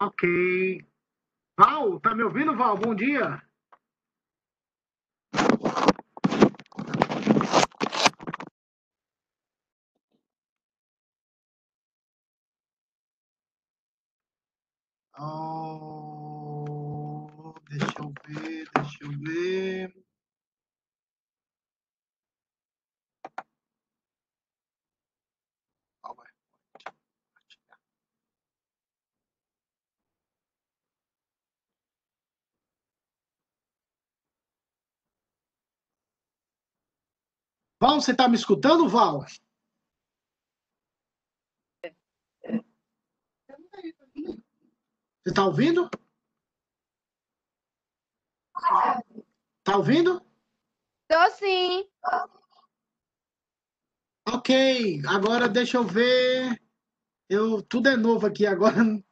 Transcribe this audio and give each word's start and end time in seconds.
Ok. 0.00 0.22
Val, 1.58 2.00
tá 2.00 2.14
me 2.14 2.22
ouvindo, 2.24 2.56
Val? 2.56 2.76
Bom 2.78 2.94
dia. 2.94 3.42
Oh, 15.18 16.06
deixa 17.70 18.00
eu 18.00 18.12
ver, 18.26 18.68
deixa 18.74 19.04
eu 19.04 19.10
ver. 19.20 19.94
Val, 37.80 37.98
você 37.98 38.10
está 38.10 38.28
me 38.28 38.36
escutando, 38.36 38.86
Val? 38.86 39.24
Você 39.24 39.40
está 45.26 45.46
ouvindo? 45.46 45.88
Está 49.58 49.78
ouvindo? 49.78 50.20
Tô 51.08 51.30
sim. 51.30 51.88
Ok, 54.28 55.00
agora 55.08 55.48
deixa 55.48 55.78
eu 55.78 55.84
ver. 55.84 56.60
Eu, 57.30 57.62
tudo 57.62 57.88
é 57.88 57.96
novo 57.96 58.26
aqui 58.26 58.46
agora. 58.46 58.76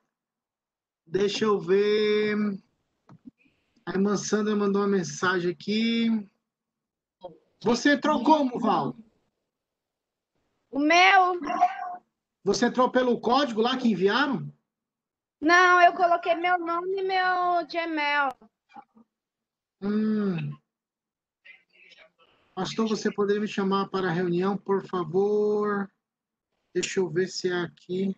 Deixa 1.07 1.47
eu 1.47 1.59
ver. 1.59 2.37
A 3.87 3.93
irmã 3.93 4.15
Sandra 4.19 4.55
mandou 4.55 4.83
uma 4.83 4.89
mensagem 4.89 5.51
aqui. 5.51 6.29
Você 7.63 7.95
entrou 7.95 8.23
como, 8.23 8.59
Val? 8.59 8.95
O 10.71 10.79
meu? 10.79 11.41
Você 12.45 12.67
entrou 12.67 12.91
pelo 12.91 13.21
código 13.21 13.61
lá 13.61 13.77
que 13.77 13.89
enviaram? 13.89 14.53
Não, 15.41 15.81
eu 15.81 15.93
coloquei 15.93 16.35
meu 16.35 16.59
nome 16.59 17.01
e 17.01 17.03
meu 17.03 17.67
Gmail. 17.67 18.33
Hum. 19.83 20.57
Pastor, 22.55 22.89
você 22.89 23.13
poderia 23.13 23.41
me 23.41 23.47
chamar 23.47 23.89
para 23.89 24.09
a 24.09 24.13
reunião, 24.13 24.57
por 24.57 24.85
favor? 24.87 25.91
Deixa 26.75 27.01
eu 27.01 27.09
ver 27.09 27.29
se 27.29 27.49
é 27.49 27.55
aqui. 27.55 28.17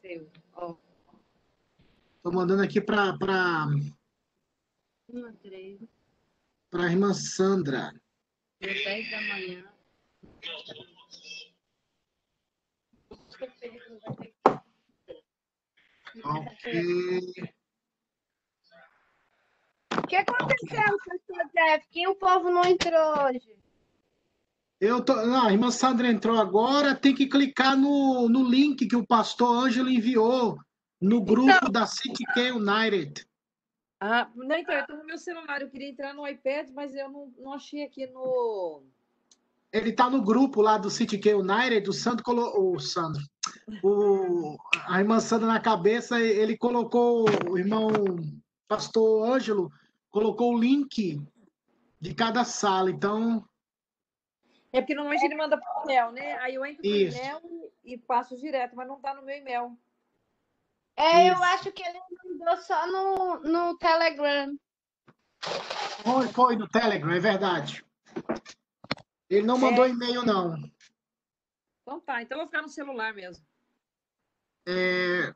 Seu. 0.00 0.28
Tô 2.22 2.30
mandando 2.30 2.62
aqui 2.62 2.80
para 2.80 3.16
para 3.16 3.66
Uma, 5.08 5.32
três, 5.42 5.80
para 6.72 6.84
a 6.84 6.90
irmã 6.90 7.12
Sandra. 7.12 7.92
dez 8.58 9.10
da 9.10 9.20
manhã. 9.20 9.64
Ok. 16.24 17.32
O 19.98 20.06
que 20.06 20.16
aconteceu, 20.16 20.98
pastor 21.06 21.50
Jeff? 21.54 21.86
Que 21.90 22.08
o 22.08 22.14
povo 22.14 22.50
não 22.50 22.64
entrou 22.64 23.26
hoje? 23.26 23.54
Eu 24.80 25.04
tô, 25.04 25.14
não, 25.26 25.46
a 25.46 25.52
irmã 25.52 25.70
Sandra 25.70 26.08
entrou 26.08 26.40
agora, 26.40 26.94
tem 26.94 27.14
que 27.14 27.26
clicar 27.26 27.76
no, 27.76 28.30
no 28.30 28.48
link 28.48 28.88
que 28.88 28.96
o 28.96 29.06
pastor 29.06 29.66
Ângelo 29.66 29.90
enviou 29.90 30.58
no 30.98 31.22
grupo 31.22 31.70
da 31.70 31.86
City 31.86 32.24
K 32.32 32.52
United. 32.52 33.26
Ah, 34.04 34.28
não, 34.34 34.56
então, 34.56 34.74
eu 34.74 34.84
tô 34.84 34.96
no 34.96 35.04
meu 35.04 35.16
celular, 35.16 35.62
eu 35.62 35.70
queria 35.70 35.88
entrar 35.88 36.12
no 36.12 36.26
iPad, 36.26 36.70
mas 36.70 36.92
eu 36.92 37.08
não, 37.08 37.32
não 37.38 37.52
achei 37.52 37.84
aqui 37.84 38.04
no. 38.08 38.82
Ele 39.72 39.92
tá 39.92 40.10
no 40.10 40.20
grupo 40.20 40.60
lá 40.60 40.76
do 40.76 40.90
City 40.90 41.16
K 41.16 41.34
United, 41.34 41.88
o 41.88 41.92
Sandro 41.92 42.24
colocou. 42.24 42.74
O 42.74 42.80
Sandro. 42.80 43.22
O, 43.80 44.56
a 44.88 44.98
irmã 44.98 45.20
Sandra 45.20 45.46
na 45.46 45.60
cabeça, 45.60 46.20
ele 46.20 46.58
colocou, 46.58 47.26
o 47.48 47.56
irmão 47.56 47.92
pastor 48.66 49.24
Ângelo 49.24 49.70
colocou 50.10 50.52
o 50.52 50.58
link 50.58 51.24
de 52.00 52.12
cada 52.12 52.44
sala. 52.44 52.90
Então, 52.90 53.48
É 54.72 54.80
porque 54.80 54.96
normalmente 54.96 55.24
ele 55.24 55.36
manda 55.36 55.56
por 55.56 55.84
e-mail, 55.84 56.10
né? 56.10 56.38
Aí 56.38 56.56
eu 56.56 56.66
entro 56.66 56.82
no 56.82 56.96
Isso. 56.96 57.16
e-mail 57.16 57.72
e 57.84 57.96
passo 57.96 58.36
direto, 58.36 58.74
mas 58.74 58.88
não 58.88 59.00
tá 59.00 59.14
no 59.14 59.22
meu 59.22 59.36
e-mail. 59.36 59.78
É, 60.96 61.30
eu 61.30 61.34
Isso. 61.34 61.44
acho 61.44 61.72
que 61.72 61.82
ele 61.84 62.00
mandou 62.42 62.56
só 62.62 62.86
no, 62.86 63.40
no 63.40 63.78
Telegram. 63.78 64.56
foi, 66.04 66.28
foi 66.28 66.56
no 66.56 66.68
Telegram, 66.68 67.12
é 67.12 67.20
verdade. 67.20 67.84
Ele 69.30 69.46
não 69.46 69.56
mandou 69.56 69.86
e-mail, 69.86 70.24
não. 70.24 70.56
Então 71.82 72.00
tá, 72.00 72.22
então 72.22 72.36
eu 72.38 72.42
vou 72.44 72.46
ficar 72.48 72.62
no 72.62 72.68
celular 72.68 73.14
mesmo. 73.14 73.44
É, 74.66 75.32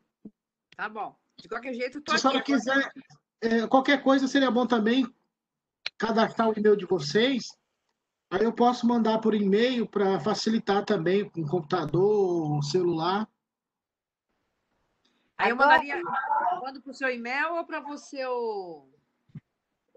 Tá 0.76 0.88
bom. 0.88 1.16
De 1.38 1.48
qualquer 1.48 1.72
jeito, 1.74 1.98
eu 1.98 2.04
tô 2.04 2.12
se 2.12 2.16
a 2.16 2.20
senhora 2.20 2.38
aqui. 2.40 2.52
quiser, 2.52 2.92
é, 3.40 3.66
qualquer 3.66 4.02
coisa 4.02 4.28
seria 4.28 4.50
bom 4.50 4.66
também 4.66 5.06
cadastrar 5.98 6.48
o 6.48 6.58
e-mail 6.58 6.76
de 6.76 6.84
vocês. 6.86 7.56
Aí 8.30 8.42
eu 8.44 8.52
posso 8.52 8.86
mandar 8.86 9.18
por 9.20 9.34
e-mail 9.34 9.86
para 9.86 10.20
facilitar 10.20 10.84
também 10.84 11.28
com 11.30 11.46
computador, 11.46 12.62
celular. 12.64 13.28
Aí 15.38 15.50
eu 15.50 15.56
Agora- 16.56 16.60
mandaria. 16.60 16.60
Mando 16.60 16.82
pro 16.82 16.94
seu 16.94 17.08
e-mail 17.08 17.54
ou 17.54 17.64
para 17.64 17.80
você 17.80 18.24
o. 18.26 18.88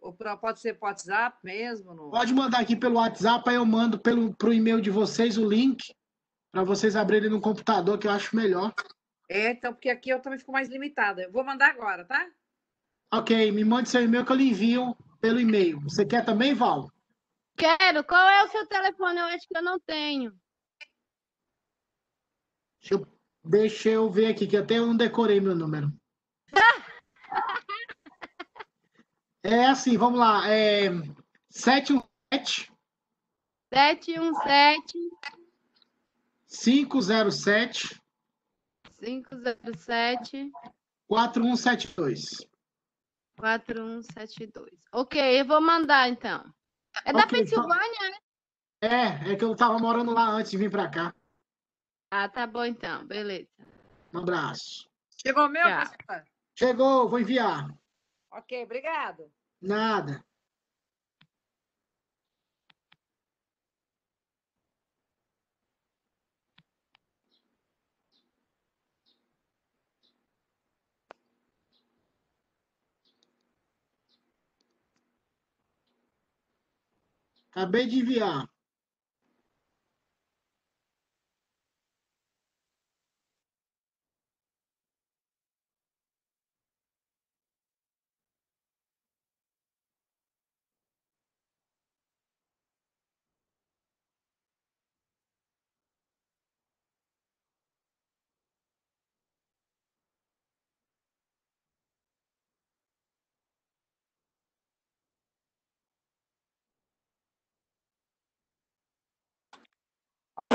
Ou 0.01 0.13
pra, 0.13 0.37
pode 0.37 0.59
ser 0.61 0.75
pro 0.75 0.87
WhatsApp 0.87 1.37
mesmo? 1.43 1.93
No... 1.93 2.09
Pode 2.09 2.33
mandar 2.33 2.59
aqui 2.59 2.75
pelo 2.75 2.95
WhatsApp, 2.95 3.49
aí 3.49 3.55
eu 3.55 3.65
mando 3.65 3.99
pelo 3.99 4.33
pro 4.33 4.53
e-mail 4.53 4.79
de 4.79 4.89
vocês 4.89 5.37
o 5.37 5.45
link 5.45 5.93
para 6.51 6.63
vocês 6.63 6.95
abrirem 6.95 7.29
no 7.29 7.41
computador, 7.41 7.97
que 7.97 8.07
eu 8.07 8.11
acho 8.11 8.35
melhor. 8.35 8.73
É, 9.27 9.51
então, 9.51 9.73
porque 9.73 9.89
aqui 9.89 10.09
eu 10.09 10.21
também 10.21 10.39
fico 10.39 10.51
mais 10.51 10.69
limitada. 10.69 11.21
Eu 11.21 11.31
vou 11.31 11.43
mandar 11.43 11.69
agora, 11.69 12.03
tá? 12.05 12.27
Ok, 13.13 13.51
me 13.51 13.63
mande 13.63 13.89
seu 13.89 14.03
e-mail 14.03 14.25
que 14.25 14.31
eu 14.31 14.35
lhe 14.35 14.49
envio 14.49 14.95
pelo 15.19 15.39
e-mail. 15.39 15.79
Você 15.81 16.05
quer 16.05 16.25
também, 16.25 16.53
Val? 16.53 16.91
Quero. 17.55 18.03
Qual 18.03 18.27
é 18.27 18.43
o 18.43 18.47
seu 18.47 18.65
telefone? 18.67 19.19
Eu 19.19 19.25
acho 19.25 19.47
que 19.47 19.57
eu 19.57 19.61
não 19.61 19.79
tenho. 19.79 20.33
Deixa 22.79 22.93
eu, 22.95 23.07
deixa 23.43 23.89
eu 23.89 24.09
ver 24.09 24.27
aqui, 24.27 24.47
que 24.47 24.57
até 24.57 24.77
eu 24.77 24.87
não 24.87 24.95
decorei 24.95 25.39
meu 25.39 25.53
número. 25.53 25.91
É 29.43 29.65
assim, 29.65 29.97
vamos 29.97 30.19
lá. 30.19 30.49
É 30.49 30.89
717 31.49 32.71
717 33.71 34.93
507 36.47 38.01
507 38.99 40.51
4172. 41.07 42.47
4172. 43.37 44.69
Ok, 44.91 45.41
eu 45.41 45.45
vou 45.45 45.61
mandar 45.61 46.09
então. 46.09 46.43
É 47.05 47.13
da 47.13 47.19
Ok, 47.19 47.39
Pensilvânia, 47.39 48.09
né? 48.09 48.17
É, 48.81 49.31
é 49.31 49.35
que 49.35 49.43
eu 49.43 49.55
tava 49.55 49.79
morando 49.79 50.11
lá 50.11 50.29
antes 50.29 50.51
de 50.51 50.57
vir 50.57 50.69
para 50.69 50.89
cá. 50.89 51.15
Ah, 52.11 52.27
tá 52.27 52.45
bom 52.45 52.65
então. 52.65 53.05
Beleza. 53.05 53.49
Um 54.13 54.19
abraço. 54.19 54.89
Chegou 55.25 55.45
o 55.45 55.49
meu? 55.49 55.63
Chegou, 56.55 57.07
vou 57.07 57.19
enviar. 57.19 57.69
Ok, 58.31 58.63
obrigado. 58.63 59.31
Nada. 59.61 60.23
Acabei 77.51 77.87
de 77.87 77.99
enviar. 77.99 78.47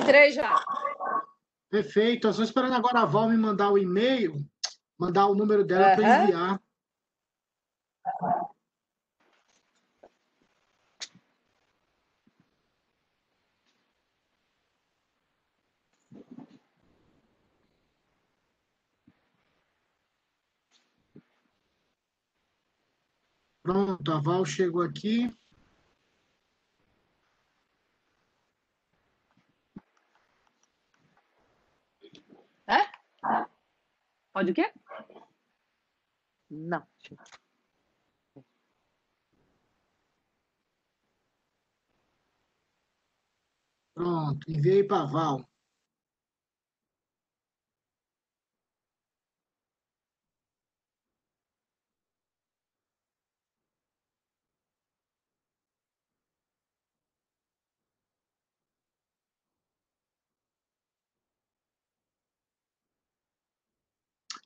Entrei 0.05 0.33
já. 0.33 0.63
Perfeito. 1.71 2.27
Eu 2.27 2.31
estou 2.31 2.45
esperando 2.45 2.75
agora 2.75 3.01
a 3.01 3.05
Val 3.07 3.29
me 3.29 3.37
mandar 3.37 3.71
o 3.71 3.79
e-mail 3.79 4.47
mandar 4.99 5.27
o 5.27 5.35
número 5.35 5.65
dela 5.65 5.95
para 5.95 6.05
Aham. 6.05 6.23
enviar. 6.23 6.61
Pronto, 23.63 24.13
a 24.13 24.21
Val 24.21 24.45
chegou 24.45 24.83
aqui. 24.83 25.35
Pode 34.35 34.51
o 34.51 34.55
quê? 34.55 34.73
Não. 36.51 36.85
Pronto, 43.95 44.51
enviei 44.51 44.83
para 44.83 45.05
Val. 45.07 45.49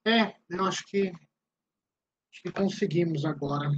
É, 0.08 0.34
eu 0.48 0.64
acho 0.64 0.86
que, 0.86 1.08
acho 2.30 2.42
que 2.42 2.50
conseguimos 2.50 3.26
agora. 3.26 3.68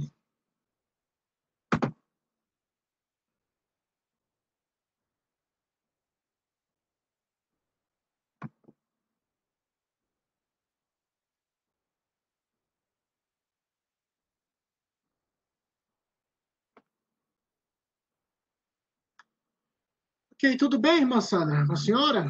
Ok, 20.33 20.57
tudo 20.57 20.79
bem, 20.79 20.99
irmã 21.01 21.19
Sandra? 21.19 21.65
A 21.69 21.75
senhora? 21.75 22.27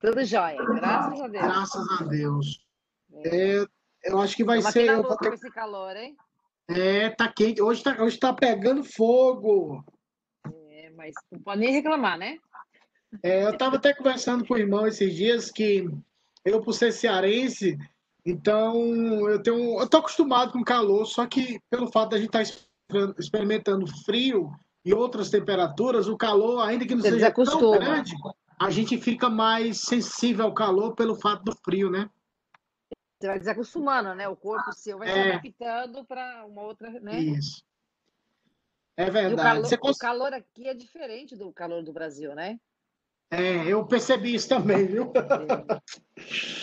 Tudo 0.00 0.24
jóia, 0.24 0.56
graças 0.64 1.20
a 1.20 1.28
Deus. 1.28 1.44
Graças 1.44 2.00
a 2.00 2.04
Deus. 2.04 2.66
É, 3.12 3.66
eu 4.04 4.18
acho 4.20 4.34
que 4.34 4.44
vai 4.44 4.62
ser. 4.62 4.86
ter- 4.86 5.02
com 5.02 5.34
esse 5.34 5.50
calor, 5.50 5.94
hein? 5.96 6.16
É, 6.68 7.10
tá 7.10 7.30
quente. 7.32 7.60
Hoje 7.60 7.82
tá, 7.82 8.02
hoje 8.02 8.18
tá 8.18 8.32
pegando 8.32 8.82
fogo. 8.82 9.84
É, 10.70 10.90
mas 10.96 11.14
não 11.30 11.40
pode 11.40 11.60
nem 11.60 11.72
reclamar, 11.72 12.16
né? 12.16 12.38
É, 13.22 13.44
eu 13.44 13.50
estava 13.50 13.76
até 13.76 13.92
conversando 13.92 14.46
com 14.46 14.54
o 14.54 14.58
irmão 14.58 14.86
esses 14.86 15.14
dias 15.14 15.50
que 15.50 15.86
eu, 16.44 16.62
por 16.62 16.72
ser 16.72 16.92
cearense, 16.92 17.76
então 18.24 19.28
eu 19.28 19.42
tenho, 19.42 19.80
eu 19.80 19.88
tô 19.88 19.98
acostumado 19.98 20.52
com 20.52 20.62
calor, 20.62 21.04
só 21.06 21.26
que 21.26 21.60
pelo 21.68 21.90
fato 21.90 22.10
da 22.10 22.18
gente 22.18 22.28
estar 22.34 22.42
experimentando 23.18 23.86
frio 24.04 24.52
e 24.84 24.94
outras 24.94 25.28
temperaturas, 25.28 26.06
o 26.08 26.16
calor, 26.16 26.60
ainda 26.60 26.86
que 26.86 26.94
não 26.94 27.02
Você 27.02 27.10
seja 27.10 27.32
tão 27.32 27.70
grande, 27.72 28.14
a 28.60 28.68
gente 28.68 28.98
fica 28.98 29.30
mais 29.30 29.80
sensível 29.80 30.44
ao 30.44 30.52
calor 30.52 30.94
pelo 30.94 31.14
fato 31.16 31.42
do 31.44 31.56
frio, 31.64 31.90
né? 31.90 32.10
Você 33.18 33.26
vai 33.26 33.38
desacostumando, 33.38 34.14
né? 34.14 34.28
O 34.28 34.36
corpo 34.36 34.70
seu 34.72 34.98
vai 34.98 35.08
se 35.08 35.14
É. 35.14 35.32
adaptando 35.32 36.04
para 36.04 36.44
uma 36.44 36.60
outra, 36.62 36.90
né? 37.00 37.20
Isso. 37.20 37.64
É 38.98 39.04
E 39.04 39.08
o 39.08 39.10
verdade. 39.12 39.42
calor, 39.42 39.64
Você 39.66 39.74
o 39.76 39.78
cons- 39.78 39.98
calor 39.98 40.34
aqui 40.34 40.68
é 40.68 40.74
diferente 40.74 41.34
do 41.34 41.50
calor 41.50 41.82
do 41.82 41.90
Brasil, 41.90 42.34
né? 42.34 42.60
É, 43.30 43.66
eu 43.66 43.86
percebi 43.86 44.34
isso 44.34 44.48
também, 44.48 44.86
viu? 44.86 45.10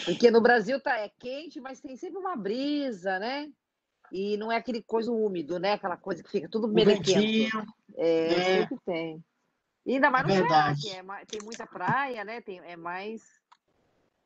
Porque 0.06 0.30
no 0.30 0.42
Brasil 0.42 0.80
tá, 0.80 1.00
é 1.00 1.10
quente, 1.18 1.60
mas 1.60 1.80
tem 1.82 1.96
sempre 1.96 2.20
uma 2.20 2.36
brisa, 2.36 3.18
né? 3.18 3.50
E 4.12 4.38
não 4.38 4.52
é 4.52 4.58
aquele 4.58 4.84
coisa 4.84 5.12
úmido, 5.12 5.58
né? 5.58 5.74
Aquela 5.74 5.98
coisa 5.98 6.22
que 6.22 6.30
fica 6.30 6.48
tudo 6.48 6.68
melequento. 6.68 7.74
É, 7.96 8.34
É. 8.34 8.62
sempre 8.62 8.78
tem. 8.86 9.24
E 9.88 9.94
ainda 9.94 10.12
mais 10.12 10.28
no 10.28 10.34
Ceará, 10.34 10.76
que 10.76 10.90
é 10.90 11.02
tem 11.26 11.42
muita 11.42 11.66
praia, 11.66 12.26
né? 12.26 12.42
Tem, 12.42 12.60
é 12.60 12.76
mais, 12.76 13.24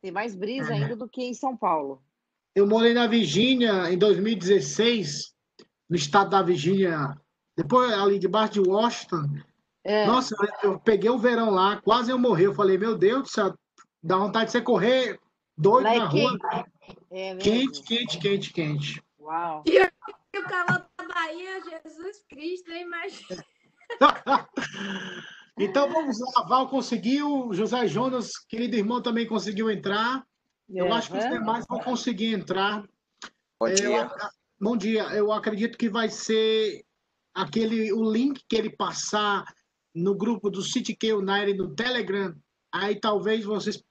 tem 0.01 0.11
mais 0.11 0.35
brisa 0.35 0.73
É. 0.73 0.77
ainda 0.77 0.95
do 0.95 1.07
que 1.07 1.21
em 1.21 1.35
São 1.35 1.55
Paulo. 1.55 2.01
Eu 2.55 2.65
morei 2.65 2.95
na 2.95 3.05
Virgínia 3.05 3.91
em 3.93 3.97
2016, 3.97 5.35
no 5.87 5.95
estado 5.95 6.31
da 6.31 6.41
Virgínia, 6.41 7.15
depois 7.55 7.93
ali 7.93 8.17
debaixo 8.17 8.53
de 8.53 8.59
Washington. 8.61 9.29
É, 9.83 10.07
Nossa, 10.07 10.35
eu 10.63 10.79
peguei 10.79 11.11
o 11.11 11.19
verão 11.19 11.51
lá, 11.51 11.79
quase 11.79 12.09
eu 12.09 12.17
morri. 12.17 12.45
Eu 12.45 12.55
falei, 12.55 12.75
meu 12.79 12.97
Deus 12.97 13.21
do 13.21 13.29
céu, 13.29 13.53
dá 14.01 14.17
vontade 14.17 14.45
de 14.47 14.53
você 14.53 14.61
correr 14.61 15.19
doido 15.55 15.83
lá 15.83 15.95
na 15.95 16.05
é 16.05 16.07
rua. 16.07 16.39
quente. 16.39 16.71
É? 17.11 17.35
Quente, 17.35 17.83
quente, 17.83 18.17
quente, 18.17 18.53
quente. 18.53 19.03
Uau. 19.19 19.63
E 19.67 20.39
o 20.39 20.43
calor 20.43 20.87
da 20.97 21.07
Bahia, 21.07 21.61
Jesus 21.61 22.25
Cristo, 22.27 22.71
hein? 22.71 22.81
Imagina. 22.81 23.45
Então 25.59 25.91
vamos 25.91 26.17
lá, 26.19 26.43
Val 26.47 26.69
conseguiu, 26.69 27.49
José 27.53 27.87
Jonas, 27.87 28.31
querido 28.47 28.75
irmão, 28.75 29.01
também 29.01 29.27
conseguiu 29.27 29.69
entrar. 29.69 30.25
Eu 30.69 30.91
acho 30.93 31.11
que 31.11 31.17
os 31.17 31.25
Aham. 31.25 31.39
demais 31.39 31.65
vão 31.69 31.79
conseguir 31.79 32.33
entrar. 32.33 32.83
Bom 33.59 33.67
Eu 33.67 33.75
dia. 33.75 34.01
ac- 34.05 34.29
bom 34.59 34.77
dia. 34.77 35.03
Eu 35.13 35.31
acredito 35.31 35.77
que 35.77 35.89
vai 35.89 36.09
ser 36.09 36.83
aquele 37.33 37.91
o 37.91 38.09
link 38.09 38.41
que 38.47 38.55
ele 38.55 38.69
passar 38.69 39.43
no 39.93 40.15
grupo 40.15 40.49
do 40.49 40.61
City 40.61 40.95
K 40.95 41.13
United 41.13 41.57
no 41.57 41.75
Telegram. 41.75 42.33
Aí 42.73 42.95
talvez 42.99 43.43
vocês 43.43 43.83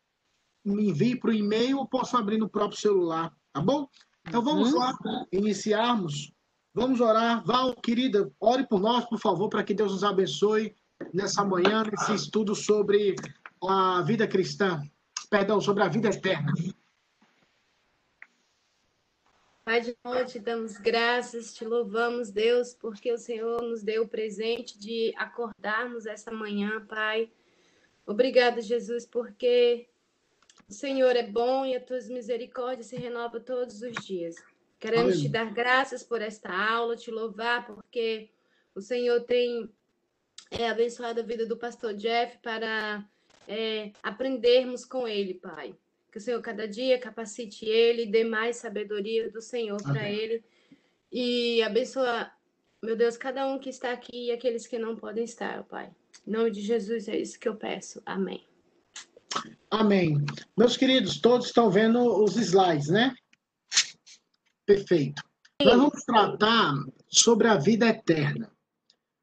me 0.65 0.89
enviem 0.89 1.19
para 1.19 1.31
o 1.31 1.35
e-mail 1.35 1.79
ou 1.79 1.87
possam 1.87 2.19
abrir 2.19 2.39
no 2.39 2.49
próprio 2.49 2.81
celular, 2.81 3.31
tá 3.53 3.61
bom? 3.61 3.87
Então 4.27 4.43
vamos 4.43 4.73
Uhum. 4.73 4.79
lá, 4.79 4.95
iniciarmos. 5.31 6.33
Vamos 6.75 7.01
orar. 7.01 7.45
Val, 7.45 7.75
querida, 7.75 8.31
ore 8.41 8.67
por 8.67 8.81
nós, 8.81 9.05
por 9.07 9.19
favor, 9.19 9.49
para 9.51 9.63
que 9.65 9.75
Deus 9.75 9.93
nos 9.93 10.05
abençoe 10.05 10.75
nessa 11.13 11.45
manhã, 11.45 11.83
nesse 11.85 12.15
estudo 12.15 12.55
sobre 12.55 13.15
a 13.63 14.03
vida 14.03 14.27
cristã. 14.27 14.83
Perdão, 15.29 15.61
sobre 15.61 15.83
a 15.83 15.89
vida 15.89 16.09
eterna. 16.09 16.53
Pai 19.65 19.81
de 19.81 19.97
noite, 20.05 20.41
damos 20.41 20.79
graças, 20.79 21.55
te 21.55 21.65
louvamos, 21.65 22.31
Deus, 22.31 22.75
porque 22.75 23.13
o 23.13 23.19
Senhor 23.19 23.63
nos 23.63 23.83
deu 23.83 24.03
o 24.03 24.09
presente 24.09 24.77
de 24.77 25.13
acordarmos 25.17 26.07
essa 26.07 26.33
manhã, 26.33 26.85
Pai. 26.87 27.31
Obrigada, 28.05 28.61
Jesus, 28.61 29.07
porque 29.07 29.89
o 30.69 30.73
Senhor 30.73 31.15
é 31.15 31.23
bom 31.23 31.65
e 31.65 31.77
as 31.77 31.85
tuas 31.85 32.09
misericórdias 32.09 32.89
se 32.89 32.97
renovam 32.97 33.41
todos 33.41 33.81
os 33.83 34.05
dias. 34.05 34.35
Queremos 34.81 35.21
te 35.21 35.29
Aleluia. 35.29 35.31
dar 35.31 35.53
graças 35.53 36.03
por 36.03 36.21
esta 36.21 36.53
aula, 36.53 36.97
te 36.97 37.11
louvar, 37.11 37.67
porque 37.67 38.31
o 38.75 38.81
Senhor 38.81 39.21
tem 39.21 39.71
é, 40.51 40.69
abençoado 40.69 41.21
a 41.21 41.25
vida 41.25 41.47
do 41.47 41.57
pastor 41.57 41.95
Jeff 41.95 42.39
para 42.39 43.05
é, 43.47 43.93
aprendermos 44.03 44.85
com 44.85 45.07
ele, 45.07 45.35
Pai. 45.35 45.75
Que 46.11 46.19
o 46.19 46.21
Senhor 46.21 46.41
cada 46.41 46.67
dia 46.67 46.99
capacite 46.99 47.65
ele, 47.65 48.07
dê 48.07 48.25
mais 48.25 48.57
sabedoria 48.57 49.31
do 49.31 49.41
Senhor 49.41 49.81
para 49.83 50.11
ele 50.11 50.43
e 51.13 51.63
abençoa, 51.63 52.31
meu 52.83 52.97
Deus, 52.97 53.17
cada 53.17 53.47
um 53.47 53.59
que 53.59 53.69
está 53.69 53.93
aqui 53.93 54.27
e 54.27 54.33
aqueles 54.33 54.67
que 54.67 54.79
não 54.79 54.97
podem 54.97 55.25
estar, 55.25 55.65
Pai. 55.65 55.91
Em 56.27 56.31
nome 56.31 56.51
de 56.51 56.61
Jesus 56.61 57.09
é 57.09 57.17
isso 57.17 57.39
que 57.39 57.49
eu 57.49 57.57
peço. 57.57 58.01
Amém. 58.07 58.47
Amém. 59.71 60.17
Meus 60.57 60.77
queridos, 60.77 61.21
todos 61.21 61.47
estão 61.47 61.71
vendo 61.71 62.01
os 62.23 62.37
slides, 62.37 62.89
né? 62.89 63.15
Perfeito. 64.67 65.23
Nós 65.63 65.77
vamos 65.77 66.03
tratar 66.05 66.75
sobre 67.09 67.49
a 67.49 67.57
vida 67.57 67.89
eterna. 67.89 68.51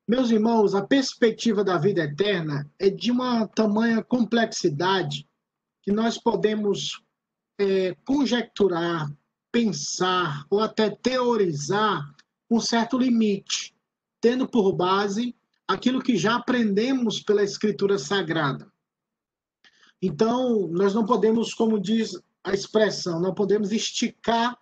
Meus 0.07 0.31
irmãos, 0.31 0.73
a 0.73 0.81
perspectiva 0.81 1.65
da 1.65 1.77
vida 1.77 2.01
eterna 2.01 2.71
é 2.79 2.89
de 2.89 3.11
uma 3.11 3.45
tamanha 3.45 4.01
complexidade 4.01 5.27
que 5.83 5.91
nós 5.91 6.17
podemos 6.17 7.03
é, 7.59 7.93
conjecturar, 8.05 9.11
pensar 9.51 10.45
ou 10.49 10.61
até 10.61 10.89
teorizar 10.89 12.09
um 12.49 12.61
certo 12.61 12.97
limite, 12.97 13.75
tendo 14.21 14.47
por 14.47 14.71
base 14.71 15.35
aquilo 15.67 16.01
que 16.01 16.15
já 16.15 16.35
aprendemos 16.35 17.19
pela 17.19 17.43
Escritura 17.43 17.99
Sagrada. 17.99 18.71
Então, 20.01 20.69
nós 20.69 20.93
não 20.93 21.05
podemos, 21.05 21.53
como 21.53 21.77
diz 21.77 22.17
a 22.45 22.53
expressão, 22.53 23.19
não 23.19 23.33
podemos 23.33 23.73
esticar 23.73 24.57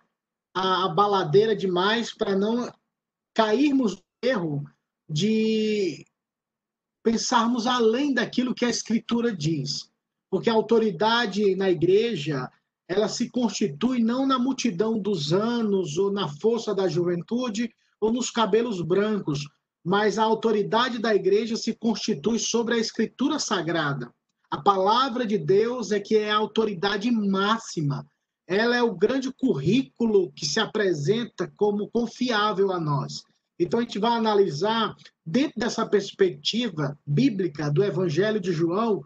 a, 0.52 0.88
baladeira 0.88 1.54
demais 1.54 2.12
para 2.12 2.34
não 2.34 2.68
cairmos 3.32 3.94
no 3.94 4.02
erro 4.28 4.75
de 5.08 6.04
pensarmos 7.02 7.66
além 7.66 8.12
daquilo 8.12 8.54
que 8.54 8.64
a 8.64 8.70
Escritura 8.70 9.34
diz. 9.34 9.90
Porque 10.28 10.50
a 10.50 10.54
autoridade 10.54 11.54
na 11.54 11.70
igreja, 11.70 12.50
ela 12.88 13.08
se 13.08 13.30
constitui 13.30 14.02
não 14.02 14.26
na 14.26 14.38
multidão 14.38 14.98
dos 14.98 15.32
anos, 15.32 15.98
ou 15.98 16.12
na 16.12 16.28
força 16.28 16.74
da 16.74 16.88
juventude, 16.88 17.70
ou 18.00 18.12
nos 18.12 18.30
cabelos 18.30 18.80
brancos, 18.80 19.48
mas 19.84 20.18
a 20.18 20.24
autoridade 20.24 20.98
da 20.98 21.14
igreja 21.14 21.56
se 21.56 21.74
constitui 21.74 22.38
sobre 22.38 22.74
a 22.74 22.78
Escritura 22.78 23.38
Sagrada. 23.38 24.12
A 24.50 24.60
palavra 24.60 25.24
de 25.24 25.38
Deus 25.38 25.92
é 25.92 26.00
que 26.00 26.16
é 26.16 26.30
a 26.30 26.36
autoridade 26.36 27.10
máxima. 27.10 28.04
Ela 28.48 28.76
é 28.76 28.82
o 28.82 28.96
grande 28.96 29.32
currículo 29.32 30.32
que 30.32 30.46
se 30.46 30.60
apresenta 30.60 31.52
como 31.56 31.88
confiável 31.88 32.72
a 32.72 32.80
nós. 32.80 33.24
Então, 33.58 33.80
a 33.80 33.82
gente 33.82 33.98
vai 33.98 34.12
analisar, 34.12 34.96
dentro 35.24 35.58
dessa 35.58 35.86
perspectiva 35.86 36.98
bíblica 37.06 37.70
do 37.70 37.82
Evangelho 37.82 38.40
de 38.40 38.52
João, 38.52 39.04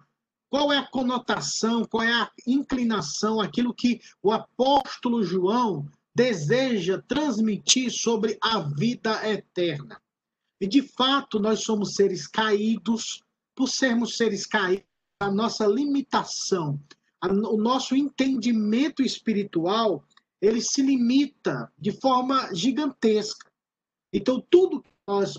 qual 0.48 0.72
é 0.72 0.78
a 0.78 0.86
conotação, 0.86 1.84
qual 1.84 2.02
é 2.02 2.12
a 2.12 2.30
inclinação, 2.46 3.40
aquilo 3.40 3.72
que 3.72 4.00
o 4.20 4.32
apóstolo 4.32 5.22
João 5.22 5.88
deseja 6.14 7.00
transmitir 7.06 7.90
sobre 7.90 8.36
a 8.42 8.58
vida 8.58 9.26
eterna. 9.28 10.00
E, 10.60 10.66
de 10.66 10.82
fato, 10.82 11.38
nós 11.38 11.62
somos 11.62 11.94
seres 11.94 12.26
caídos, 12.26 13.22
por 13.54 13.68
sermos 13.68 14.16
seres 14.16 14.44
caídos, 14.44 14.84
a 15.20 15.30
nossa 15.30 15.66
limitação, 15.66 16.80
o 17.22 17.56
nosso 17.56 17.94
entendimento 17.94 19.02
espiritual, 19.02 20.02
ele 20.40 20.62
se 20.62 20.82
limita 20.82 21.70
de 21.78 21.92
forma 21.92 22.52
gigantesca. 22.54 23.49
Então, 24.12 24.44
tudo 24.50 24.82
que 24.82 24.90
nós 25.06 25.38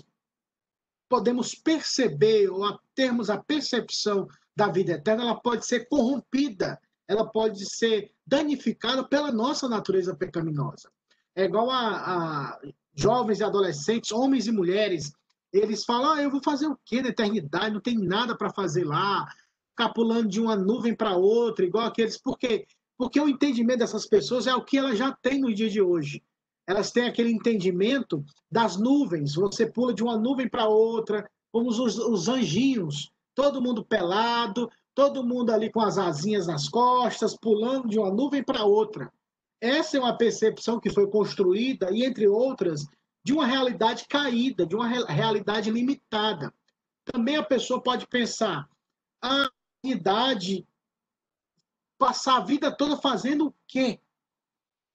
podemos 1.08 1.54
perceber 1.54 2.48
ou 2.48 2.78
termos 2.94 3.28
a 3.28 3.36
percepção 3.36 4.26
da 4.56 4.68
vida 4.68 4.92
eterna, 4.92 5.24
ela 5.24 5.40
pode 5.40 5.66
ser 5.66 5.86
corrompida, 5.88 6.80
ela 7.06 7.26
pode 7.30 7.66
ser 7.66 8.10
danificada 8.26 9.04
pela 9.04 9.30
nossa 9.30 9.68
natureza 9.68 10.14
pecaminosa. 10.14 10.90
É 11.34 11.44
igual 11.44 11.70
a, 11.70 11.96
a 11.96 12.60
jovens 12.94 13.40
e 13.40 13.44
adolescentes, 13.44 14.10
homens 14.12 14.46
e 14.46 14.52
mulheres, 14.52 15.12
eles 15.52 15.84
falam: 15.84 16.12
ah, 16.12 16.22
eu 16.22 16.30
vou 16.30 16.42
fazer 16.42 16.66
o 16.66 16.78
quê 16.84 17.02
na 17.02 17.08
eternidade? 17.08 17.74
Não 17.74 17.80
tem 17.80 17.98
nada 17.98 18.36
para 18.36 18.50
fazer 18.50 18.84
lá. 18.84 19.26
Ficar 19.70 19.92
pulando 19.92 20.28
de 20.28 20.40
uma 20.40 20.56
nuvem 20.56 20.94
para 20.94 21.16
outra, 21.16 21.64
igual 21.64 21.86
aqueles. 21.86 22.18
Por 22.18 22.38
quê? 22.38 22.66
Porque 22.96 23.20
o 23.20 23.28
entendimento 23.28 23.80
dessas 23.80 24.06
pessoas 24.06 24.46
é 24.46 24.54
o 24.54 24.64
que 24.64 24.78
elas 24.78 24.98
já 24.98 25.12
têm 25.12 25.40
no 25.40 25.52
dia 25.52 25.68
de 25.68 25.80
hoje 25.80 26.22
elas 26.66 26.90
têm 26.90 27.06
aquele 27.06 27.30
entendimento 27.30 28.24
das 28.50 28.76
nuvens. 28.76 29.34
Você 29.34 29.66
pula 29.66 29.92
de 29.92 30.02
uma 30.02 30.16
nuvem 30.16 30.48
para 30.48 30.68
outra, 30.68 31.28
como 31.50 31.68
os, 31.68 31.78
os 31.78 32.28
anjinhos, 32.28 33.10
todo 33.34 33.62
mundo 33.62 33.84
pelado, 33.84 34.70
todo 34.94 35.24
mundo 35.24 35.50
ali 35.50 35.70
com 35.70 35.80
as 35.80 35.98
asinhas 35.98 36.46
nas 36.46 36.68
costas, 36.68 37.36
pulando 37.36 37.88
de 37.88 37.98
uma 37.98 38.10
nuvem 38.10 38.42
para 38.42 38.64
outra. 38.64 39.12
Essa 39.60 39.96
é 39.96 40.00
uma 40.00 40.16
percepção 40.16 40.80
que 40.80 40.90
foi 40.90 41.08
construída, 41.08 41.90
e 41.90 42.04
entre 42.04 42.26
outras, 42.26 42.86
de 43.24 43.32
uma 43.32 43.46
realidade 43.46 44.06
caída, 44.08 44.66
de 44.66 44.74
uma 44.74 44.88
realidade 44.88 45.70
limitada. 45.70 46.52
Também 47.04 47.36
a 47.36 47.42
pessoa 47.42 47.80
pode 47.80 48.06
pensar, 48.06 48.68
a 49.22 49.48
idade, 49.84 50.66
passar 51.98 52.38
a 52.38 52.44
vida 52.44 52.70
toda 52.70 52.96
fazendo 52.96 53.46
o 53.46 53.54
quê? 53.66 54.00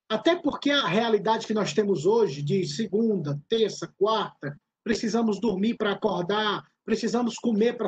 Até 0.09 0.35
porque 0.35 0.71
a 0.71 0.87
realidade 0.87 1.45
que 1.45 1.53
nós 1.53 1.73
temos 1.73 2.05
hoje, 2.05 2.41
de 2.41 2.65
segunda, 2.65 3.39
terça, 3.49 3.93
quarta, 3.97 4.57
precisamos 4.83 5.39
dormir 5.39 5.75
para 5.75 5.91
acordar, 5.91 6.65
precisamos 6.85 7.35
comer 7.35 7.77
para, 7.77 7.87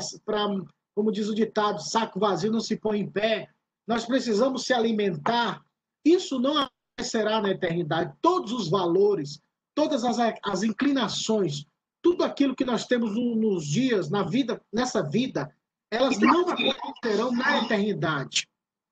como 0.93 1.11
diz 1.11 1.29
o 1.29 1.35
ditado, 1.35 1.81
saco 1.81 2.19
vazio 2.19 2.51
não 2.51 2.59
se 2.59 2.75
põe 2.75 2.99
em 2.99 3.09
pé, 3.09 3.47
nós 3.87 4.05
precisamos 4.05 4.65
se 4.65 4.73
alimentar. 4.73 5.63
Isso 6.03 6.37
não 6.39 6.57
acontecerá 6.57 7.41
na 7.41 7.51
eternidade. 7.51 8.13
Todos 8.21 8.51
os 8.51 8.69
valores, 8.69 9.39
todas 9.73 10.03
as, 10.03 10.17
as 10.43 10.63
inclinações, 10.63 11.65
tudo 12.01 12.23
aquilo 12.25 12.55
que 12.55 12.65
nós 12.65 12.85
temos 12.85 13.15
nos 13.15 13.65
dias, 13.65 14.09
na 14.09 14.23
vida, 14.23 14.61
nessa 14.71 15.01
vida, 15.01 15.49
elas 15.89 16.19
não 16.19 16.49
acontecerão 16.49 17.31
na 17.31 17.63
eternidade. 17.63 18.47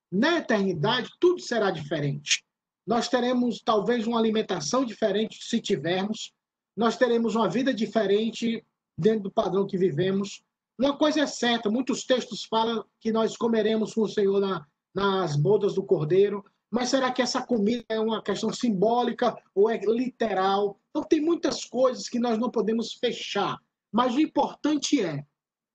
Na 0.09 0.37
eternidade, 0.37 1.09
tudo 1.19 1.41
será 1.41 1.69
diferente. 1.69 2.46
Nós 2.87 3.09
teremos 3.09 3.61
talvez 3.61 4.07
uma 4.07 4.17
alimentação 4.17 4.85
diferente 4.85 5.43
se 5.43 5.59
tivermos. 5.59 6.31
Nós 6.75 6.95
teremos 6.95 7.35
uma 7.35 7.49
vida 7.49 7.73
diferente 7.73 8.65
dentro 8.97 9.23
do 9.23 9.31
padrão 9.31 9.67
que 9.67 9.77
vivemos. 9.77 10.41
Uma 10.79 10.97
coisa 10.97 11.21
é 11.21 11.27
certa, 11.27 11.69
muitos 11.69 12.05
textos 12.05 12.45
falam 12.45 12.85
que 13.01 13.11
nós 13.11 13.35
comeremos 13.35 13.93
com 13.93 14.03
o 14.03 14.07
Senhor 14.07 14.39
na, 14.39 14.65
nas 14.95 15.35
bodas 15.35 15.73
do 15.73 15.83
Cordeiro, 15.83 16.45
mas 16.71 16.89
será 16.89 17.11
que 17.11 17.21
essa 17.21 17.41
comida 17.41 17.83
é 17.89 17.99
uma 17.99 18.21
questão 18.21 18.53
simbólica 18.53 19.35
ou 19.53 19.69
é 19.69 19.77
literal? 19.79 20.79
Então, 20.89 21.03
tem 21.03 21.19
muitas 21.19 21.65
coisas 21.65 22.07
que 22.07 22.19
nós 22.19 22.37
não 22.37 22.49
podemos 22.49 22.93
fechar, 22.93 23.57
mas 23.91 24.15
o 24.15 24.21
importante 24.21 25.01
é: 25.01 25.25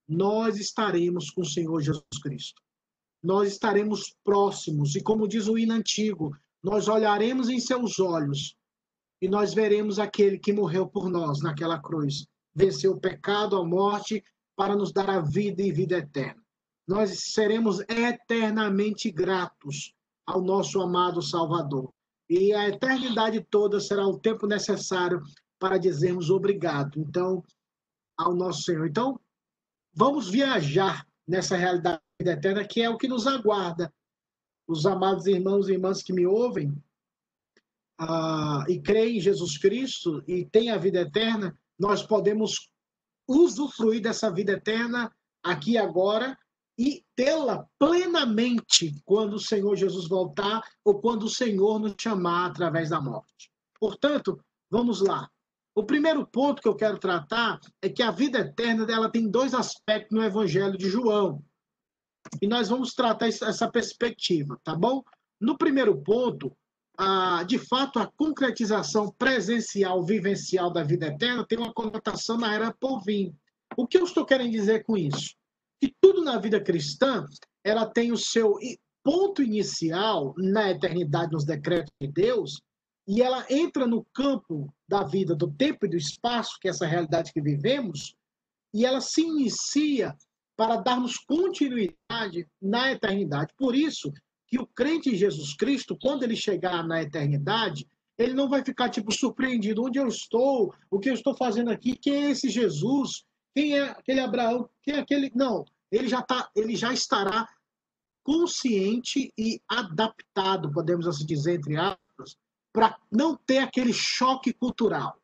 nós 0.08 0.58
estaremos 0.58 1.30
com 1.30 1.42
o 1.42 1.46
Senhor 1.46 1.80
Jesus 1.80 2.04
Cristo. 2.22 2.62
Nós 3.22 3.52
estaremos 3.52 4.16
próximos, 4.24 4.94
e 4.94 5.02
como 5.02 5.28
diz 5.28 5.46
o 5.46 5.58
hino 5.58 5.74
antigo, 5.74 6.36
nós 6.62 6.88
olharemos 6.88 7.48
em 7.48 7.58
seus 7.58 7.98
olhos 7.98 8.56
e 9.20 9.28
nós 9.28 9.52
veremos 9.52 9.98
aquele 9.98 10.38
que 10.38 10.52
morreu 10.52 10.86
por 10.86 11.08
nós 11.10 11.40
naquela 11.40 11.80
cruz, 11.80 12.26
venceu 12.54 12.92
o 12.92 13.00
pecado, 13.00 13.56
a 13.56 13.64
morte, 13.64 14.22
para 14.56 14.76
nos 14.76 14.92
dar 14.92 15.08
a 15.10 15.20
vida 15.20 15.62
e 15.62 15.72
vida 15.72 15.98
eterna. 15.98 16.42
Nós 16.86 17.32
seremos 17.32 17.80
eternamente 17.88 19.10
gratos 19.10 19.94
ao 20.26 20.42
nosso 20.42 20.80
amado 20.80 21.22
Salvador. 21.22 21.92
E 22.28 22.52
a 22.52 22.68
eternidade 22.68 23.40
toda 23.50 23.80
será 23.80 24.06
o 24.06 24.18
tempo 24.18 24.46
necessário 24.46 25.22
para 25.58 25.78
dizermos 25.78 26.30
obrigado, 26.30 26.98
então, 26.98 27.42
ao 28.16 28.34
nosso 28.34 28.62
Senhor. 28.62 28.86
Então, 28.86 29.18
vamos 29.94 30.28
viajar 30.28 31.06
nessa 31.26 31.56
realidade 31.56 32.00
eterna 32.20 32.64
que 32.64 32.82
é 32.82 32.90
o 32.90 32.98
que 32.98 33.08
nos 33.08 33.26
aguarda 33.26 33.92
os 34.72 34.86
amados 34.86 35.26
irmãos 35.26 35.68
e 35.68 35.72
irmãs 35.72 36.02
que 36.02 36.12
me 36.12 36.26
ouvem 36.26 36.74
ah, 37.98 38.64
e 38.68 38.80
creem 38.80 39.18
em 39.18 39.20
Jesus 39.20 39.58
Cristo 39.58 40.22
e 40.26 40.44
têm 40.46 40.70
a 40.70 40.78
vida 40.78 41.00
eterna, 41.00 41.56
nós 41.78 42.02
podemos 42.02 42.70
usufruir 43.28 44.00
dessa 44.00 44.30
vida 44.30 44.52
eterna 44.52 45.14
aqui 45.42 45.78
agora 45.78 46.36
e 46.78 47.04
tê-la 47.14 47.66
plenamente 47.78 49.00
quando 49.04 49.34
o 49.34 49.40
Senhor 49.40 49.76
Jesus 49.76 50.08
voltar 50.08 50.62
ou 50.84 51.00
quando 51.00 51.24
o 51.24 51.30
Senhor 51.30 51.78
nos 51.78 51.94
chamar 52.00 52.46
através 52.46 52.90
da 52.90 53.00
morte. 53.00 53.50
Portanto, 53.78 54.42
vamos 54.70 55.00
lá. 55.00 55.28
O 55.74 55.84
primeiro 55.84 56.26
ponto 56.26 56.60
que 56.60 56.68
eu 56.68 56.74
quero 56.74 56.98
tratar 56.98 57.60
é 57.80 57.88
que 57.88 58.02
a 58.02 58.10
vida 58.10 58.40
eterna 58.40 58.84
dela 58.84 59.10
tem 59.10 59.28
dois 59.28 59.54
aspectos 59.54 60.16
no 60.16 60.24
Evangelho 60.24 60.76
de 60.76 60.88
João. 60.88 61.42
E 62.40 62.46
nós 62.46 62.68
vamos 62.68 62.94
tratar 62.94 63.28
essa 63.28 63.70
perspectiva, 63.70 64.58
tá 64.64 64.74
bom? 64.74 65.02
No 65.40 65.56
primeiro 65.56 66.00
ponto, 66.02 66.56
a, 66.96 67.42
de 67.44 67.58
fato, 67.58 67.98
a 67.98 68.06
concretização 68.06 69.10
presencial, 69.18 70.04
vivencial 70.04 70.72
da 70.72 70.82
vida 70.82 71.06
eterna 71.06 71.46
tem 71.46 71.58
uma 71.58 71.72
conotação 71.72 72.36
na 72.36 72.54
era 72.54 72.72
Povim. 72.72 73.34
O 73.76 73.86
que 73.86 73.98
eu 73.98 74.04
estou 74.04 74.24
querendo 74.24 74.52
dizer 74.52 74.84
com 74.84 74.96
isso? 74.96 75.34
Que 75.80 75.94
tudo 76.00 76.22
na 76.22 76.38
vida 76.38 76.60
cristã, 76.60 77.26
ela 77.64 77.86
tem 77.86 78.12
o 78.12 78.16
seu 78.16 78.58
ponto 79.02 79.42
inicial 79.42 80.34
na 80.36 80.70
eternidade, 80.70 81.32
nos 81.32 81.44
decretos 81.44 81.92
de 82.00 82.06
Deus, 82.06 82.60
e 83.06 83.20
ela 83.20 83.44
entra 83.50 83.86
no 83.86 84.06
campo 84.14 84.72
da 84.88 85.02
vida, 85.02 85.34
do 85.34 85.50
tempo 85.50 85.86
e 85.86 85.88
do 85.88 85.96
espaço, 85.96 86.58
que 86.60 86.68
é 86.68 86.70
essa 86.70 86.86
realidade 86.86 87.32
que 87.32 87.40
vivemos, 87.40 88.14
e 88.72 88.86
ela 88.86 89.00
se 89.00 89.22
inicia 89.22 90.16
para 90.62 90.76
darmos 90.76 91.18
continuidade 91.18 92.48
na 92.62 92.92
eternidade. 92.92 93.52
Por 93.58 93.74
isso 93.74 94.12
que 94.46 94.60
o 94.60 94.66
crente 94.66 95.10
em 95.10 95.16
Jesus 95.16 95.56
Cristo, 95.56 95.98
quando 96.00 96.22
ele 96.22 96.36
chegar 96.36 96.86
na 96.86 97.02
eternidade, 97.02 97.84
ele 98.16 98.32
não 98.32 98.48
vai 98.48 98.64
ficar 98.64 98.88
tipo 98.88 99.10
surpreendido. 99.10 99.82
Onde 99.82 99.98
eu 99.98 100.06
estou, 100.06 100.72
o 100.88 101.00
que 101.00 101.10
eu 101.10 101.14
estou 101.14 101.36
fazendo 101.36 101.68
aqui, 101.68 101.96
quem 101.96 102.26
é 102.26 102.30
esse 102.30 102.48
Jesus, 102.48 103.24
quem 103.52 103.76
é 103.76 103.88
aquele 103.88 104.20
Abraão, 104.20 104.70
quem 104.84 104.94
é 104.94 104.98
aquele? 105.00 105.32
Não, 105.34 105.64
ele 105.90 106.06
já 106.06 106.22
tá, 106.22 106.48
ele 106.54 106.76
já 106.76 106.92
estará 106.92 107.48
consciente 108.22 109.32
e 109.36 109.60
adaptado, 109.68 110.70
podemos 110.70 111.08
assim 111.08 111.26
dizer 111.26 111.56
entre 111.56 111.76
aspas, 111.76 112.36
para 112.72 112.96
não 113.10 113.34
ter 113.34 113.58
aquele 113.58 113.92
choque 113.92 114.52
cultural. 114.52 115.20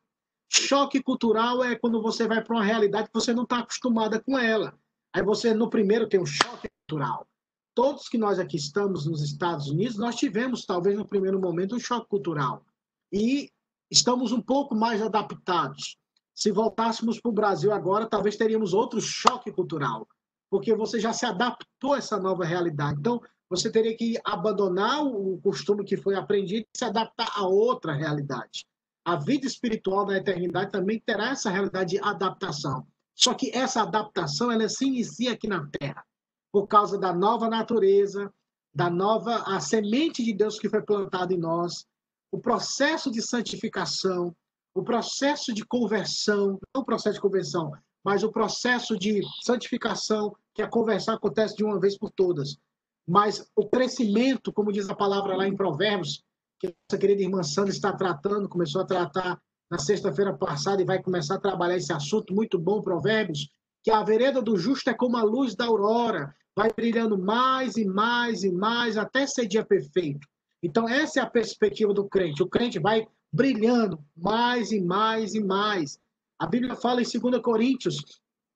Choque 0.49 1.01
cultural 1.01 1.63
é 1.63 1.77
quando 1.77 2.01
você 2.01 2.27
vai 2.27 2.43
para 2.43 2.57
uma 2.57 2.65
realidade 2.65 3.07
que 3.07 3.13
você 3.13 3.33
não 3.33 3.43
está 3.43 3.59
acostumada 3.59 4.19
com 4.19 4.37
ela. 4.37 4.77
Aí 5.13 5.23
você, 5.23 5.53
no 5.53 5.69
primeiro, 5.69 6.07
tem 6.07 6.19
um 6.19 6.25
choque 6.25 6.67
cultural. 6.87 7.27
Todos 7.73 8.09
que 8.09 8.17
nós 8.17 8.39
aqui 8.39 8.57
estamos 8.57 9.05
nos 9.05 9.21
Estados 9.23 9.67
Unidos, 9.67 9.97
nós 9.97 10.15
tivemos, 10.15 10.65
talvez 10.65 10.97
no 10.97 11.07
primeiro 11.07 11.39
momento, 11.39 11.75
um 11.75 11.79
choque 11.79 12.07
cultural. 12.07 12.65
E 13.11 13.51
estamos 13.89 14.31
um 14.31 14.41
pouco 14.41 14.75
mais 14.75 15.01
adaptados. 15.01 15.97
Se 16.35 16.51
voltássemos 16.51 17.19
para 17.19 17.29
o 17.29 17.33
Brasil 17.33 17.71
agora, 17.71 18.05
talvez 18.07 18.37
teríamos 18.37 18.73
outro 18.73 19.01
choque 19.01 19.51
cultural, 19.51 20.07
porque 20.49 20.73
você 20.75 20.99
já 20.99 21.11
se 21.11 21.25
adaptou 21.25 21.93
a 21.93 21.97
essa 21.97 22.19
nova 22.19 22.45
realidade. 22.45 22.99
Então, 22.99 23.21
você 23.49 23.71
teria 23.71 23.95
que 23.97 24.19
abandonar 24.23 25.03
o 25.03 25.39
costume 25.41 25.83
que 25.83 25.97
foi 25.97 26.15
aprendido 26.15 26.67
e 26.73 26.77
se 26.77 26.85
adaptar 26.85 27.31
a 27.35 27.47
outra 27.47 27.93
realidade. 27.93 28.65
A 29.03 29.15
vida 29.15 29.47
espiritual 29.47 30.05
da 30.05 30.17
eternidade 30.17 30.71
também 30.71 31.01
terá 31.03 31.31
essa 31.31 31.49
realidade 31.49 31.91
de 31.91 31.99
adaptação. 31.99 32.85
Só 33.19 33.33
que 33.33 33.51
essa 33.53 33.81
adaptação 33.81 34.49
ela 34.49 34.69
se 34.69 34.85
inicia 34.85 35.33
aqui 35.33 35.45
na 35.45 35.67
Terra, 35.77 36.05
por 36.53 36.67
causa 36.67 36.97
da 36.97 37.11
nova 37.11 37.49
natureza, 37.49 38.33
da 38.73 38.89
nova 38.89 39.43
a 39.45 39.59
semente 39.59 40.23
de 40.23 40.33
Deus 40.33 40.57
que 40.57 40.69
foi 40.69 40.81
plantada 40.81 41.33
em 41.33 41.37
nós, 41.37 41.85
o 42.31 42.39
processo 42.39 43.11
de 43.11 43.21
santificação, 43.21 44.33
o 44.73 44.83
processo 44.83 45.53
de 45.53 45.65
conversão, 45.65 46.57
não 46.73 46.81
o 46.81 46.85
processo 46.85 47.15
de 47.15 47.21
conversão, 47.21 47.73
mas 48.05 48.23
o 48.23 48.31
processo 48.31 48.97
de 48.97 49.21
santificação, 49.43 50.33
que 50.55 50.61
a 50.61 50.69
conversão 50.69 51.15
acontece 51.15 51.57
de 51.57 51.63
uma 51.65 51.77
vez 51.77 51.97
por 51.97 52.11
todas. 52.11 52.57
Mas 53.05 53.45
o 53.53 53.67
crescimento, 53.67 54.53
como 54.53 54.71
diz 54.71 54.89
a 54.89 54.95
palavra 54.95 55.35
lá 55.35 55.45
em 55.45 55.57
Provérbios, 55.57 56.23
que 56.57 56.67
a 56.67 56.69
nossa 56.69 56.97
querida 56.97 57.21
irmã 57.21 57.43
Sandra 57.43 57.71
está 57.71 57.91
tratando, 57.91 58.47
começou 58.47 58.81
a 58.81 58.85
tratar 58.85 59.41
na 59.69 59.77
sexta-feira 59.77 60.33
passada 60.33 60.81
e 60.81 60.85
vai 60.85 61.01
começar 61.01 61.35
a 61.35 61.39
trabalhar 61.39 61.77
esse 61.77 61.93
assunto 61.93 62.33
muito 62.33 62.57
bom, 62.57 62.81
Provérbios, 62.81 63.49
que 63.83 63.91
a 63.91 64.03
vereda 64.03 64.41
do 64.41 64.57
justo 64.57 64.89
é 64.89 64.93
como 64.93 65.15
a 65.15 65.23
luz 65.23 65.55
da 65.55 65.65
aurora, 65.65 66.35
vai 66.55 66.71
brilhando 66.73 67.17
mais 67.17 67.77
e 67.77 67.85
mais 67.85 68.43
e 68.43 68.51
mais 68.51 68.97
até 68.97 69.27
ser 69.27 69.47
dia 69.47 69.63
perfeito. 69.63 70.27
Então, 70.61 70.89
essa 70.89 71.19
é 71.19 71.23
a 71.23 71.29
perspectiva 71.29 71.93
do 71.93 72.09
crente. 72.09 72.43
O 72.43 72.49
crente 72.49 72.79
vai 72.79 73.07
brilhando 73.31 74.03
mais 74.17 74.71
e 74.71 74.81
mais 74.81 75.35
e 75.35 75.39
mais. 75.39 75.99
A 76.37 76.47
Bíblia 76.47 76.75
fala 76.75 77.01
em 77.01 77.05
2 77.05 77.41
Coríntios 77.41 77.97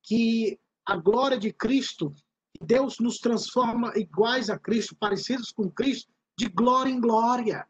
que 0.01 0.59
a 0.85 0.97
glória 0.97 1.37
de 1.37 1.53
Cristo, 1.53 2.13
Deus 2.61 2.99
nos 2.99 3.19
transforma 3.19 3.93
iguais 3.95 4.49
a 4.49 4.59
Cristo, 4.59 4.95
parecidos 4.99 5.51
com 5.51 5.69
Cristo, 5.69 6.11
de 6.37 6.49
glória 6.49 6.89
em 6.89 6.99
glória 6.99 7.65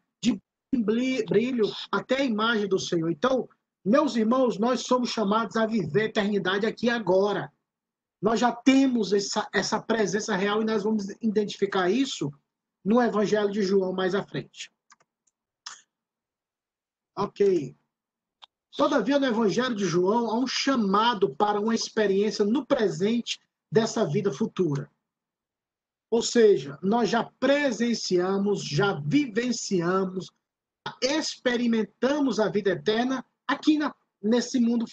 brilho 0.82 1.70
até 1.90 2.20
a 2.20 2.24
imagem 2.24 2.68
do 2.68 2.78
Senhor. 2.78 3.10
Então, 3.10 3.48
meus 3.84 4.16
irmãos, 4.16 4.58
nós 4.58 4.82
somos 4.82 5.10
chamados 5.10 5.56
a 5.56 5.66
viver 5.66 6.02
a 6.02 6.06
eternidade 6.06 6.66
aqui 6.66 6.88
agora. 6.88 7.52
Nós 8.20 8.40
já 8.40 8.50
temos 8.50 9.12
essa, 9.12 9.46
essa 9.52 9.80
presença 9.80 10.34
real 10.34 10.62
e 10.62 10.64
nós 10.64 10.82
vamos 10.82 11.08
identificar 11.20 11.90
isso 11.90 12.32
no 12.84 13.00
Evangelho 13.02 13.50
de 13.50 13.62
João 13.62 13.92
mais 13.92 14.14
à 14.14 14.22
frente. 14.22 14.72
Ok. 17.16 17.76
Todavia, 18.76 19.20
no 19.20 19.26
Evangelho 19.26 19.74
de 19.74 19.84
João, 19.84 20.30
há 20.30 20.38
um 20.38 20.46
chamado 20.46 21.34
para 21.36 21.60
uma 21.60 21.74
experiência 21.74 22.44
no 22.44 22.66
presente 22.66 23.38
dessa 23.70 24.04
vida 24.04 24.32
futura. 24.32 24.90
Ou 26.10 26.22
seja, 26.22 26.78
nós 26.82 27.08
já 27.08 27.24
presenciamos, 27.24 28.64
já 28.64 28.94
vivenciamos, 28.94 30.30
experimentamos 31.00 32.38
a 32.38 32.48
vida 32.48 32.70
eterna 32.70 33.24
aqui 33.46 33.78
na, 33.78 33.94
nesse 34.22 34.60
mundo 34.60 34.84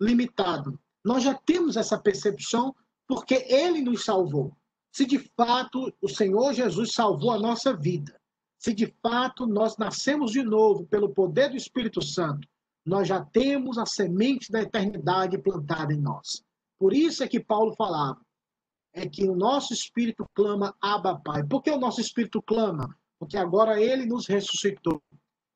limitado. 0.00 0.78
Nós 1.04 1.22
já 1.22 1.34
temos 1.34 1.76
essa 1.76 1.98
percepção 1.98 2.74
porque 3.06 3.46
ele 3.48 3.80
nos 3.82 4.04
salvou. 4.04 4.56
Se 4.92 5.06
de 5.06 5.18
fato 5.18 5.92
o 6.00 6.08
Senhor 6.08 6.52
Jesus 6.52 6.92
salvou 6.92 7.30
a 7.30 7.38
nossa 7.38 7.74
vida, 7.74 8.20
se 8.58 8.74
de 8.74 8.94
fato 9.02 9.46
nós 9.46 9.76
nascemos 9.76 10.32
de 10.32 10.42
novo 10.42 10.86
pelo 10.86 11.12
poder 11.12 11.50
do 11.50 11.56
Espírito 11.56 12.02
Santo, 12.02 12.46
nós 12.84 13.08
já 13.08 13.24
temos 13.24 13.78
a 13.78 13.86
semente 13.86 14.50
da 14.50 14.62
eternidade 14.62 15.38
plantada 15.38 15.92
em 15.92 16.00
nós. 16.00 16.44
Por 16.78 16.92
isso 16.92 17.22
é 17.22 17.28
que 17.28 17.40
Paulo 17.40 17.74
falava, 17.74 18.20
é 18.92 19.08
que 19.08 19.28
o 19.28 19.34
nosso 19.34 19.72
espírito 19.72 20.26
clama 20.34 20.74
Abba 20.80 21.18
Pai. 21.18 21.42
Por 21.44 21.62
que 21.62 21.70
o 21.70 21.78
nosso 21.78 22.00
espírito 22.00 22.42
clama? 22.42 22.94
Porque 23.18 23.36
agora 23.36 23.80
ele 23.80 24.04
nos 24.04 24.26
ressuscitou. 24.26 25.02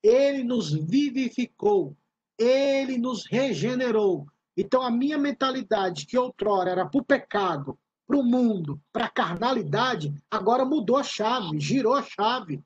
Ele 0.06 0.44
nos 0.44 0.72
vivificou, 0.72 1.96
ele 2.38 2.96
nos 2.96 3.26
regenerou. 3.26 4.24
Então, 4.56 4.80
a 4.80 4.88
minha 4.88 5.18
mentalidade, 5.18 6.06
que 6.06 6.16
outrora 6.16 6.70
era 6.70 6.86
para 6.86 7.00
o 7.00 7.04
pecado, 7.04 7.76
para 8.06 8.16
o 8.16 8.22
mundo, 8.22 8.80
para 8.92 9.06
a 9.06 9.10
carnalidade, 9.10 10.14
agora 10.30 10.64
mudou 10.64 10.96
a 10.96 11.02
chave, 11.02 11.58
girou 11.58 11.92
a 11.92 12.04
chave. 12.04 12.62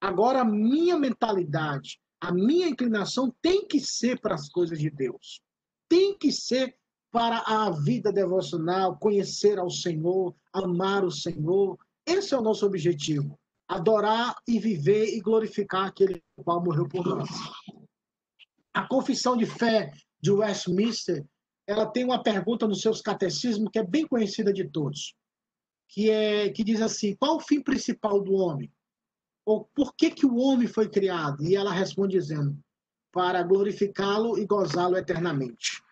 Agora, 0.00 0.42
a 0.42 0.44
minha 0.44 0.96
mentalidade, 0.96 1.98
a 2.20 2.32
minha 2.32 2.68
inclinação 2.68 3.34
tem 3.42 3.66
que 3.66 3.80
ser 3.80 4.20
para 4.20 4.36
as 4.36 4.48
coisas 4.48 4.78
de 4.78 4.88
Deus. 4.88 5.40
Tem 5.88 6.16
que 6.16 6.30
ser 6.30 6.76
para 7.10 7.38
a 7.40 7.68
vida 7.68 8.12
devocional, 8.12 8.96
conhecer 8.96 9.58
ao 9.58 9.70
Senhor, 9.70 10.36
amar 10.52 11.04
o 11.04 11.10
Senhor. 11.10 11.76
Esse 12.06 12.32
é 12.32 12.38
o 12.38 12.42
nosso 12.42 12.64
objetivo 12.64 13.36
adorar 13.68 14.36
e 14.46 14.58
viver 14.58 15.14
e 15.14 15.20
glorificar 15.20 15.86
aquele 15.86 16.22
qual 16.36 16.62
morreu 16.62 16.88
por 16.88 17.04
nós. 17.04 17.28
A 18.72 18.86
confissão 18.86 19.36
de 19.36 19.46
fé 19.46 19.92
de 20.20 20.30
Westminster, 20.30 21.24
ela 21.66 21.86
tem 21.86 22.04
uma 22.04 22.22
pergunta 22.22 22.66
nos 22.66 22.80
seus 22.80 23.00
catecismos 23.00 23.70
que 23.72 23.78
é 23.78 23.84
bem 23.84 24.06
conhecida 24.06 24.52
de 24.52 24.68
todos, 24.68 25.14
que 25.88 26.10
é 26.10 26.50
que 26.50 26.62
diz 26.62 26.80
assim: 26.80 27.16
qual 27.16 27.36
o 27.36 27.40
fim 27.40 27.60
principal 27.60 28.22
do 28.22 28.34
homem? 28.34 28.70
Ou 29.44 29.64
por 29.74 29.94
que 29.94 30.10
que 30.10 30.26
o 30.26 30.36
homem 30.36 30.68
foi 30.68 30.88
criado? 30.88 31.44
E 31.44 31.56
ela 31.56 31.72
responde 31.72 32.18
dizendo: 32.18 32.56
para 33.12 33.42
glorificá-lo 33.42 34.38
e 34.38 34.46
gozá-lo 34.46 34.96
eternamente. 34.96 35.82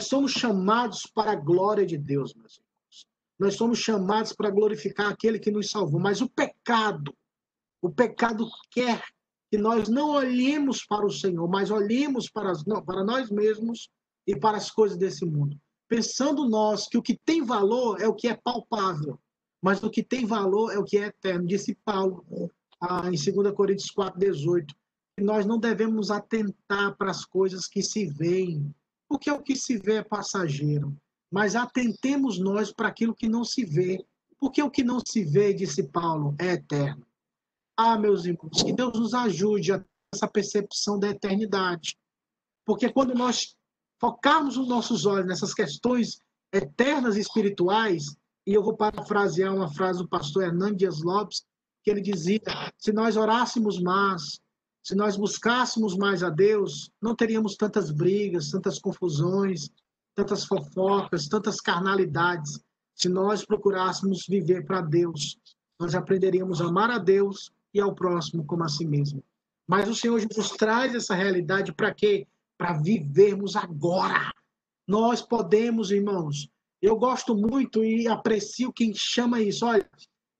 Somos 0.00 0.32
chamados 0.32 1.06
para 1.06 1.32
a 1.32 1.36
glória 1.36 1.86
de 1.86 1.96
Deus, 1.96 2.34
meus 2.34 2.54
irmãos. 2.54 3.06
Nós 3.38 3.54
somos 3.54 3.78
chamados 3.78 4.32
para 4.32 4.50
glorificar 4.50 5.10
aquele 5.10 5.38
que 5.38 5.50
nos 5.50 5.70
salvou, 5.70 6.00
mas 6.00 6.20
o 6.20 6.28
pecado 6.28 7.14
o 7.82 7.90
pecado 7.90 8.48
quer 8.70 9.02
que 9.50 9.58
nós 9.58 9.88
não 9.88 10.10
olhemos 10.10 10.86
para 10.86 11.04
o 11.04 11.10
Senhor, 11.10 11.46
mas 11.48 11.70
olhemos 11.70 12.30
para, 12.30 12.52
para 12.86 13.04
nós 13.04 13.28
mesmos 13.28 13.90
e 14.26 14.34
para 14.34 14.56
as 14.56 14.70
coisas 14.70 14.96
desse 14.96 15.26
mundo. 15.26 15.60
Pensando 15.88 16.48
nós 16.48 16.88
que 16.88 16.96
o 16.96 17.02
que 17.02 17.18
tem 17.22 17.44
valor 17.44 18.00
é 18.00 18.06
o 18.06 18.14
que 18.14 18.28
é 18.28 18.34
palpável, 18.34 19.18
mas 19.60 19.82
o 19.82 19.90
que 19.90 20.02
tem 20.02 20.24
valor 20.24 20.72
é 20.72 20.78
o 20.78 20.84
que 20.84 20.96
é 20.96 21.08
eterno. 21.08 21.46
Disse 21.46 21.74
Paulo 21.84 22.24
ah, 22.80 23.08
em 23.08 23.32
2 23.32 23.54
Coríntios 23.54 23.90
4, 23.90 24.18
18. 24.18 24.74
Que 25.18 25.22
nós 25.22 25.44
não 25.44 25.58
devemos 25.58 26.10
atentar 26.10 26.96
para 26.96 27.10
as 27.10 27.24
coisas 27.24 27.66
que 27.66 27.82
se 27.82 28.06
veem, 28.06 28.74
porque 29.06 29.30
o 29.30 29.42
que 29.42 29.54
se 29.54 29.76
vê 29.76 29.96
é 29.96 30.02
passageiro. 30.02 30.96
Mas 31.30 31.54
atentemos 31.54 32.38
nós 32.38 32.72
para 32.72 32.88
aquilo 32.88 33.14
que 33.14 33.28
não 33.28 33.44
se 33.44 33.64
vê, 33.64 34.02
porque 34.40 34.62
o 34.62 34.70
que 34.70 34.82
não 34.82 35.00
se 35.04 35.22
vê, 35.22 35.52
disse 35.52 35.82
Paulo, 35.82 36.34
é 36.38 36.54
eterno. 36.54 37.06
Ah, 37.84 37.98
meus 37.98 38.24
irmãos, 38.24 38.62
que 38.62 38.72
Deus 38.72 38.96
nos 38.96 39.12
ajude 39.12 39.72
a 39.72 39.84
essa 40.14 40.28
percepção 40.28 41.00
da 41.00 41.08
eternidade. 41.08 41.98
Porque 42.64 42.88
quando 42.88 43.12
nós 43.12 43.56
focarmos 44.00 44.56
os 44.56 44.68
nossos 44.68 45.04
olhos 45.04 45.26
nessas 45.26 45.52
questões 45.52 46.20
eternas 46.52 47.16
e 47.16 47.20
espirituais, 47.20 48.16
e 48.46 48.54
eu 48.54 48.62
vou 48.62 48.76
parafrasear 48.76 49.52
uma 49.52 49.68
frase 49.68 49.98
do 49.98 50.08
pastor 50.08 50.44
Hernandes 50.44 51.02
Lopes, 51.02 51.42
que 51.82 51.90
ele 51.90 52.00
dizia: 52.00 52.40
se 52.78 52.92
nós 52.92 53.16
orássemos 53.16 53.80
mais, 53.80 54.38
se 54.80 54.94
nós 54.94 55.16
buscássemos 55.16 55.96
mais 55.96 56.22
a 56.22 56.30
Deus, 56.30 56.88
não 57.02 57.16
teríamos 57.16 57.56
tantas 57.56 57.90
brigas, 57.90 58.52
tantas 58.52 58.78
confusões, 58.78 59.68
tantas 60.14 60.44
fofocas, 60.44 61.26
tantas 61.26 61.60
carnalidades. 61.60 62.60
Se 62.94 63.08
nós 63.08 63.44
procurássemos 63.44 64.24
viver 64.28 64.64
para 64.66 64.82
Deus, 64.82 65.36
nós 65.80 65.96
aprenderíamos 65.96 66.60
a 66.60 66.66
amar 66.66 66.88
a 66.88 66.98
Deus 66.98 67.50
e 67.72 67.80
ao 67.80 67.94
próximo 67.94 68.44
como 68.44 68.64
a 68.64 68.68
si 68.68 68.84
mesmo. 68.84 69.22
Mas 69.66 69.88
o 69.88 69.94
Senhor 69.94 70.18
Jesus 70.18 70.50
traz 70.50 70.94
essa 70.94 71.14
realidade 71.14 71.72
para 71.72 71.94
quê? 71.94 72.26
Para 72.58 72.74
vivermos 72.74 73.56
agora. 73.56 74.32
Nós 74.86 75.22
podemos, 75.22 75.90
irmãos. 75.90 76.48
Eu 76.80 76.96
gosto 76.96 77.36
muito 77.36 77.84
e 77.84 78.08
aprecio 78.08 78.72
quem 78.72 78.92
chama 78.92 79.40
isso. 79.40 79.64
Olha, 79.64 79.88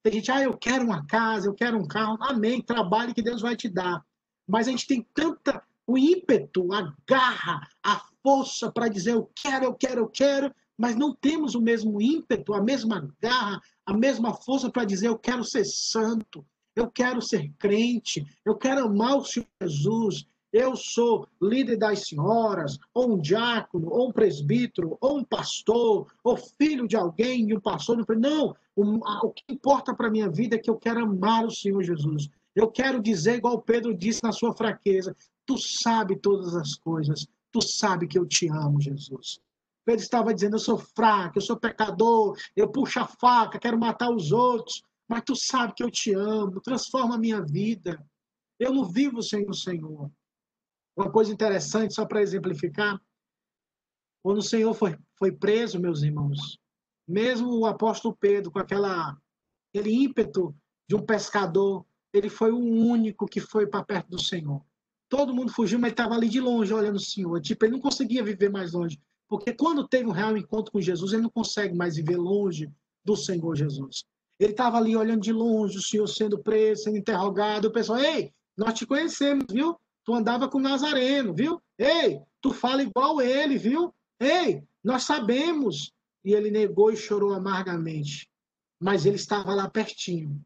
tem 0.03 0.15
gente, 0.15 0.33
ah, 0.33 0.43
eu 0.43 0.57
quero 0.57 0.85
uma 0.85 1.07
casa, 1.07 1.47
eu 1.47 1.55
quero 1.55 1.79
um 1.79 1.87
carro. 1.87 2.19
Amém, 2.21 2.61
trabalhe 2.61 3.15
que 3.15 3.23
Deus 3.23 3.41
vai 3.41 3.57
te 3.57 3.69
dar. 3.69 4.05
Mas 4.47 4.67
a 4.67 4.73
gente 4.73 4.87
tem 4.87 5.07
tanta 5.15 5.63
o 5.87 5.97
ímpeto, 5.97 6.73
a 6.73 6.95
garra, 7.07 7.69
a 7.83 8.03
força 8.23 8.71
para 8.71 8.89
dizer 8.89 9.13
eu 9.13 9.31
quero, 9.35 9.65
eu 9.65 9.75
quero, 9.75 10.01
eu 10.01 10.09
quero, 10.09 10.55
mas 10.77 10.97
não 10.97 11.15
temos 11.15 11.55
o 11.55 11.61
mesmo 11.61 12.01
ímpeto, 12.01 12.55
a 12.55 12.63
mesma 12.63 13.09
garra, 13.21 13.61
a 13.87 13.93
mesma 13.93 14.35
força 14.35 14.71
para 14.71 14.85
dizer 14.85 15.09
eu 15.09 15.19
quero 15.19 15.45
ser 15.45 15.65
santo, 15.65 16.45
eu 16.75 16.91
quero 16.91 17.21
ser 17.21 17.51
crente, 17.59 18.25
eu 18.45 18.57
quero 18.57 18.87
amar 18.87 19.17
o 19.17 19.25
Senhor 19.25 19.47
Jesus, 19.63 20.27
eu 20.53 20.77
sou 20.77 21.27
líder 21.41 21.77
das 21.79 22.09
senhoras, 22.09 22.79
ou 22.93 23.15
um 23.15 23.19
diácono, 23.19 23.89
ou 23.89 24.09
um 24.09 24.13
presbítero, 24.13 24.99
ou 25.01 25.19
um 25.19 25.25
pastor, 25.25 26.13
ou 26.23 26.37
filho 26.37 26.87
de 26.87 26.95
alguém 26.95 27.49
e 27.49 27.57
um 27.57 27.61
pastor. 27.61 28.05
Não, 28.19 28.55
o, 28.77 29.31
que 29.31 29.45
importa 29.49 29.95
para 29.95 30.09
a 30.09 30.11
minha 30.11 30.29
vida 30.29 30.57
é 30.57 30.59
que 30.59 30.69
eu 30.69 30.77
quero 30.77 31.05
amar 31.05 31.47
o 31.47 31.51
Senhor 31.51 31.83
Jesus. 31.83 32.29
Eu 32.55 32.69
quero 32.71 33.01
dizer, 33.01 33.37
igual 33.37 33.63
Pedro 33.63 33.97
disse 33.97 34.23
na 34.23 34.31
sua 34.31 34.55
fraqueza: 34.55 35.17
Tu 35.47 35.57
sabe 35.57 36.17
todas 36.17 36.55
as 36.55 36.75
coisas, 36.75 37.27
Tu 37.53 37.61
sabe 37.61 38.07
que 38.07 38.19
eu 38.19 38.27
te 38.27 38.49
amo, 38.49 38.81
Jesus. 38.81 39.39
Pedro 39.85 40.03
estava 40.03 40.33
dizendo: 40.33 40.57
Eu 40.57 40.61
sou 40.61 40.79
fraco, 40.79 41.37
eu 41.37 41.43
sou 41.43 41.57
pecador, 41.57 42.37
eu 42.57 42.69
puxo 42.69 42.99
a 43.01 43.07
faca, 43.07 43.59
quero 43.59 43.79
matar 43.79 44.11
os 44.11 44.33
outros, 44.33 44.83
mas 45.13 45.25
tu 45.27 45.37
sabe 45.37 45.75
que 45.75 45.85
eu 45.85 45.91
te 45.91 46.15
amo, 46.15 46.59
transforma 46.63 47.17
a 47.17 47.19
minha 47.19 47.45
vida. 47.45 48.03
Eu 48.59 48.73
não 48.73 48.87
vivo 48.87 49.23
sem 49.23 49.47
o 49.47 49.53
Senhor. 49.53 50.11
Uma 50.97 51.13
coisa 51.13 51.31
interessante, 51.31 51.93
só 51.93 52.07
para 52.07 52.23
exemplificar: 52.23 52.99
quando 54.23 54.39
o 54.39 54.43
Senhor 54.43 54.73
foi, 54.73 54.97
foi 55.19 55.31
preso, 55.31 55.79
meus 55.79 56.03
irmãos, 56.03 56.59
mesmo 57.07 57.59
o 57.59 57.67
apóstolo 57.67 58.17
Pedro, 58.17 58.51
com 58.51 58.59
aquela, 58.59 59.15
aquele 59.69 59.93
ímpeto 59.93 60.57
de 60.89 60.97
um 60.97 61.05
pescador, 61.05 61.85
ele 62.11 62.31
foi 62.31 62.51
o 62.51 62.59
único 62.59 63.27
que 63.27 63.39
foi 63.39 63.67
para 63.67 63.85
perto 63.85 64.09
do 64.09 64.19
Senhor. 64.19 64.65
Todo 65.11 65.35
mundo 65.35 65.53
fugiu, 65.53 65.79
mas 65.79 65.91
estava 65.91 66.15
ali 66.15 66.31
de 66.31 66.41
longe 66.41 66.73
olhando 66.73 66.97
o 66.97 67.01
Senhor. 67.01 67.39
Tipo, 67.43 67.67
ele 67.67 67.73
não 67.73 67.81
conseguia 67.81 68.25
viver 68.25 68.51
mais 68.51 68.73
longe. 68.73 68.99
Porque 69.29 69.53
quando 69.53 69.87
teve 69.87 70.09
um 70.09 70.13
real 70.13 70.39
encontro 70.39 70.73
com 70.73 70.81
Jesus, 70.81 71.13
ele 71.13 71.21
não 71.21 71.31
consegue 71.31 71.75
mais 71.75 71.97
viver 71.97 72.17
longe 72.17 72.73
do 73.05 73.15
Senhor 73.15 73.55
Jesus. 73.55 74.07
Ele 74.39 74.53
estava 74.53 74.77
ali 74.79 74.97
olhando 74.97 75.23
de 75.23 75.33
longe, 75.33 75.79
o 75.79 75.83
Senhor 75.83 76.07
sendo 76.07 76.39
preso, 76.39 76.85
sendo 76.85 76.97
interrogado. 76.97 77.69
O 77.69 77.73
pessoal, 77.73 77.99
ei, 77.99 78.33
nós 78.57 78.75
te 78.75 78.87
conhecemos, 78.87 79.45
viu? 79.51 79.79
Tu 80.05 80.15
andava 80.15 80.49
com 80.49 80.59
o 80.59 80.63
Nazareno, 80.63 81.33
viu? 81.33 81.63
Ei, 81.79 82.21
tu 82.41 82.53
fala 82.53 82.83
igual 82.83 83.21
ele, 83.21 83.57
viu? 83.57 83.95
Ei, 84.19 84.63
nós 84.83 85.05
sabemos. 85.05 85.93
E 86.25 86.35
ele 86.35 86.51
negou 86.51 86.93
e 86.93 86.97
chorou 86.97 87.33
amargamente. 87.33 88.29
Mas 88.81 89.07
ele 89.07 89.17
estava 89.17 89.55
lá 89.55 89.69
pertinho. 89.69 90.41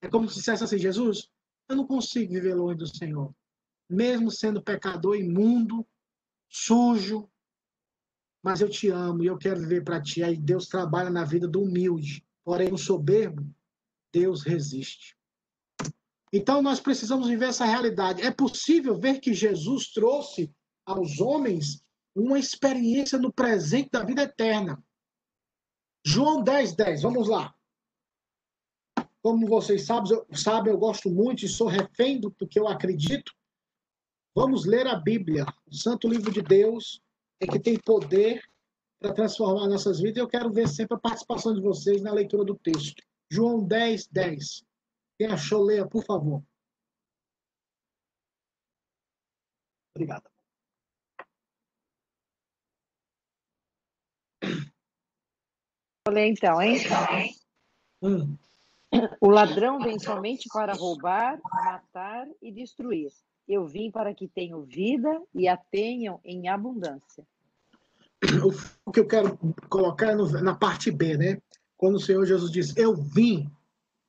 É 0.00 0.08
como 0.08 0.28
se 0.28 0.36
dissesse 0.36 0.64
assim: 0.64 0.78
Jesus, 0.78 1.28
eu 1.68 1.76
não 1.76 1.86
consigo 1.86 2.32
viver 2.32 2.54
longe 2.54 2.78
do 2.78 2.86
Senhor. 2.86 3.34
Mesmo 3.88 4.30
sendo 4.30 4.62
pecador 4.62 5.16
imundo, 5.16 5.86
sujo, 6.48 7.28
mas 8.42 8.60
eu 8.60 8.68
te 8.68 8.88
amo 8.88 9.22
e 9.22 9.26
eu 9.26 9.38
quero 9.38 9.60
viver 9.60 9.84
para 9.84 10.00
ti. 10.00 10.22
Aí 10.22 10.36
Deus 10.36 10.66
trabalha 10.66 11.10
na 11.10 11.24
vida 11.24 11.46
do 11.46 11.62
humilde. 11.62 12.24
Porém, 12.44 12.72
o 12.72 12.78
soberbo, 12.78 13.46
Deus 14.12 14.42
resiste. 14.42 15.16
Então, 16.32 16.62
nós 16.62 16.80
precisamos 16.80 17.28
viver 17.28 17.46
essa 17.46 17.64
realidade. 17.64 18.22
É 18.22 18.30
possível 18.30 18.98
ver 18.98 19.20
que 19.20 19.34
Jesus 19.34 19.92
trouxe 19.92 20.52
aos 20.84 21.20
homens 21.20 21.84
uma 22.14 22.38
experiência 22.38 23.18
no 23.18 23.32
presente 23.32 23.90
da 23.90 24.02
vida 24.02 24.22
eterna. 24.22 24.82
João 26.04 26.42
10, 26.42 26.74
10, 26.74 27.02
vamos 27.02 27.28
lá. 27.28 27.54
Como 29.22 29.46
vocês 29.46 29.86
sabem, 29.86 30.12
eu, 30.12 30.26
sabem, 30.36 30.72
eu 30.72 30.78
gosto 30.78 31.08
muito 31.08 31.44
e 31.44 31.48
sou 31.48 31.68
refém 31.68 32.18
do 32.18 32.32
que 32.32 32.58
eu 32.58 32.66
acredito. 32.66 33.32
Vamos 34.34 34.64
ler 34.64 34.86
a 34.86 34.96
Bíblia, 34.96 35.46
o 35.66 35.74
Santo 35.74 36.08
Livro 36.08 36.32
de 36.32 36.42
Deus, 36.42 37.00
é 37.38 37.46
que 37.46 37.60
tem 37.60 37.78
poder 37.78 38.42
para 39.02 39.12
transformar 39.12 39.68
nossas 39.68 40.00
vidas. 40.00 40.18
Eu 40.18 40.28
quero 40.28 40.50
ver 40.52 40.68
sempre 40.68 40.96
a 40.96 41.00
participação 41.00 41.52
de 41.52 41.60
vocês 41.60 42.00
na 42.00 42.12
leitura 42.12 42.44
do 42.44 42.54
texto. 42.54 43.02
João 43.28 43.62
10, 43.62 44.06
10. 44.06 44.64
Quem 45.18 45.26
achou, 45.26 45.62
leia, 45.62 45.86
por 45.86 46.04
favor. 46.04 46.42
Obrigado. 49.94 50.30
Vou 56.06 56.14
ler 56.14 56.28
então, 56.28 56.60
hein? 56.62 56.78
Hum. 58.00 58.36
O 59.20 59.30
ladrão 59.30 59.78
vem 59.80 59.98
somente 59.98 60.48
para 60.52 60.72
roubar, 60.74 61.40
matar 61.44 62.26
e 62.40 62.52
destruir. 62.52 63.10
Eu 63.46 63.66
vim 63.66 63.90
para 63.90 64.14
que 64.14 64.28
tenham 64.28 64.62
vida 64.62 65.22
e 65.34 65.48
a 65.48 65.56
tenham 65.56 66.20
em 66.24 66.48
abundância. 66.48 67.26
O 68.84 68.92
que 68.92 69.00
eu 69.00 69.06
quero 69.06 69.36
colocar 69.68 70.10
é 70.10 70.14
na 70.14 70.54
parte 70.54 70.90
B, 70.90 71.16
né? 71.16 71.38
Quando 71.76 71.96
o 71.96 72.00
Senhor 72.00 72.24
Jesus 72.24 72.50
diz: 72.50 72.76
Eu 72.76 72.94
vim, 72.94 73.50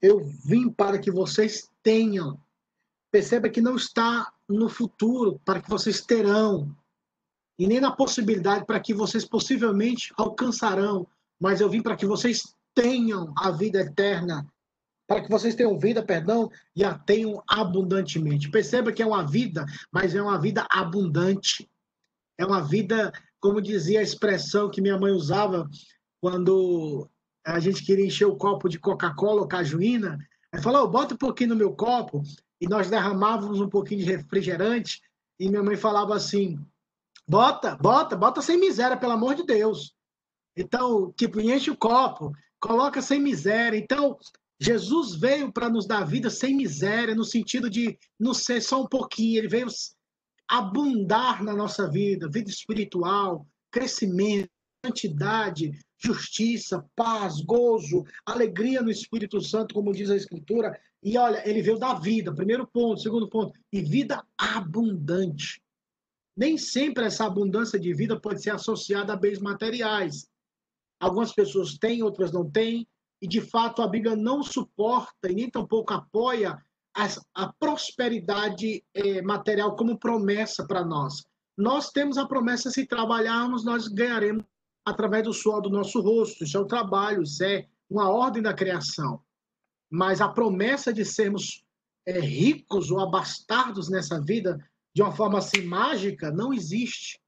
eu 0.02 0.24
vim 0.46 0.70
para 0.70 1.00
que 1.00 1.12
vocês 1.12 1.70
tenham. 1.82 2.40
Perceba 3.12 3.50
que 3.50 3.62
não 3.62 3.76
está 3.76 4.32
no 4.48 4.70
futuro, 4.70 5.40
para 5.46 5.62
que 5.62 5.70
vocês 5.70 6.02
terão, 6.02 6.76
e 7.58 7.68
nem 7.68 7.80
na 7.80 7.92
possibilidade 7.92 8.66
para 8.66 8.80
que 8.80 8.94
vocês 8.94 9.24
possivelmente 9.24 10.12
alcançarão 10.18 11.08
mas 11.44 11.60
eu 11.60 11.70
vim 11.70 11.82
para 11.82 11.98
que 11.98 12.06
vocês 12.06 12.56
tenham 12.74 13.34
a 13.38 13.52
vida 13.52 13.82
eterna, 13.82 14.48
para 15.06 15.22
que 15.22 15.30
vocês 15.30 15.54
tenham 15.56 15.78
vida, 15.78 16.02
perdão, 16.02 16.50
e 16.74 16.86
a 16.86 16.98
tenham 16.98 17.44
abundantemente. 17.46 18.50
Perceba 18.50 18.94
que 18.94 19.04
é 19.04 19.06
uma 19.06 19.28
vida, 19.28 19.66
mas 19.92 20.16
é 20.16 20.22
uma 20.22 20.40
vida 20.40 20.66
abundante. 20.72 21.70
É 22.38 22.46
uma 22.46 22.62
vida, 22.62 23.12
como 23.44 23.62
dizia 23.62 24.00
a 24.00 24.04
expressão 24.04 24.72
que 24.72 24.80
minha 24.80 24.98
mãe 24.98 25.12
usava 25.12 25.70
quando 26.22 27.10
a 27.46 27.60
gente 27.60 27.84
queria 27.84 28.06
encher 28.06 28.24
o 28.24 28.38
copo 28.38 28.70
de 28.70 28.80
Coca-Cola 28.80 29.42
ou 29.42 29.48
cajuína. 29.50 30.18
Ela 30.50 30.64
falou: 30.64 30.84
oh, 30.86 30.88
bota 30.88 31.14
um 31.14 31.18
pouquinho 31.18 31.50
no 31.50 31.58
meu 31.58 31.76
copo, 31.76 32.24
e 32.62 32.70
nós 32.70 32.90
derramávamos 32.90 33.60
um 33.60 33.68
pouquinho 33.68 34.00
de 34.00 34.06
refrigerante, 34.06 35.02
e 35.38 35.50
minha 35.50 35.62
mãe 35.62 35.76
falava 35.76 36.16
assim: 36.16 36.58
bota, 37.28 37.76
bota, 37.76 38.16
bota 38.16 38.42
sem 38.42 38.58
miséria, 38.58 38.96
pelo 38.96 39.12
amor 39.12 39.36
de 39.36 39.44
Deus. 39.44 39.94
Então, 40.56 41.12
tipo, 41.12 41.42
enche 41.42 41.70
o 41.70 41.76
copo, 41.76 42.32
coloca 42.62 43.02
sem 43.02 43.20
miséria. 43.20 43.78
Então, 43.78 44.18
Jesus 44.58 45.16
veio 45.16 45.52
para 45.52 45.70
nos 45.70 45.86
dar 45.86 46.06
vida 46.06 46.30
sem 46.30 46.56
miséria, 46.56 47.14
no 47.14 47.26
sentido 47.26 47.70
de 47.70 48.00
não 48.18 48.34
ser 48.34 48.62
só 48.62 48.82
um 48.82 48.88
pouquinho, 48.88 49.40
ele 49.40 49.50
veio 49.50 49.68
abundar 50.48 51.44
na 51.44 51.56
nossa 51.56 51.90
vida, 51.90 52.30
vida 52.30 52.50
espiritual, 52.50 53.48
crescimento, 53.72 54.50
santidade, 54.86 55.72
justiça, 55.98 56.86
paz, 56.96 57.42
gozo, 57.42 58.04
alegria 58.26 58.82
no 58.82 58.92
Espírito 58.92 59.42
Santo, 59.42 59.74
como 59.74 59.94
diz 59.94 60.10
a 60.10 60.16
Escritura. 60.16 60.78
E 61.02 61.18
olha, 61.18 61.48
ele 61.48 61.62
veio 61.62 61.80
dar 61.80 62.00
vida, 62.00 62.34
primeiro 62.34 62.68
ponto, 62.68 63.02
segundo 63.02 63.30
ponto, 63.30 63.54
e 63.72 63.82
vida 63.82 64.24
abundante. 64.38 65.62
Nem 66.36 66.58
sempre 66.58 67.06
essa 67.06 67.26
abundância 67.26 67.80
de 67.80 67.94
vida 67.94 68.20
pode 68.20 68.42
ser 68.42 68.52
associada 68.52 69.14
a 69.14 69.18
bens 69.18 69.40
materiais. 69.40 70.28
Algumas 71.00 71.34
pessoas 71.34 71.78
têm, 71.78 72.04
outras 72.04 72.32
não 72.32 72.50
têm, 72.50 72.88
e 73.22 73.28
de 73.28 73.40
fato 73.40 73.82
a 73.82 73.88
Bíblia 73.88 74.16
não 74.16 74.44
suporta 74.44 75.30
e 75.30 75.36
nem 75.36 75.50
tampouco 75.50 75.94
apoia 75.94 76.58
a, 76.96 77.08
a 77.46 77.54
prosperidade 77.54 78.84
eh, 78.94 79.22
material 79.22 79.76
como 79.76 79.98
promessa 79.98 80.66
para 80.66 80.84
nós. 80.84 81.26
Nós 81.58 81.92
temos 81.92 82.18
a 82.18 82.26
promessa, 82.26 82.70
se 82.70 82.86
trabalharmos, 82.86 83.64
nós 83.64 83.88
ganharemos 83.88 84.44
através 84.86 85.24
do 85.24 85.34
suor 85.34 85.62
do 85.62 85.70
nosso 85.70 86.02
rosto. 86.02 86.44
Isso 86.44 86.58
é 86.58 86.60
o 86.60 86.66
trabalho, 86.66 87.24
isso 87.24 87.44
é 87.44 87.68
uma 87.90 88.10
ordem 88.10 88.42
da 88.42 88.54
criação. 88.54 89.22
Mas 89.90 90.22
a 90.22 90.30
promessa 90.30 90.92
de 90.92 91.06
sermos 91.06 91.64
é, 92.06 92.20
ricos 92.20 92.92
ou 92.92 93.00
abastardos 93.00 93.90
nessa 93.90 94.20
vida 94.20 94.58
de 94.96 95.02
uma 95.02 95.12
forma 95.12 95.40
assim 95.40 95.62
mágica 95.62 96.32
não 96.32 96.54
existe. 96.54 97.20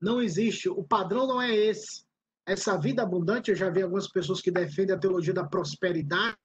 Não 0.00 0.20
existe. 0.20 0.68
O 0.68 0.82
padrão 0.84 1.26
não 1.26 1.40
é 1.40 1.54
esse 1.54 2.04
essa 2.46 2.76
vida 2.78 3.02
abundante, 3.02 3.50
eu 3.50 3.56
já 3.56 3.70
vi 3.70 3.82
algumas 3.82 4.08
pessoas 4.08 4.40
que 4.40 4.50
defendem 4.50 4.94
a 4.94 4.98
teologia 4.98 5.32
da 5.32 5.44
prosperidade, 5.44 6.36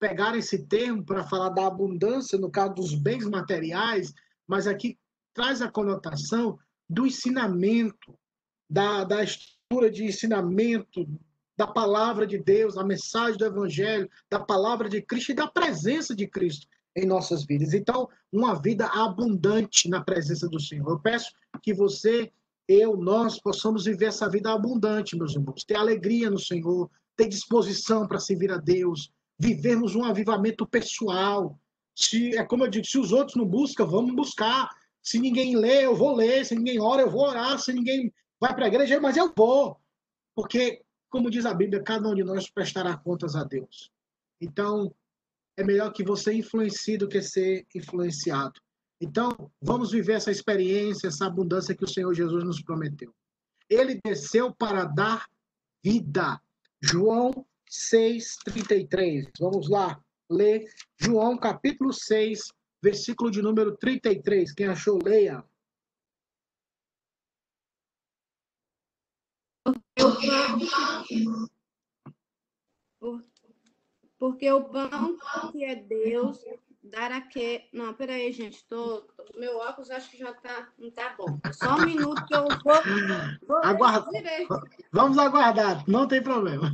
pegar 0.00 0.36
esse 0.36 0.66
termo 0.66 1.04
para 1.04 1.22
falar 1.22 1.50
da 1.50 1.66
abundância, 1.66 2.38
no 2.38 2.50
caso 2.50 2.74
dos 2.74 2.94
bens 2.94 3.24
materiais, 3.26 4.12
mas 4.48 4.66
aqui 4.66 4.98
traz 5.34 5.60
a 5.60 5.70
conotação 5.70 6.58
do 6.88 7.06
ensinamento, 7.06 8.18
da, 8.68 9.04
da 9.04 9.22
estrutura 9.22 9.90
de 9.90 10.04
ensinamento, 10.04 11.06
da 11.56 11.66
palavra 11.66 12.26
de 12.26 12.38
Deus, 12.38 12.74
da 12.74 12.82
mensagem 12.82 13.36
do 13.36 13.44
Evangelho, 13.44 14.10
da 14.30 14.40
palavra 14.40 14.88
de 14.88 15.02
Cristo 15.02 15.32
e 15.32 15.34
da 15.34 15.46
presença 15.46 16.16
de 16.16 16.26
Cristo 16.26 16.66
em 16.96 17.06
nossas 17.06 17.44
vidas. 17.44 17.74
Então, 17.74 18.08
uma 18.32 18.60
vida 18.60 18.86
abundante 18.86 19.88
na 19.88 20.02
presença 20.02 20.48
do 20.48 20.58
Senhor. 20.58 20.88
Eu 20.88 20.98
peço 20.98 21.30
que 21.62 21.74
você 21.74 22.32
eu, 22.66 22.96
nós 22.96 23.40
possamos 23.40 23.84
viver 23.84 24.06
essa 24.06 24.28
vida 24.28 24.52
abundante, 24.52 25.16
meus 25.16 25.34
irmãos, 25.34 25.64
ter 25.64 25.74
alegria 25.74 26.30
no 26.30 26.38
Senhor, 26.38 26.88
ter 27.16 27.26
disposição 27.26 28.06
para 28.06 28.20
servir 28.20 28.52
a 28.52 28.58
Deus, 28.58 29.10
vivermos 29.40 29.96
um 29.96 30.04
avivamento 30.04 30.66
pessoal. 30.66 31.58
Se 31.96 32.36
é 32.36 32.44
como 32.44 32.64
eu 32.64 32.68
digo, 32.68 32.86
se 32.86 32.98
os 32.98 33.10
outros 33.10 33.36
não 33.36 33.46
buscam, 33.46 33.86
vamos 33.86 34.14
buscar. 34.14 34.68
Se 35.02 35.18
ninguém 35.18 35.56
lê, 35.56 35.86
eu 35.86 35.96
vou 35.96 36.14
ler. 36.14 36.44
Se 36.44 36.54
ninguém 36.54 36.78
ora, 36.78 37.02
eu 37.02 37.10
vou 37.10 37.22
orar. 37.22 37.58
Se 37.58 37.72
ninguém 37.72 38.12
vai 38.38 38.54
para 38.54 38.66
a 38.66 38.68
igreja, 38.68 39.00
mas 39.00 39.16
eu 39.16 39.32
vou. 39.34 39.80
Porque, 40.34 40.82
como 41.08 41.30
diz 41.30 41.46
a 41.46 41.54
Bíblia, 41.54 41.82
cada 41.82 42.06
um 42.06 42.14
de 42.14 42.22
nós 42.22 42.50
prestará 42.50 42.94
contas 42.98 43.34
a 43.34 43.42
Deus. 43.42 43.90
Então, 44.38 44.94
é 45.56 45.64
melhor 45.64 45.90
que 45.90 46.04
você 46.04 46.34
influencie 46.34 46.98
do 46.98 47.08
que 47.08 47.22
ser 47.22 47.66
influenciado. 47.74 48.60
Então, 49.00 49.50
vamos 49.60 49.90
viver 49.90 50.12
essa 50.12 50.30
experiência, 50.30 51.08
essa 51.08 51.26
abundância 51.26 51.74
que 51.74 51.84
o 51.84 51.88
Senhor 51.88 52.12
Jesus 52.12 52.44
nos 52.44 52.62
prometeu. 52.62 53.14
Ele 53.70 53.98
desceu 54.04 54.54
para 54.54 54.84
dar 54.84 55.26
vida. 55.82 56.38
João 56.82 57.46
6:33. 57.70 59.30
Vamos 59.38 59.70
lá, 59.70 60.02
lê 60.28 60.66
João 60.98 61.38
capítulo 61.38 61.92
6, 61.92 62.52
versículo 62.82 63.30
de 63.30 63.40
número 63.40 63.76
33. 63.76 64.52
Quem 64.52 64.66
achou, 64.66 64.98
leia. 65.02 65.44
Porque 74.18 74.50
o 74.52 74.64
pão 74.64 75.16
que 75.52 75.64
é 75.64 75.76
Deus 75.76 76.44
dará 76.90 77.20
que. 77.20 77.68
Não, 77.72 77.94
peraí, 77.94 78.32
gente. 78.32 78.64
Tô, 78.66 79.06
meu 79.36 79.58
óculos 79.58 79.90
acho 79.90 80.10
que 80.10 80.18
já 80.18 80.32
tá. 80.34 80.68
Não 80.78 80.90
tá 80.90 81.14
bom. 81.16 81.38
Só 81.52 81.76
um 81.76 81.86
minuto 81.86 82.24
que 82.26 82.34
eu 82.34 82.42
vou. 82.42 83.46
vou 83.46 83.56
Aguarda. 83.58 84.10
Vamos 84.92 85.18
aguardar, 85.18 85.84
não 85.88 86.06
tem 86.06 86.22
problema. 86.22 86.70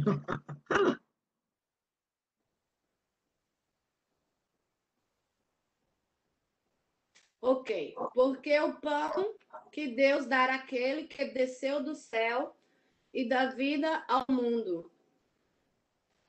Ok, 7.40 7.94
porque 8.12 8.58
o 8.58 8.72
pão 8.80 9.32
que 9.70 9.94
Deus 9.94 10.26
dará 10.26 10.56
àquele 10.56 11.04
que 11.04 11.26
desceu 11.26 11.80
do 11.80 11.94
céu 11.94 12.56
e 13.14 13.28
dá 13.28 13.46
vida 13.46 14.04
ao 14.08 14.24
mundo. 14.28 14.90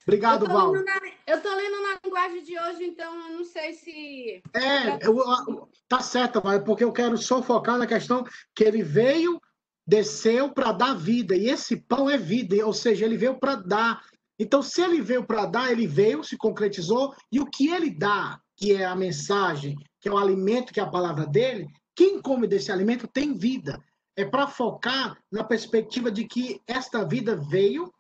Obrigado, 0.08 0.46
eu 0.46 0.54
Val. 0.54 0.72
Na, 0.72 1.02
eu 1.28 1.42
tô 1.42 1.54
lendo 1.54 1.82
na 1.82 2.00
linguagem 2.02 2.42
de 2.42 2.58
hoje, 2.58 2.86
então 2.86 3.14
eu 3.28 3.38
não 3.38 3.44
sei 3.44 3.74
se. 3.74 4.42
É, 4.54 5.06
eu, 5.06 5.70
tá 5.86 6.00
certo, 6.00 6.42
mas 6.42 6.64
porque 6.64 6.86
eu 6.86 6.94
quero 6.94 7.18
só 7.18 7.44
focar 7.44 7.78
na 7.78 7.86
questão 7.86 8.24
que 8.56 8.64
ele 8.64 8.82
veio, 8.82 9.42
desceu 9.86 10.50
para 10.54 10.72
dar 10.72 10.94
vida, 10.94 11.36
e 11.36 11.50
esse 11.50 11.76
pão 11.76 12.10
é 12.10 12.18
vida, 12.18 12.66
ou 12.66 12.72
seja, 12.72 13.04
ele 13.04 13.18
veio 13.18 13.38
para 13.38 13.56
dar. 13.56 14.02
Então, 14.40 14.62
se 14.62 14.82
ele 14.82 15.02
veio 15.02 15.26
para 15.26 15.46
dar, 15.46 15.72
ele 15.74 15.86
veio, 15.86 16.24
se 16.24 16.38
concretizou, 16.38 17.14
e 17.30 17.42
o 17.42 17.46
que 17.46 17.68
ele 17.68 17.90
dá, 17.90 18.40
que 18.56 18.74
é 18.74 18.86
a 18.86 18.96
mensagem, 18.96 19.76
que 20.00 20.08
é 20.08 20.12
o 20.12 20.18
alimento, 20.18 20.72
que 20.72 20.80
é 20.80 20.84
a 20.84 20.90
palavra 20.90 21.26
dele, 21.26 21.68
quem 21.94 22.22
come 22.22 22.48
desse 22.48 22.72
alimento 22.72 23.08
tem 23.08 23.34
vida. 23.34 23.84
É 24.16 24.24
para 24.24 24.48
focar 24.48 25.18
na 25.30 25.44
perspectiva 25.44 26.10
de 26.10 26.26
que 26.26 26.62
esta 26.66 27.04
vida 27.06 27.36
veio, 27.36 27.92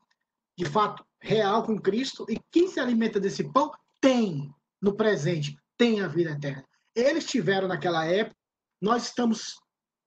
de 0.57 0.65
fato, 0.65 1.05
real 1.19 1.63
com 1.63 1.79
Cristo, 1.79 2.25
e 2.29 2.39
quem 2.51 2.67
se 2.67 2.79
alimenta 2.79 3.19
desse 3.19 3.43
pão 3.51 3.71
tem 3.99 4.53
no 4.81 4.95
presente, 4.95 5.57
tem 5.77 6.01
a 6.01 6.07
vida 6.07 6.31
eterna. 6.31 6.65
Eles 6.95 7.25
tiveram 7.25 7.67
naquela 7.67 8.05
época, 8.05 8.35
nós 8.81 9.05
estamos 9.05 9.59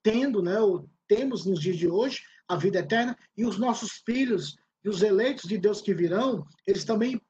tendo, 0.03 0.43
né, 0.43 0.59
ou 0.61 0.89
temos 1.09 1.45
nos 1.45 1.61
dias 1.61 1.77
de 1.77 1.89
hoje, 1.89 2.23
a 2.49 2.57
vida 2.57 2.79
eterna, 2.79 3.17
e 3.37 3.45
os 3.45 3.59
nossos 3.59 4.03
filhos 4.05 4.57
e 4.85 4.89
os 4.89 5.03
eleitos 5.03 5.49
de 5.49 5.59
Deus 5.59 5.81
que 5.81 5.93
virão, 5.93 6.47
eles 6.67 6.85
também 6.85 7.21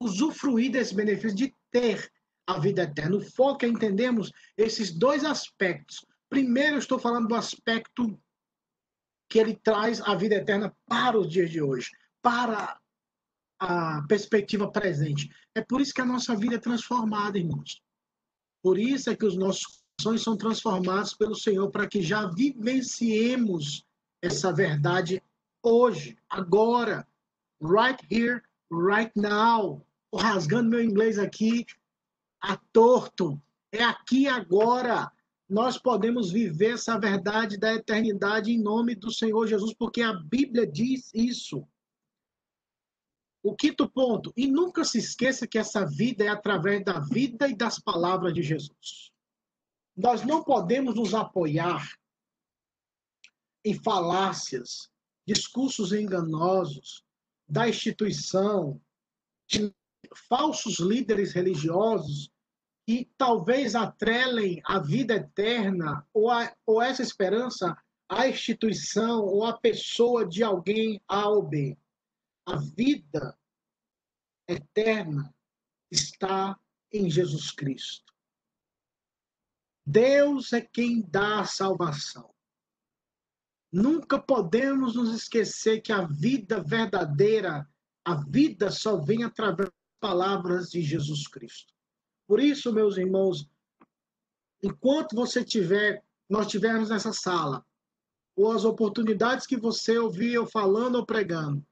usufruir 0.00 0.72
desse 0.72 0.94
benefício 0.94 1.36
de 1.36 1.54
ter 1.70 2.10
a 2.46 2.58
vida 2.58 2.82
eterna. 2.82 3.16
O 3.16 3.20
foco 3.20 3.64
é 3.64 3.68
entendermos 3.68 4.32
esses 4.56 4.92
dois 4.92 5.24
aspectos. 5.24 6.04
Primeiro, 6.28 6.74
eu 6.74 6.78
estou 6.78 6.98
falando 6.98 7.28
do 7.28 7.34
aspecto 7.34 8.18
que 9.28 9.38
ele 9.38 9.54
traz 9.54 10.00
a 10.00 10.14
vida 10.14 10.36
eterna 10.36 10.74
para 10.86 11.18
os 11.18 11.28
dias 11.30 11.50
de 11.50 11.60
hoje 11.60 11.90
para 12.22 12.78
a 13.60 14.02
perspectiva 14.02 14.70
presente. 14.70 15.30
É 15.54 15.60
por 15.60 15.80
isso 15.80 15.92
que 15.92 16.00
a 16.00 16.06
nossa 16.06 16.36
vida 16.36 16.54
é 16.54 16.58
transformada, 16.58 17.38
irmãos. 17.38 17.82
Por 18.62 18.78
isso 18.78 19.10
é 19.10 19.16
que 19.16 19.26
os 19.26 19.36
nossos 19.36 19.82
corações 19.98 20.22
são 20.22 20.36
transformados 20.36 21.14
pelo 21.14 21.34
Senhor, 21.34 21.70
para 21.70 21.88
que 21.88 22.02
já 22.02 22.26
vivenciemos 22.26 23.84
essa 24.22 24.52
verdade 24.52 25.22
hoje, 25.62 26.16
agora, 26.28 27.06
right 27.60 28.00
here, 28.10 28.42
right 28.70 29.12
now. 29.16 29.84
Estou 30.04 30.20
rasgando 30.20 30.70
meu 30.70 30.82
inglês 30.82 31.18
aqui 31.18 31.66
a 32.40 32.56
torto. 32.72 33.40
É 33.72 33.82
aqui 33.82 34.26
agora. 34.26 35.10
Nós 35.48 35.78
podemos 35.78 36.30
viver 36.30 36.74
essa 36.74 36.98
verdade 36.98 37.56
da 37.56 37.74
eternidade 37.74 38.52
em 38.52 38.62
nome 38.62 38.94
do 38.94 39.10
Senhor 39.10 39.46
Jesus, 39.46 39.74
porque 39.74 40.02
a 40.02 40.12
Bíblia 40.12 40.66
diz 40.66 41.10
isso. 41.14 41.66
O 43.42 43.54
quinto 43.54 43.88
ponto, 43.88 44.32
e 44.36 44.46
nunca 44.46 44.84
se 44.84 44.98
esqueça 44.98 45.46
que 45.46 45.58
essa 45.58 45.86
vida 45.86 46.24
é 46.24 46.28
através 46.28 46.84
da 46.84 46.98
vida 46.98 47.48
e 47.48 47.54
das 47.54 47.78
palavras 47.78 48.34
de 48.34 48.42
Jesus. 48.42 49.12
Nós 49.96 50.24
não 50.24 50.42
podemos 50.42 50.94
nos 50.94 51.14
apoiar 51.14 51.88
em 53.64 53.74
falácias, 53.74 54.90
discursos 55.26 55.92
enganosos 55.92 57.04
da 57.48 57.68
instituição, 57.68 58.80
de 59.48 59.74
falsos 60.28 60.78
líderes 60.78 61.32
religiosos 61.32 62.30
que 62.86 63.10
talvez 63.18 63.74
atrelem 63.74 64.60
a 64.64 64.78
vida 64.78 65.14
eterna 65.14 66.06
ou, 66.12 66.30
a, 66.30 66.50
ou 66.64 66.80
essa 66.80 67.02
esperança 67.02 67.76
à 68.08 68.28
instituição 68.28 69.24
ou 69.24 69.44
à 69.44 69.58
pessoa 69.58 70.26
de 70.26 70.42
alguém 70.42 71.00
A 71.06 71.28
ou 71.28 71.42
B. 71.42 71.76
A 72.48 72.56
vida 72.56 73.38
eterna 74.48 75.34
está 75.90 76.58
em 76.90 77.10
Jesus 77.10 77.50
Cristo. 77.50 78.10
Deus 79.86 80.54
é 80.54 80.62
quem 80.62 81.02
dá 81.02 81.40
a 81.40 81.44
salvação. 81.44 82.34
Nunca 83.70 84.18
podemos 84.18 84.96
nos 84.96 85.14
esquecer 85.14 85.82
que 85.82 85.92
a 85.92 86.06
vida 86.06 86.62
verdadeira, 86.62 87.68
a 88.02 88.14
vida 88.14 88.70
só 88.70 88.96
vem 88.96 89.24
através 89.24 89.68
das 89.68 90.00
palavras 90.00 90.70
de 90.70 90.80
Jesus 90.80 91.28
Cristo. 91.28 91.74
Por 92.26 92.40
isso, 92.40 92.72
meus 92.72 92.96
irmãos, 92.96 93.46
enquanto 94.62 95.14
você 95.14 95.44
tiver, 95.44 96.02
nós 96.26 96.46
tivermos 96.46 96.88
nessa 96.88 97.12
sala, 97.12 97.62
ou 98.34 98.52
as 98.52 98.64
oportunidades 98.64 99.46
que 99.46 99.58
você 99.58 99.98
ouvir 99.98 100.32
eu 100.32 100.46
falando 100.46 100.94
ou 100.94 101.04
pregando, 101.04 101.62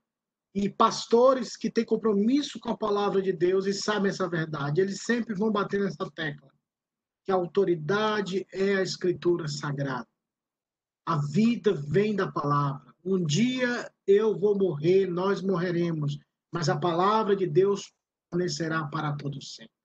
e 0.57 0.71
pastores 0.71 1.55
que 1.55 1.71
têm 1.71 1.85
compromisso 1.85 2.59
com 2.59 2.71
a 2.71 2.77
palavra 2.77 3.21
de 3.21 3.31
Deus 3.31 3.67
e 3.67 3.75
sabem 3.75 4.09
essa 4.09 4.27
verdade, 4.27 4.81
eles 4.81 5.03
sempre 5.03 5.35
vão 5.35 5.53
bater 5.53 5.79
nessa 5.79 6.11
tecla, 6.11 6.51
que 7.23 7.31
a 7.31 7.35
autoridade 7.35 8.47
é 8.51 8.77
a 8.77 8.83
escritura 8.83 9.49
sagrada. 9.49 10.09
A 11.05 11.19
vida 11.19 11.75
vem 11.75 12.17
da 12.17 12.33
palavra. 12.33 12.95
Um 13.05 13.23
dia 13.23 13.93
eu 14.07 14.35
vou 14.35 14.57
morrer, 14.57 15.07
nós 15.07 15.43
morreremos, 15.43 16.19
mas 16.51 16.71
a 16.71 16.79
palavra 16.79 17.37
de 17.37 17.47
Deus 17.47 17.93
permanecerá 18.31 18.87
para 18.87 19.15
todos 19.15 19.57
sempre. 19.57 19.77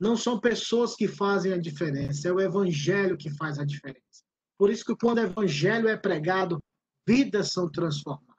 Não 0.00 0.16
são 0.16 0.40
pessoas 0.40 0.96
que 0.96 1.06
fazem 1.06 1.52
a 1.52 1.58
diferença, 1.58 2.26
é 2.26 2.32
o 2.32 2.40
evangelho 2.40 3.18
que 3.18 3.28
faz 3.28 3.58
a 3.58 3.66
diferença. 3.66 4.24
Por 4.56 4.70
isso 4.70 4.82
que 4.82 4.96
quando 4.96 5.18
o 5.18 5.24
evangelho 5.24 5.88
é 5.88 5.96
pregado, 5.96 6.58
vidas 7.06 7.52
são 7.52 7.70
transformadas. 7.70 8.35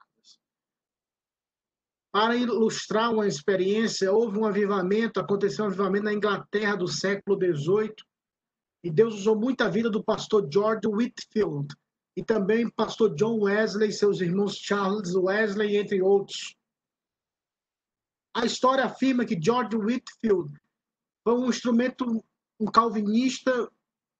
Para 2.18 2.34
ilustrar 2.34 3.12
uma 3.12 3.28
experiência, 3.28 4.12
houve 4.12 4.40
um 4.40 4.44
avivamento, 4.44 5.20
aconteceu 5.20 5.64
um 5.64 5.68
avivamento 5.68 6.06
na 6.06 6.12
Inglaterra 6.12 6.74
do 6.74 6.88
século 6.88 7.38
XVIII, 7.38 7.94
e 8.82 8.90
Deus 8.90 9.14
usou 9.14 9.38
muito 9.38 9.60
a 9.60 9.68
vida 9.68 9.88
do 9.88 10.02
pastor 10.02 10.48
George 10.52 10.88
Whitfield, 10.88 11.72
e 12.16 12.24
também 12.24 12.68
pastor 12.70 13.14
John 13.14 13.42
Wesley, 13.42 13.92
seus 13.92 14.20
irmãos 14.20 14.56
Charles 14.56 15.14
Wesley, 15.14 15.76
entre 15.76 16.02
outros. 16.02 16.56
A 18.34 18.44
história 18.44 18.86
afirma 18.86 19.24
que 19.24 19.40
George 19.40 19.76
Whitfield 19.76 20.52
foi 21.22 21.34
um 21.34 21.48
instrumento, 21.48 22.04
um 22.58 22.66
calvinista 22.66 23.70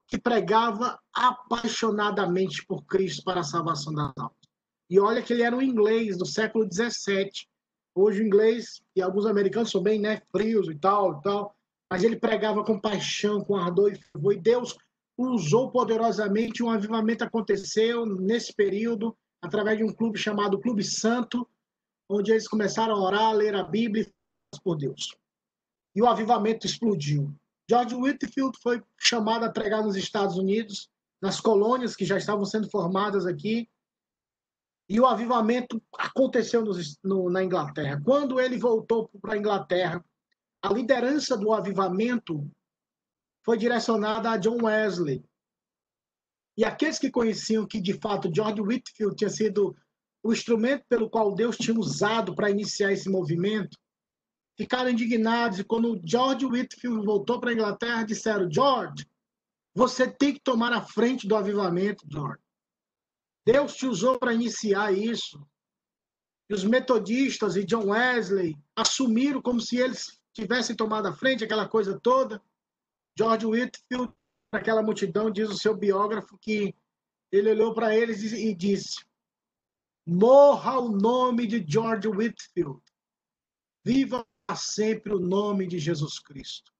que 0.06 0.20
pregava 0.20 1.00
apaixonadamente 1.12 2.64
por 2.64 2.84
Cristo 2.84 3.24
para 3.24 3.40
a 3.40 3.44
salvação 3.44 3.92
das 3.92 4.12
almas. 4.16 4.38
E 4.88 5.00
olha 5.00 5.20
que 5.20 5.32
ele 5.32 5.42
era 5.42 5.56
um 5.56 5.60
inglês 5.60 6.16
do 6.16 6.24
século 6.24 6.64
XVII, 6.72 7.28
Hoje 8.00 8.22
o 8.22 8.26
inglês, 8.26 8.80
e 8.94 9.02
alguns 9.02 9.26
americanos 9.26 9.72
são 9.72 9.82
bem 9.82 10.00
né, 10.00 10.22
frios 10.30 10.68
e 10.68 10.74
tal, 10.76 11.18
e 11.18 11.22
tal, 11.22 11.56
mas 11.90 12.04
ele 12.04 12.14
pregava 12.14 12.64
com 12.64 12.78
paixão, 12.78 13.42
com 13.42 13.56
ardor 13.56 13.92
e 13.92 13.96
fervor. 13.96 14.34
E 14.34 14.40
Deus 14.40 14.78
usou 15.16 15.72
poderosamente, 15.72 16.62
um 16.62 16.70
avivamento 16.70 17.24
aconteceu 17.24 18.06
nesse 18.06 18.54
período, 18.54 19.16
através 19.42 19.78
de 19.78 19.84
um 19.84 19.92
clube 19.92 20.16
chamado 20.16 20.60
Clube 20.60 20.84
Santo, 20.84 21.44
onde 22.08 22.30
eles 22.30 22.46
começaram 22.46 22.94
a 22.94 23.02
orar, 23.02 23.30
a 23.30 23.32
ler 23.32 23.56
a 23.56 23.64
Bíblia 23.64 24.06
por 24.62 24.76
Deus. 24.76 25.08
E 25.92 26.00
o 26.00 26.06
avivamento 26.06 26.68
explodiu. 26.68 27.34
George 27.68 27.96
Whitfield 27.96 28.56
foi 28.62 28.80
chamado 28.96 29.44
a 29.44 29.50
pregar 29.50 29.82
nos 29.82 29.96
Estados 29.96 30.36
Unidos, 30.36 30.88
nas 31.20 31.40
colônias 31.40 31.96
que 31.96 32.04
já 32.04 32.16
estavam 32.16 32.44
sendo 32.44 32.70
formadas 32.70 33.26
aqui, 33.26 33.68
e 34.88 34.98
o 34.98 35.06
avivamento 35.06 35.82
aconteceu 35.98 36.64
no, 37.04 37.28
na 37.28 37.44
Inglaterra. 37.44 38.00
Quando 38.02 38.40
ele 38.40 38.56
voltou 38.56 39.08
para 39.20 39.34
a 39.34 39.36
Inglaterra, 39.36 40.02
a 40.62 40.72
liderança 40.72 41.36
do 41.36 41.52
avivamento 41.52 42.50
foi 43.44 43.58
direcionada 43.58 44.30
a 44.30 44.36
John 44.38 44.64
Wesley. 44.64 45.22
E 46.56 46.64
aqueles 46.64 46.98
que 46.98 47.10
conheciam 47.10 47.66
que, 47.66 47.80
de 47.80 47.92
fato, 48.00 48.34
George 48.34 48.60
Whitfield 48.60 49.14
tinha 49.14 49.30
sido 49.30 49.76
o 50.22 50.32
instrumento 50.32 50.84
pelo 50.88 51.08
qual 51.08 51.34
Deus 51.34 51.56
tinha 51.56 51.78
usado 51.78 52.34
para 52.34 52.50
iniciar 52.50 52.90
esse 52.90 53.08
movimento, 53.08 53.78
ficaram 54.56 54.90
indignados. 54.90 55.58
E 55.58 55.64
quando 55.64 56.00
George 56.04 56.46
Whitfield 56.46 57.04
voltou 57.04 57.38
para 57.38 57.50
a 57.50 57.52
Inglaterra, 57.52 58.02
disseram: 58.02 58.50
George, 58.50 59.06
você 59.74 60.10
tem 60.10 60.34
que 60.34 60.40
tomar 60.40 60.72
a 60.72 60.82
frente 60.82 61.28
do 61.28 61.36
avivamento, 61.36 62.04
George. 62.10 62.40
Deus 63.50 63.76
te 63.76 63.86
usou 63.86 64.18
para 64.18 64.34
iniciar 64.34 64.92
isso. 64.92 65.42
E 66.50 66.54
os 66.54 66.64
metodistas 66.64 67.56
e 67.56 67.64
John 67.64 67.86
Wesley 67.86 68.54
assumiram 68.76 69.40
como 69.40 69.58
se 69.58 69.78
eles 69.78 70.20
tivessem 70.34 70.76
tomado 70.76 71.08
a 71.08 71.14
frente, 71.14 71.44
aquela 71.44 71.66
coisa 71.66 71.98
toda. 71.98 72.42
George 73.16 73.46
Whitfield, 73.46 74.12
aquela 74.52 74.82
multidão, 74.82 75.30
diz 75.30 75.48
o 75.48 75.56
seu 75.56 75.74
biógrafo 75.74 76.36
que 76.36 76.74
ele 77.32 77.50
olhou 77.50 77.72
para 77.72 77.96
eles 77.96 78.22
e 78.22 78.54
disse: 78.54 79.02
Morra 80.06 80.78
o 80.78 80.90
nome 80.90 81.46
de 81.46 81.64
George 81.66 82.06
Whitfield. 82.06 82.82
Viva 83.82 84.26
sempre 84.54 85.14
o 85.14 85.18
nome 85.18 85.66
de 85.66 85.78
Jesus 85.78 86.18
Cristo. 86.18 86.70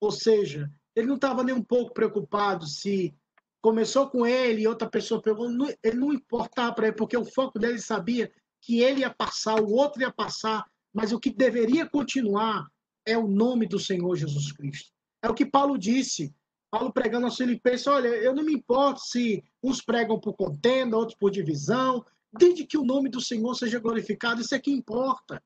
Ou 0.00 0.10
seja, 0.10 0.72
ele 0.96 1.08
não 1.08 1.16
estava 1.16 1.44
nem 1.44 1.54
um 1.54 1.62
pouco 1.62 1.92
preocupado 1.92 2.66
se 2.66 3.14
começou 3.60 4.08
com 4.08 4.26
ele 4.26 4.62
e 4.62 4.66
outra 4.66 4.88
pessoa 4.88 5.20
pegou. 5.20 5.48
Ele 5.82 5.96
não 5.96 6.12
importava 6.12 6.74
para 6.74 6.88
ele, 6.88 6.96
porque 6.96 7.16
o 7.16 7.24
foco 7.24 7.58
dele 7.58 7.78
sabia 7.78 8.30
que 8.60 8.80
ele 8.80 9.00
ia 9.00 9.10
passar, 9.10 9.60
o 9.60 9.70
outro 9.70 10.02
ia 10.02 10.12
passar, 10.12 10.64
mas 10.92 11.12
o 11.12 11.20
que 11.20 11.30
deveria 11.30 11.88
continuar 11.88 12.66
é 13.06 13.16
o 13.16 13.26
nome 13.26 13.66
do 13.66 13.78
Senhor 13.78 14.14
Jesus 14.16 14.52
Cristo. 14.52 14.92
É 15.22 15.28
o 15.28 15.34
que 15.34 15.46
Paulo 15.46 15.78
disse. 15.78 16.34
Paulo 16.70 16.92
pregando 16.92 17.26
aos 17.26 17.36
Filipenses: 17.36 17.86
olha, 17.86 18.08
eu 18.08 18.34
não 18.34 18.44
me 18.44 18.52
importo 18.54 19.00
se 19.00 19.42
uns 19.62 19.82
pregam 19.82 20.18
por 20.20 20.34
contenda, 20.34 20.96
outros 20.96 21.18
por 21.18 21.30
divisão, 21.30 22.04
desde 22.32 22.64
que 22.64 22.78
o 22.78 22.84
nome 22.84 23.08
do 23.08 23.20
Senhor 23.20 23.54
seja 23.54 23.80
glorificado, 23.80 24.40
isso 24.40 24.54
é 24.54 24.58
que 24.58 24.70
importa. 24.70 25.42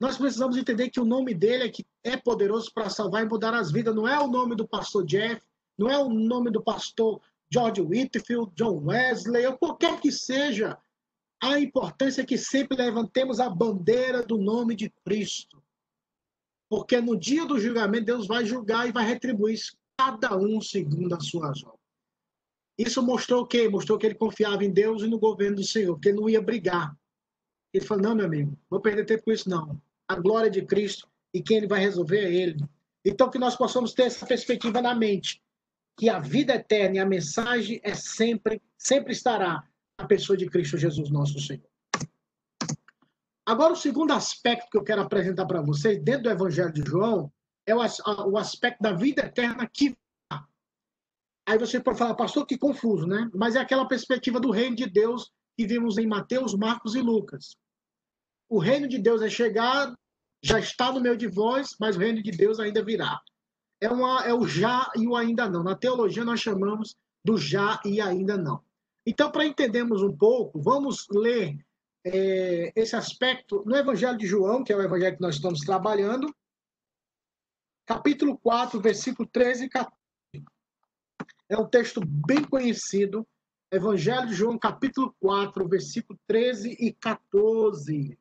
Nós 0.00 0.16
precisamos 0.16 0.56
entender 0.56 0.88
que 0.88 0.98
o 0.98 1.04
nome 1.04 1.34
dele 1.34 1.64
é 1.64 1.68
que 1.68 1.84
é 2.02 2.16
poderoso 2.16 2.72
para 2.72 2.88
salvar 2.88 3.22
e 3.22 3.28
mudar 3.28 3.52
as 3.52 3.70
vidas. 3.70 3.94
Não 3.94 4.08
é 4.08 4.18
o 4.18 4.28
nome 4.28 4.56
do 4.56 4.66
pastor 4.66 5.04
Jeff, 5.04 5.42
não 5.80 5.88
é 5.88 5.98
o 5.98 6.10
nome 6.10 6.50
do 6.50 6.62
pastor 6.62 7.22
George 7.50 7.80
Whitfield, 7.80 8.52
John 8.54 8.84
Wesley, 8.84 9.46
ou 9.46 9.56
qualquer 9.56 9.98
que 9.98 10.12
seja. 10.12 10.76
A 11.42 11.58
importância 11.58 12.20
é 12.20 12.26
que 12.26 12.36
sempre 12.36 12.76
levantemos 12.76 13.40
a 13.40 13.48
bandeira 13.48 14.22
do 14.22 14.36
nome 14.36 14.76
de 14.76 14.90
Cristo. 15.06 15.62
Porque 16.68 17.00
no 17.00 17.18
dia 17.18 17.46
do 17.46 17.58
julgamento, 17.58 18.04
Deus 18.04 18.26
vai 18.26 18.44
julgar 18.44 18.86
e 18.86 18.92
vai 18.92 19.06
retribuir 19.06 19.58
cada 19.98 20.36
um 20.36 20.60
segundo 20.60 21.14
as 21.14 21.26
suas 21.26 21.64
obras. 21.64 21.80
Isso 22.78 23.02
mostrou 23.02 23.42
o 23.42 23.46
quê? 23.46 23.66
Mostrou 23.66 23.98
que 23.98 24.04
ele 24.04 24.14
confiava 24.14 24.62
em 24.62 24.70
Deus 24.70 25.02
e 25.02 25.06
no 25.06 25.18
governo 25.18 25.56
do 25.56 25.64
Senhor, 25.64 25.98
que 25.98 26.10
ele 26.10 26.20
não 26.20 26.28
ia 26.28 26.42
brigar. 26.42 26.94
Ele 27.72 27.86
falou: 27.86 28.02
não, 28.02 28.14
meu 28.14 28.26
amigo, 28.26 28.54
vou 28.68 28.80
perder 28.80 29.06
tempo 29.06 29.24
com 29.24 29.32
isso, 29.32 29.48
não. 29.48 29.80
A 30.06 30.14
glória 30.14 30.50
de 30.50 30.60
Cristo 30.60 31.08
e 31.32 31.42
quem 31.42 31.56
ele 31.56 31.66
vai 31.66 31.80
resolver 31.80 32.18
é 32.18 32.32
ele. 32.32 32.68
Então, 33.02 33.30
que 33.30 33.38
nós 33.38 33.56
possamos 33.56 33.94
ter 33.94 34.02
essa 34.02 34.26
perspectiva 34.26 34.82
na 34.82 34.94
mente, 34.94 35.42
que 36.00 36.08
a 36.08 36.18
vida 36.18 36.54
eterna 36.54 36.96
e 36.96 36.98
a 36.98 37.04
mensagem 37.04 37.78
é 37.84 37.94
sempre, 37.94 38.62
sempre 38.78 39.12
estará 39.12 39.62
na 39.98 40.06
pessoa 40.06 40.34
de 40.34 40.48
Cristo 40.48 40.78
Jesus, 40.78 41.10
nosso 41.10 41.38
Senhor. 41.38 41.68
Agora, 43.44 43.74
o 43.74 43.76
segundo 43.76 44.14
aspecto 44.14 44.70
que 44.70 44.78
eu 44.78 44.82
quero 44.82 45.02
apresentar 45.02 45.44
para 45.44 45.60
vocês, 45.60 46.02
dentro 46.02 46.22
do 46.22 46.30
Evangelho 46.30 46.72
de 46.72 46.80
João, 46.80 47.30
é 47.66 47.74
o 47.74 48.38
aspecto 48.38 48.80
da 48.80 48.92
vida 48.92 49.26
eterna 49.26 49.68
que 49.70 49.94
Aí 51.46 51.58
você 51.58 51.78
pode 51.78 51.98
falar, 51.98 52.14
pastor, 52.14 52.46
que 52.46 52.56
confuso, 52.56 53.06
né? 53.06 53.28
Mas 53.34 53.54
é 53.54 53.58
aquela 53.58 53.86
perspectiva 53.86 54.40
do 54.40 54.50
reino 54.50 54.76
de 54.76 54.86
Deus 54.86 55.30
que 55.54 55.66
vimos 55.66 55.98
em 55.98 56.06
Mateus, 56.06 56.54
Marcos 56.54 56.94
e 56.94 57.02
Lucas. 57.02 57.58
O 58.48 58.58
reino 58.58 58.88
de 58.88 58.98
Deus 58.98 59.20
é 59.20 59.28
chegado, 59.28 59.94
já 60.42 60.58
está 60.58 60.90
no 60.92 61.00
meio 61.00 61.16
de 61.16 61.26
vós, 61.26 61.76
mas 61.78 61.94
o 61.94 61.98
reino 61.98 62.22
de 62.22 62.30
Deus 62.30 62.58
ainda 62.58 62.82
virá. 62.82 63.20
É, 63.80 63.88
uma, 63.88 64.24
é 64.24 64.34
o 64.34 64.46
já 64.46 64.90
e 64.96 65.06
o 65.06 65.16
ainda 65.16 65.48
não. 65.48 65.62
Na 65.62 65.74
teologia 65.74 66.24
nós 66.24 66.40
chamamos 66.40 66.96
do 67.24 67.38
já 67.38 67.80
e 67.84 68.00
ainda 68.00 68.36
não. 68.36 68.62
Então, 69.06 69.30
para 69.30 69.46
entendermos 69.46 70.02
um 70.02 70.14
pouco, 70.14 70.60
vamos 70.60 71.06
ler 71.10 71.58
é, 72.04 72.72
esse 72.76 72.94
aspecto 72.94 73.62
no 73.66 73.76
Evangelho 73.76 74.18
de 74.18 74.26
João, 74.26 74.62
que 74.62 74.72
é 74.72 74.76
o 74.76 74.82
evangelho 74.82 75.16
que 75.16 75.22
nós 75.22 75.36
estamos 75.36 75.60
trabalhando, 75.60 76.34
capítulo 77.86 78.38
4, 78.38 78.80
versículo 78.80 79.28
13 79.28 79.64
e 79.64 79.68
14. 79.68 80.00
É 81.48 81.58
um 81.58 81.66
texto 81.66 82.00
bem 82.04 82.44
conhecido, 82.44 83.26
Evangelho 83.72 84.28
de 84.28 84.34
João, 84.34 84.58
capítulo 84.58 85.14
4, 85.18 85.68
versículo 85.68 86.18
13 86.26 86.76
e 86.78 86.92
14. 86.92 88.18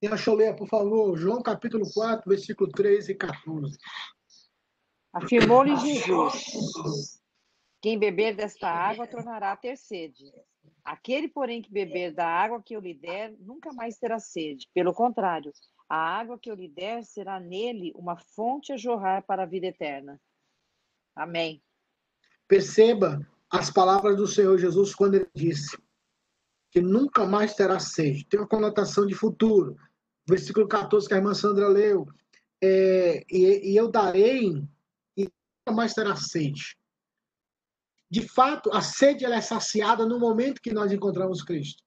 Quem 0.00 0.10
achou 0.10 0.34
ler, 0.34 0.54
por 0.54 0.68
favor? 0.68 1.16
João 1.16 1.42
capítulo 1.42 1.90
4, 1.92 2.28
versículo 2.28 2.70
13 2.70 3.12
e 3.12 3.14
14. 3.14 3.78
Afirmou-lhe 5.12 5.74
Jesus: 5.76 7.18
Quem 7.80 7.98
beber 7.98 8.36
desta 8.36 8.68
água 8.68 9.06
tornará 9.06 9.52
a 9.52 9.56
ter 9.56 9.76
sede. 9.76 10.30
Aquele, 10.84 11.28
porém, 11.28 11.62
que 11.62 11.72
beber 11.72 12.12
da 12.12 12.26
água 12.26 12.62
que 12.62 12.76
eu 12.76 12.80
lhe 12.80 12.92
der, 12.92 13.34
nunca 13.38 13.72
mais 13.72 13.98
terá 13.98 14.18
sede. 14.18 14.68
Pelo 14.74 14.92
contrário, 14.92 15.52
a 15.88 15.96
água 15.96 16.38
que 16.38 16.50
eu 16.50 16.54
lhe 16.54 16.68
der 16.68 17.02
será 17.02 17.40
nele 17.40 17.92
uma 17.96 18.16
fonte 18.16 18.72
a 18.72 18.76
jorrar 18.76 19.22
para 19.22 19.44
a 19.44 19.46
vida 19.46 19.66
eterna. 19.66 20.20
Amém. 21.14 21.62
Perceba 22.46 23.26
as 23.50 23.70
palavras 23.70 24.16
do 24.16 24.26
Senhor 24.26 24.58
Jesus 24.58 24.94
quando 24.94 25.14
ele 25.14 25.30
disse 25.34 25.76
que 26.76 26.82
nunca 26.82 27.24
mais 27.24 27.54
terá 27.54 27.80
sede. 27.80 28.26
Tem 28.26 28.38
uma 28.38 28.46
conotação 28.46 29.06
de 29.06 29.14
futuro. 29.14 29.78
Versículo 30.28 30.68
14 30.68 31.08
que 31.08 31.14
a 31.14 31.16
irmã 31.16 31.32
Sandra 31.32 31.68
leu. 31.68 32.06
É, 32.62 33.24
e, 33.30 33.72
e 33.72 33.76
eu 33.78 33.90
darei 33.90 34.62
e 35.16 35.22
nunca 35.22 35.74
mais 35.74 35.94
terá 35.94 36.14
sede. 36.16 36.76
De 38.10 38.28
fato, 38.28 38.70
a 38.74 38.82
sede 38.82 39.24
ela 39.24 39.36
é 39.36 39.40
saciada 39.40 40.04
no 40.04 40.20
momento 40.20 40.60
que 40.60 40.70
nós 40.70 40.92
encontramos 40.92 41.42
Cristo. 41.42 41.82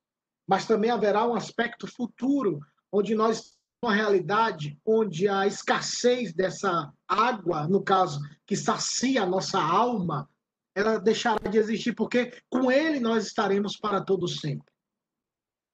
Mas 0.48 0.66
também 0.66 0.90
haverá 0.90 1.24
um 1.28 1.36
aspecto 1.36 1.86
futuro, 1.86 2.60
onde 2.92 3.14
nós 3.14 3.56
uma 3.84 3.94
realidade 3.94 4.78
onde 4.84 5.30
a 5.30 5.46
escassez 5.46 6.34
dessa 6.34 6.92
água, 7.08 7.68
no 7.68 7.84
caso, 7.84 8.20
que 8.44 8.56
sacia 8.56 9.22
a 9.22 9.28
nossa 9.28 9.62
alma, 9.62 10.28
ela 10.76 10.98
deixará 10.98 11.48
de 11.48 11.60
existir, 11.60 11.94
porque 11.94 12.42
com 12.50 12.72
ele 12.72 13.00
nós 13.00 13.28
estaremos 13.28 13.78
para 13.78 14.02
todo 14.02 14.28
sempre. 14.28 14.69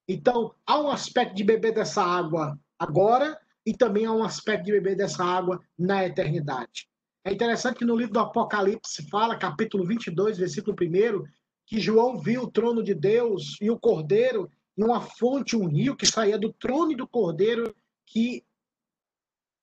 Então, 0.07 0.53
há 0.65 0.79
um 0.79 0.89
aspecto 0.89 1.35
de 1.35 1.43
beber 1.43 1.73
dessa 1.73 2.03
água 2.03 2.59
agora 2.77 3.39
e 3.65 3.73
também 3.73 4.05
há 4.05 4.11
um 4.11 4.23
aspecto 4.23 4.65
de 4.65 4.71
beber 4.71 4.95
dessa 4.95 5.23
água 5.23 5.59
na 5.77 6.05
eternidade. 6.05 6.87
É 7.23 7.33
interessante 7.33 7.79
que 7.79 7.85
no 7.85 7.95
livro 7.95 8.13
do 8.13 8.19
Apocalipse 8.19 9.09
fala, 9.09 9.35
capítulo 9.35 9.83
22, 9.83 10.37
versículo 10.37 10.75
1, 10.79 11.23
que 11.65 11.79
João 11.79 12.19
viu 12.19 12.43
o 12.43 12.51
trono 12.51 12.83
de 12.83 12.93
Deus 12.93 13.57
e 13.59 13.71
o 13.71 13.79
cordeiro 13.79 14.47
e 14.77 14.83
uma 14.83 15.01
fonte, 15.01 15.55
um 15.55 15.67
rio 15.67 15.95
que 15.95 16.05
saía 16.05 16.37
do 16.37 16.53
trono 16.53 16.91
e 16.91 16.95
do 16.95 17.07
cordeiro 17.07 17.75
que 18.05 18.43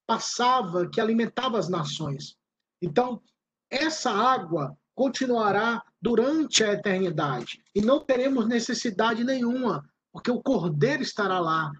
passava, 0.04 0.88
que 0.90 1.00
alimentava 1.00 1.56
as 1.58 1.68
nações. 1.68 2.36
Então, 2.80 3.22
essa 3.70 4.10
água 4.10 4.76
continuará 4.94 5.82
durante 6.00 6.64
a 6.64 6.72
eternidade 6.72 7.62
e 7.74 7.80
não 7.80 8.04
teremos 8.04 8.48
necessidade 8.48 9.22
nenhuma, 9.22 9.88
porque 10.12 10.30
o 10.30 10.42
Cordeiro 10.42 11.02
estará 11.02 11.40
lá 11.40 11.72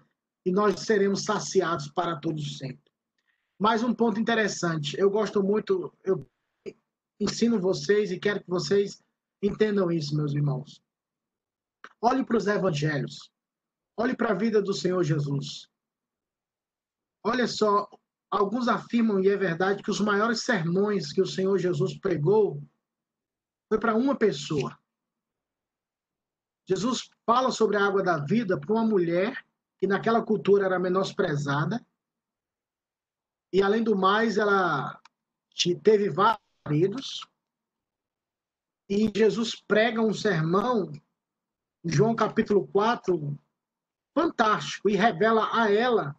e 0.45 0.51
nós 0.51 0.81
seremos 0.81 1.23
saciados 1.23 1.87
para 1.89 2.17
todos 2.19 2.57
sempre. 2.57 2.91
Mais 3.59 3.83
um 3.83 3.93
ponto 3.93 4.19
interessante, 4.19 4.99
eu 4.99 5.09
gosto 5.09 5.41
muito, 5.43 5.93
eu 6.03 6.27
ensino 7.19 7.59
vocês 7.59 8.11
e 8.11 8.19
quero 8.19 8.41
que 8.41 8.49
vocês 8.49 9.01
entendam 9.41 9.91
isso, 9.91 10.15
meus 10.15 10.33
irmãos. 10.33 10.83
Olhe 12.01 12.25
para 12.25 12.37
os 12.37 12.47
evangelhos. 12.47 13.31
Olhe 13.95 14.15
para 14.15 14.31
a 14.31 14.35
vida 14.35 14.61
do 14.61 14.73
Senhor 14.73 15.03
Jesus. 15.03 15.69
Olha 17.23 17.47
só, 17.47 17.87
alguns 18.29 18.67
afirmam, 18.67 19.19
e 19.19 19.29
é 19.29 19.37
verdade, 19.37 19.83
que 19.83 19.91
os 19.91 20.01
maiores 20.01 20.43
sermões 20.43 21.13
que 21.13 21.21
o 21.21 21.27
Senhor 21.27 21.57
Jesus 21.57 21.97
pregou 21.99 22.61
foi 23.69 23.79
para 23.79 23.95
uma 23.95 24.15
pessoa. 24.15 24.77
Jesus 26.67 27.09
fala 27.25 27.51
sobre 27.51 27.77
a 27.77 27.85
água 27.85 28.01
da 28.01 28.17
vida 28.17 28.59
para 28.59 28.73
uma 28.73 28.85
mulher 28.85 29.45
que 29.79 29.87
naquela 29.87 30.23
cultura 30.23 30.65
era 30.65 30.79
menosprezada. 30.79 31.85
E 33.51 33.61
além 33.61 33.83
do 33.83 33.95
mais, 33.95 34.37
ela 34.37 34.99
teve 35.83 36.09
vários 36.09 36.41
maridos. 36.65 37.27
E 38.89 39.11
Jesus 39.15 39.55
prega 39.55 40.01
um 40.01 40.13
sermão, 40.13 40.91
João 41.83 42.15
capítulo 42.15 42.67
4, 42.67 43.37
fantástico, 44.17 44.89
e 44.89 44.95
revela 44.95 45.49
a 45.53 45.71
ela 45.71 46.15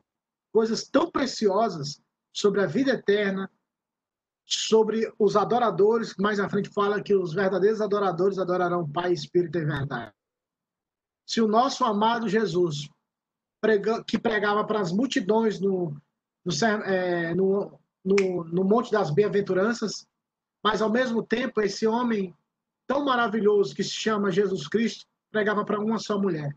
coisas 0.53 0.84
tão 0.84 1.11
preciosas 1.11 2.01
sobre 2.32 2.62
a 2.62 2.66
vida 2.66 2.92
eterna, 2.92 3.51
sobre 4.45 5.11
os 5.18 5.36
adoradores, 5.36 6.14
mais 6.16 6.38
à 6.38 6.49
frente 6.49 6.68
fala 6.68 7.03
que 7.03 7.14
os 7.14 7.32
verdadeiros 7.32 7.80
adoradores 7.80 8.38
adorarão 8.38 8.88
Pai, 8.90 9.12
Espírito 9.12 9.59
e 9.59 9.64
verdade. 9.64 10.12
Se 11.27 11.41
o 11.41 11.49
nosso 11.49 11.85
amado 11.85 12.29
Jesus, 12.29 12.89
que 14.07 14.18
pregava 14.18 14.64
para 14.64 14.81
as 14.81 14.93
multidões 14.93 15.59
no, 15.59 15.97
no, 16.45 16.66
é, 16.85 17.35
no 17.35 17.79
no, 18.05 18.45
no 18.45 18.64
Monte 18.64 18.93
das 18.93 19.11
Bem-aventuranças, 19.11 20.07
mas 20.62 20.83
ao 20.83 20.91
mesmo 20.91 21.22
tempo 21.22 21.61
esse 21.62 21.87
homem 21.87 22.35
tão 22.87 23.05
maravilhoso 23.05 23.75
que 23.75 23.83
se 23.83 23.93
chama 23.93 24.31
Jesus 24.31 24.68
Cristo 24.68 25.07
pregava 25.33 25.64
para 25.64 25.81
uma 25.81 25.99
só 25.99 26.20
mulher. 26.20 26.55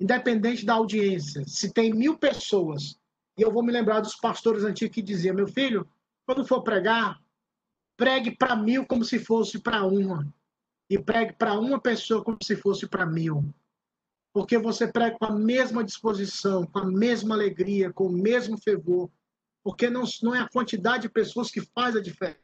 Independente 0.00 0.64
da 0.64 0.74
audiência, 0.74 1.44
se 1.46 1.72
tem 1.72 1.92
mil 1.92 2.18
pessoas, 2.18 2.98
e 3.36 3.42
eu 3.42 3.52
vou 3.52 3.62
me 3.62 3.70
lembrar 3.70 4.00
dos 4.00 4.16
pastores 4.16 4.64
antigos 4.64 4.94
que 4.94 5.02
diziam: 5.02 5.36
meu 5.36 5.46
filho, 5.46 5.88
quando 6.26 6.44
for 6.44 6.62
pregar, 6.62 7.20
pregue 7.96 8.36
para 8.36 8.56
mil 8.56 8.84
como 8.84 9.04
se 9.04 9.18
fosse 9.18 9.60
para 9.60 9.84
uma, 9.84 10.26
e 10.92 11.02
pregue 11.02 11.32
para 11.32 11.58
uma 11.58 11.80
pessoa 11.80 12.22
como 12.22 12.36
se 12.42 12.54
fosse 12.54 12.86
para 12.86 13.06
mil. 13.06 13.42
Porque 14.30 14.58
você 14.58 14.86
prega 14.86 15.16
com 15.18 15.24
a 15.24 15.32
mesma 15.32 15.82
disposição, 15.82 16.66
com 16.66 16.80
a 16.80 16.84
mesma 16.84 17.34
alegria, 17.34 17.90
com 17.90 18.08
o 18.08 18.12
mesmo 18.12 18.58
fervor. 18.58 19.10
Porque 19.64 19.88
não, 19.88 20.04
não 20.22 20.34
é 20.34 20.40
a 20.40 20.48
quantidade 20.50 21.04
de 21.04 21.08
pessoas 21.08 21.50
que 21.50 21.62
faz 21.62 21.96
a 21.96 22.00
diferença, 22.00 22.38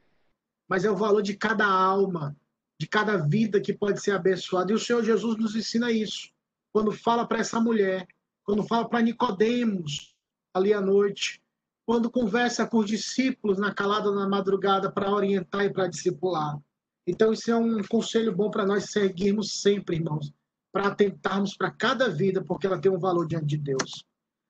mas 0.67 0.83
é 0.83 0.89
o 0.89 0.95
valor 0.95 1.21
de 1.21 1.37
cada 1.37 1.63
alma, 1.63 2.35
de 2.79 2.87
cada 2.87 3.17
vida 3.17 3.61
que 3.61 3.71
pode 3.71 4.01
ser 4.01 4.11
abençoada. 4.13 4.71
E 4.71 4.75
o 4.75 4.79
Senhor 4.79 5.03
Jesus 5.03 5.37
nos 5.37 5.55
ensina 5.55 5.91
isso. 5.91 6.31
Quando 6.73 6.91
fala 6.91 7.27
para 7.27 7.39
essa 7.39 7.59
mulher, 7.61 8.07
quando 8.43 8.63
fala 8.63 8.89
para 8.89 9.01
Nicodemos 9.01 10.15
ali 10.55 10.73
à 10.73 10.81
noite, 10.81 11.39
quando 11.85 12.09
conversa 12.09 12.65
com 12.65 12.77
os 12.77 12.87
discípulos 12.87 13.59
na 13.59 13.71
calada 13.71 14.11
na 14.11 14.27
madrugada 14.27 14.91
para 14.91 15.11
orientar 15.11 15.65
e 15.65 15.69
para 15.71 15.87
discipular. 15.87 16.59
Então 17.09 17.33
isso 17.33 17.49
é 17.49 17.55
um 17.55 17.81
conselho 17.83 18.31
bom 18.35 18.51
para 18.51 18.67
nós 18.67 18.91
seguirmos 18.91 19.61
sempre, 19.61 19.95
irmãos, 19.95 20.31
para 20.71 20.89
atentarmos 20.89 21.57
para 21.57 21.71
cada 21.71 22.07
vida, 22.07 22.43
porque 22.43 22.67
ela 22.67 22.79
tem 22.79 22.91
um 22.91 22.99
valor 22.99 23.27
diante 23.27 23.47
de 23.47 23.57
Deus. 23.57 24.05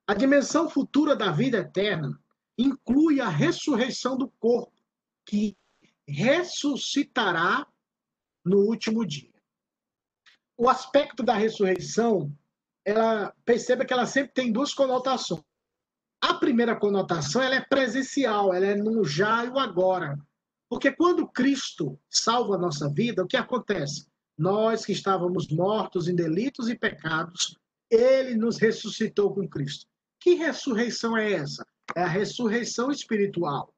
A 0.05 0.14
dimensão 0.14 0.70
futura 0.70 1.16
da 1.16 1.32
vida 1.32 1.60
eterna 1.60 2.20
inclui 2.57 3.22
a 3.22 3.30
ressurreição 3.30 4.18
do 4.18 4.28
corpo, 4.39 4.74
que 5.26 5.55
ressuscitará 6.05 7.66
no 8.43 8.57
último 8.66 9.05
dia. 9.05 9.32
O 10.57 10.68
aspecto 10.68 11.24
da 11.24 11.36
ressurreição, 11.36 12.30
ela 12.84 13.34
perceba 13.45 13.86
que 13.86 13.93
ela 13.93 14.05
sempre 14.05 14.34
tem 14.34 14.51
duas 14.51 14.74
conotações. 14.74 15.43
A 16.22 16.34
primeira 16.34 16.76
conotação 16.76 17.41
ela 17.41 17.55
é 17.55 17.62
presencial, 17.62 18.53
ela 18.53 18.66
é 18.66 18.76
no 18.76 19.05
já 19.05 19.45
e 19.45 19.49
o 19.49 19.57
agora. 19.57 20.20
Porque 20.70 20.91
quando 20.91 21.28
Cristo 21.28 21.99
salva 22.09 22.55
a 22.55 22.59
nossa 22.59 22.88
vida, 22.88 23.24
o 23.24 23.28
que 23.28 23.36
acontece? 23.36 24.07
Nós 24.38 24.86
que 24.86 24.91
estávamos 24.91 25.47
mortos 25.49 26.07
em 26.07 26.15
delitos 26.15 26.70
e 26.70 26.78
pecados, 26.78 27.57
ele 27.89 28.36
nos 28.36 28.57
ressuscitou 28.57 29.34
com 29.34 29.49
Cristo. 29.49 29.88
Que 30.20 30.36
ressurreição 30.36 31.17
é 31.17 31.34
essa? 31.34 31.65
É 31.95 32.03
a 32.03 32.07
ressurreição 32.07 32.91
espiritual. 32.91 33.74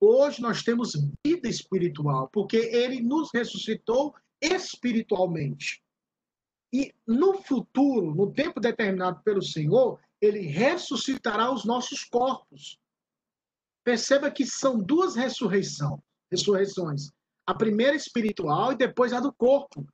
Hoje 0.00 0.40
nós 0.40 0.62
temos 0.62 0.92
vida 1.24 1.48
espiritual, 1.48 2.28
porque 2.32 2.56
ele 2.56 3.00
nos 3.00 3.30
ressuscitou 3.32 4.14
espiritualmente. 4.40 5.82
E 6.72 6.94
no 7.06 7.42
futuro, 7.42 8.14
no 8.14 8.32
tempo 8.32 8.60
determinado 8.60 9.20
pelo 9.22 9.42
Senhor, 9.42 9.98
ele 10.20 10.40
ressuscitará 10.40 11.50
os 11.50 11.64
nossos 11.64 12.04
corpos. 12.04 12.78
Perceba 13.82 14.30
que 14.30 14.44
são 14.44 14.78
duas 14.78 15.14
ressurreição, 15.14 16.02
ressurreições. 16.30 17.10
A 17.46 17.54
primeira 17.54 17.96
espiritual 17.96 18.72
e 18.72 18.76
depois 18.76 19.12
a 19.12 19.20
do 19.20 19.32
corpo. 19.32 19.86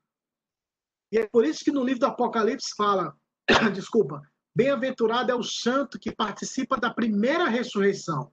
E 1.12 1.18
é 1.18 1.28
por 1.28 1.44
isso 1.44 1.64
que 1.64 1.70
no 1.70 1.84
livro 1.84 2.00
do 2.00 2.06
Apocalipse 2.06 2.74
fala, 2.76 3.14
desculpa, 3.74 4.22
bem-aventurado 4.54 5.30
é 5.30 5.34
o 5.34 5.42
santo 5.42 5.98
que 5.98 6.14
participa 6.14 6.76
da 6.76 6.92
primeira 6.92 7.48
ressurreição. 7.48 8.32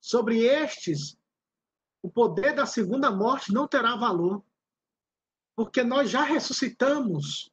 Sobre 0.00 0.44
estes, 0.44 1.18
o 2.02 2.10
poder 2.10 2.54
da 2.54 2.66
segunda 2.66 3.10
morte 3.10 3.52
não 3.52 3.66
terá 3.66 3.96
valor, 3.96 4.42
porque 5.56 5.82
nós 5.82 6.10
já 6.10 6.22
ressuscitamos 6.22 7.50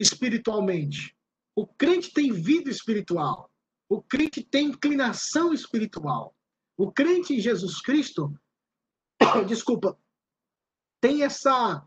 espiritualmente. 0.00 1.16
O 1.54 1.66
crente 1.66 2.12
tem 2.12 2.32
vida 2.32 2.70
espiritual. 2.70 3.50
O 3.88 4.02
crente 4.02 4.42
tem 4.42 4.68
inclinação 4.68 5.52
espiritual. 5.52 6.34
O 6.76 6.90
crente 6.90 7.34
em 7.34 7.40
Jesus 7.40 7.80
Cristo, 7.80 8.34
desculpa, 9.46 9.98
tem 11.00 11.22
essa 11.22 11.86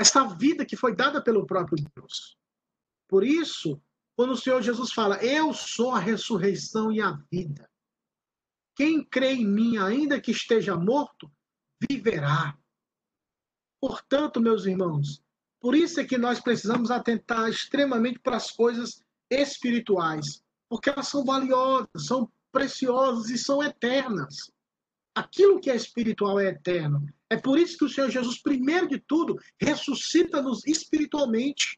essa 0.00 0.24
vida 0.24 0.64
que 0.64 0.76
foi 0.76 0.94
dada 0.94 1.20
pelo 1.20 1.44
próprio 1.44 1.84
Deus. 1.96 2.38
Por 3.08 3.24
isso, 3.24 3.82
quando 4.16 4.30
o 4.30 4.36
Senhor 4.36 4.62
Jesus 4.62 4.92
fala: 4.92 5.16
"Eu 5.24 5.52
sou 5.52 5.92
a 5.92 5.98
ressurreição 5.98 6.92
e 6.92 7.00
a 7.00 7.12
vida. 7.30 7.68
Quem 8.76 9.02
crê 9.02 9.32
em 9.32 9.46
mim, 9.46 9.76
ainda 9.76 10.20
que 10.20 10.30
esteja 10.30 10.76
morto, 10.76 11.30
viverá." 11.90 12.56
Portanto, 13.80 14.40
meus 14.40 14.66
irmãos, 14.66 15.22
por 15.60 15.74
isso 15.74 16.00
é 16.00 16.04
que 16.04 16.18
nós 16.18 16.40
precisamos 16.40 16.90
atentar 16.90 17.48
extremamente 17.48 18.18
para 18.18 18.36
as 18.36 18.50
coisas 18.50 19.04
espirituais, 19.30 20.42
porque 20.68 20.90
elas 20.90 21.08
são 21.08 21.24
valiosas, 21.24 22.06
são 22.06 22.30
preciosas 22.52 23.30
e 23.30 23.38
são 23.38 23.62
eternas. 23.62 24.50
Aquilo 25.18 25.60
que 25.60 25.68
é 25.68 25.74
espiritual 25.74 26.38
é 26.38 26.46
eterno. 26.50 27.04
É 27.28 27.36
por 27.36 27.58
isso 27.58 27.76
que 27.76 27.84
o 27.84 27.88
Senhor 27.88 28.08
Jesus, 28.08 28.40
primeiro 28.40 28.86
de 28.86 29.00
tudo, 29.00 29.36
ressuscita-nos 29.60 30.64
espiritualmente. 30.64 31.76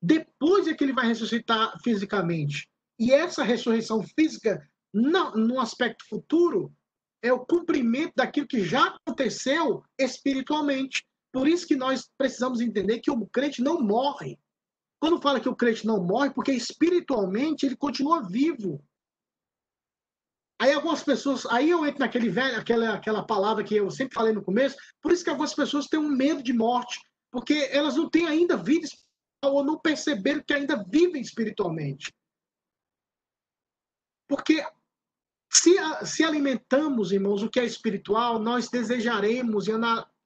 Depois 0.00 0.68
é 0.68 0.74
que 0.74 0.84
ele 0.84 0.92
vai 0.92 1.08
ressuscitar 1.08 1.76
fisicamente. 1.82 2.70
E 3.00 3.12
essa 3.12 3.42
ressurreição 3.42 4.04
física, 4.16 4.64
no 4.94 5.58
aspecto 5.58 6.06
futuro, 6.08 6.72
é 7.20 7.32
o 7.32 7.44
cumprimento 7.44 8.12
daquilo 8.14 8.46
que 8.46 8.64
já 8.64 8.94
aconteceu 8.94 9.82
espiritualmente. 9.98 11.04
Por 11.32 11.48
isso 11.48 11.66
que 11.66 11.74
nós 11.74 12.08
precisamos 12.16 12.60
entender 12.60 13.00
que 13.00 13.10
o 13.10 13.26
crente 13.26 13.60
não 13.60 13.80
morre. 13.82 14.38
Quando 15.00 15.20
fala 15.20 15.40
que 15.40 15.48
o 15.48 15.56
crente 15.56 15.84
não 15.84 16.00
morre, 16.00 16.30
porque 16.30 16.52
espiritualmente 16.52 17.66
ele 17.66 17.76
continua 17.76 18.22
vivo. 18.22 18.80
Aí 20.60 20.74
algumas 20.74 21.02
pessoas, 21.02 21.46
aí 21.46 21.70
eu 21.70 21.86
entro 21.86 22.00
naquele 22.00 22.28
velho, 22.28 22.58
aquela, 22.58 22.92
aquela 22.92 23.24
palavra 23.24 23.64
que 23.64 23.76
eu 23.76 23.90
sempre 23.90 24.14
falei 24.14 24.34
no 24.34 24.44
começo, 24.44 24.76
por 25.00 25.10
isso 25.10 25.24
que 25.24 25.30
algumas 25.30 25.54
pessoas 25.54 25.86
têm 25.86 25.98
um 25.98 26.14
medo 26.14 26.42
de 26.42 26.52
morte, 26.52 27.00
porque 27.30 27.70
elas 27.72 27.96
não 27.96 28.10
têm 28.10 28.26
ainda 28.26 28.58
vida 28.58 28.84
espiritual 28.84 29.54
ou 29.54 29.64
não 29.64 29.78
perceberam 29.78 30.42
que 30.46 30.52
ainda 30.52 30.84
vivem 30.86 31.22
espiritualmente. 31.22 32.12
Porque 34.28 34.62
se, 35.50 35.76
se 36.04 36.22
alimentamos, 36.22 37.10
irmãos, 37.10 37.42
o 37.42 37.48
que 37.48 37.58
é 37.58 37.64
espiritual, 37.64 38.38
nós 38.38 38.68
desejaremos 38.68 39.66
e 39.66 39.72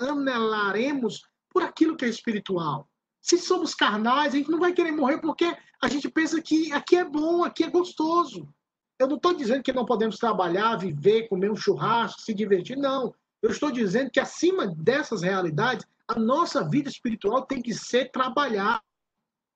anelaremos 0.00 1.22
por 1.48 1.62
aquilo 1.62 1.96
que 1.96 2.04
é 2.04 2.08
espiritual. 2.08 2.90
Se 3.20 3.38
somos 3.38 3.72
carnais, 3.72 4.34
a 4.34 4.36
gente 4.36 4.50
não 4.50 4.58
vai 4.58 4.72
querer 4.72 4.90
morrer 4.90 5.18
porque 5.18 5.56
a 5.80 5.86
gente 5.86 6.10
pensa 6.10 6.42
que 6.42 6.72
aqui 6.72 6.96
é 6.96 7.04
bom, 7.04 7.44
aqui 7.44 7.62
é 7.62 7.70
gostoso. 7.70 8.52
Eu 8.98 9.08
não 9.08 9.16
estou 9.16 9.34
dizendo 9.34 9.62
que 9.62 9.72
não 9.72 9.84
podemos 9.84 10.16
trabalhar, 10.18 10.76
viver, 10.76 11.28
comer 11.28 11.50
um 11.50 11.56
churrasco, 11.56 12.20
se 12.20 12.32
divertir, 12.32 12.76
não. 12.76 13.14
Eu 13.42 13.50
estou 13.50 13.70
dizendo 13.70 14.10
que 14.10 14.20
acima 14.20 14.66
dessas 14.66 15.22
realidades, 15.22 15.86
a 16.06 16.18
nossa 16.18 16.66
vida 16.68 16.88
espiritual 16.88 17.44
tem 17.44 17.60
que 17.60 17.74
ser 17.74 18.10
trabalhar. 18.10 18.82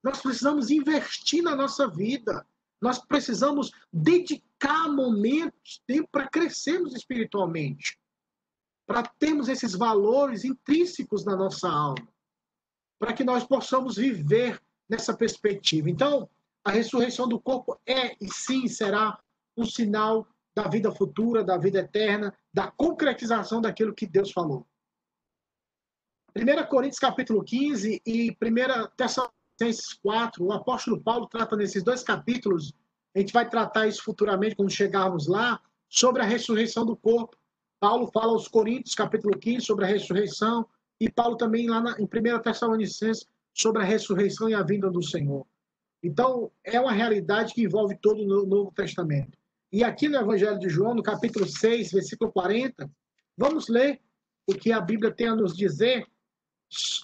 Nós 0.03 0.21
precisamos 0.21 0.71
investir 0.71 1.43
na 1.43 1.55
nossa 1.55 1.89
vida. 1.89 2.45
Nós 2.81 2.99
precisamos 2.99 3.71
dedicar 3.93 4.89
momentos, 4.89 5.83
tempo 5.87 6.09
para 6.11 6.29
crescermos 6.29 6.95
espiritualmente, 6.95 7.99
para 8.87 9.03
termos 9.03 9.49
esses 9.49 9.75
valores 9.75 10.45
intrínsecos 10.45 11.25
na 11.25 11.37
nossa 11.37 11.69
alma, 11.69 12.09
para 12.99 13.13
que 13.13 13.25
nós 13.25 13.45
possamos 13.45 13.97
viver 13.97 14.61
nessa 14.89 15.17
perspectiva. 15.17 15.91
Então, 15.91 16.29
a 16.65 16.71
ressurreição 16.71 17.29
do 17.29 17.41
corpo 17.41 17.81
é 17.87 18.17
e 18.21 18.33
sim 18.33 18.69
será 18.69 19.19
um 19.59 19.65
sinal 19.65 20.27
da 20.55 20.69
vida 20.69 20.91
futura, 20.91 21.45
da 21.45 21.57
vida 21.57 21.81
eterna, 21.81 22.35
da 22.53 22.71
concretização 22.71 23.61
daquilo 23.61 23.95
que 23.95 24.07
Deus 24.07 24.33
falou. 24.33 24.67
1 26.37 26.67
Coríntios 26.69 26.99
capítulo 26.99 27.43
15 27.43 28.03
e 28.07 28.31
1 28.31 28.97
Tessalonicenses 28.97 29.39
Colossenses 29.59 29.93
4, 29.95 30.45
o 30.45 30.53
apóstolo 30.53 31.01
Paulo 31.01 31.27
trata 31.27 31.57
nesses 31.57 31.83
dois 31.83 32.03
capítulos, 32.05 32.73
a 33.15 33.19
gente 33.19 33.33
vai 33.33 33.49
tratar 33.49 33.89
isso 33.89 34.05
futuramente 34.05 34.55
quando 34.55 34.71
chegarmos 34.71 35.27
lá, 35.27 35.61
sobre 35.89 36.23
a 36.23 36.25
ressurreição 36.25 36.87
do 36.87 36.97
corpo. 36.97 37.37
Paulo 37.81 38.09
fala 38.13 38.33
aos 38.33 38.47
Coríntios, 38.47 38.95
capítulo 38.95 39.37
15, 39.37 39.67
sobre 39.67 39.85
a 39.85 39.89
ressurreição, 39.89 40.67
e 41.01 41.11
Paulo 41.11 41.37
também 41.37 41.69
lá 41.69 41.81
na, 41.81 41.97
em 41.99 42.05
1 42.05 42.43
Tessalonicenses, 42.43 43.27
sobre 43.53 43.83
a 43.83 43.85
ressurreição 43.85 44.49
e 44.49 44.55
a 44.55 44.63
vinda 44.63 44.89
do 44.91 45.03
Senhor. 45.03 45.45
Então, 46.03 46.53
é 46.63 46.81
uma 46.81 46.93
realidade 46.93 47.53
que 47.53 47.63
envolve 47.63 47.97
todo 48.01 48.23
o 48.23 48.47
Novo 48.47 48.73
Testamento. 48.73 49.37
E 49.71 49.85
aqui 49.85 50.09
no 50.09 50.17
Evangelho 50.17 50.59
de 50.59 50.69
João, 50.69 50.95
no 50.95 51.03
capítulo 51.03 51.47
6, 51.47 51.93
versículo 51.93 52.33
40, 52.33 52.91
vamos 53.37 53.69
ler 53.69 54.01
o 54.47 54.55
que 54.55 54.73
a 54.73 54.81
Bíblia 54.81 55.13
tem 55.13 55.29
a 55.29 55.37
nos 55.37 55.55
dizer 55.55 56.07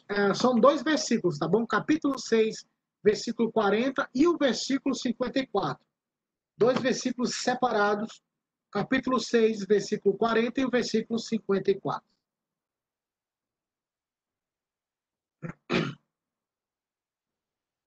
é, 0.09 0.35
são 0.35 0.59
dois 0.59 0.83
versículos, 0.83 1.39
tá 1.39 1.49
bom? 1.49 1.67
Capítulo 1.67 2.19
6, 2.19 2.67
versículo 3.03 3.51
40 3.51 4.09
e 4.15 4.27
o 4.27 4.37
versículo 4.37 4.95
54. 4.95 5.85
Dois 6.57 6.81
versículos 6.81 7.37
separados. 7.37 8.23
capítulo 8.71 9.21
6, 9.21 9.65
versículo 9.67 10.17
40 10.17 10.61
e 10.61 10.65
o 10.65 10.71
versículo 10.71 11.19
54. 11.19 12.03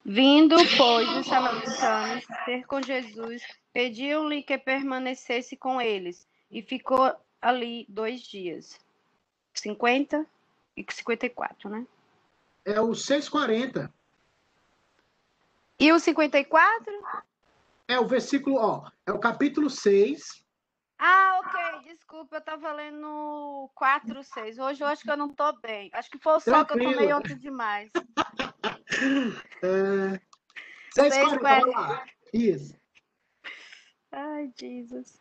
Vindo, 0.10 0.56
pois, 0.78 1.10
os 1.18 1.28
samaritanos 1.28 2.26
ter 2.46 2.66
com 2.66 2.82
Jesus, 2.82 3.44
pediam-lhe 3.74 4.42
que 4.42 4.58
permanecesse 4.58 5.58
com 5.58 5.82
eles, 5.82 6.26
e 6.50 6.62
ficou 6.62 7.14
ali 7.42 7.86
dois 7.90 8.22
dias. 8.22 8.80
50 9.54 10.26
e 10.78 10.86
54, 10.90 11.70
né? 11.70 11.86
É 12.64 12.80
o 12.80 12.96
640. 12.96 13.94
E 15.78 15.92
o 15.92 16.00
54? 16.00 16.94
É 17.90 18.00
o 18.00 18.08
versículo, 18.08 18.56
ó, 18.62 18.90
é 19.06 19.12
o 19.12 19.20
capítulo 19.20 19.70
6. 19.70 20.42
Ah, 20.98 21.42
ok, 21.44 21.94
desculpa, 21.94 22.38
eu 22.38 22.42
tava 22.42 22.72
lendo 22.72 23.70
4, 23.76 24.24
6. 24.24 24.58
Hoje 24.58 24.82
eu 24.82 24.88
acho 24.88 25.04
que 25.04 25.12
eu 25.12 25.18
não 25.18 25.28
tô 25.28 25.52
bem. 25.60 25.90
Acho 25.92 26.10
que 26.10 26.18
foi 26.18 26.36
o 26.36 26.40
sol 26.40 26.66
que 26.66 26.80
eu 26.80 26.82
tomei 26.82 27.12
ontem 27.12 27.38
demais. 27.38 27.92
é... 29.64 30.20
640, 30.94 32.04
Isso. 32.34 32.76
Ai, 34.12 34.52
Jesus. 34.56 35.20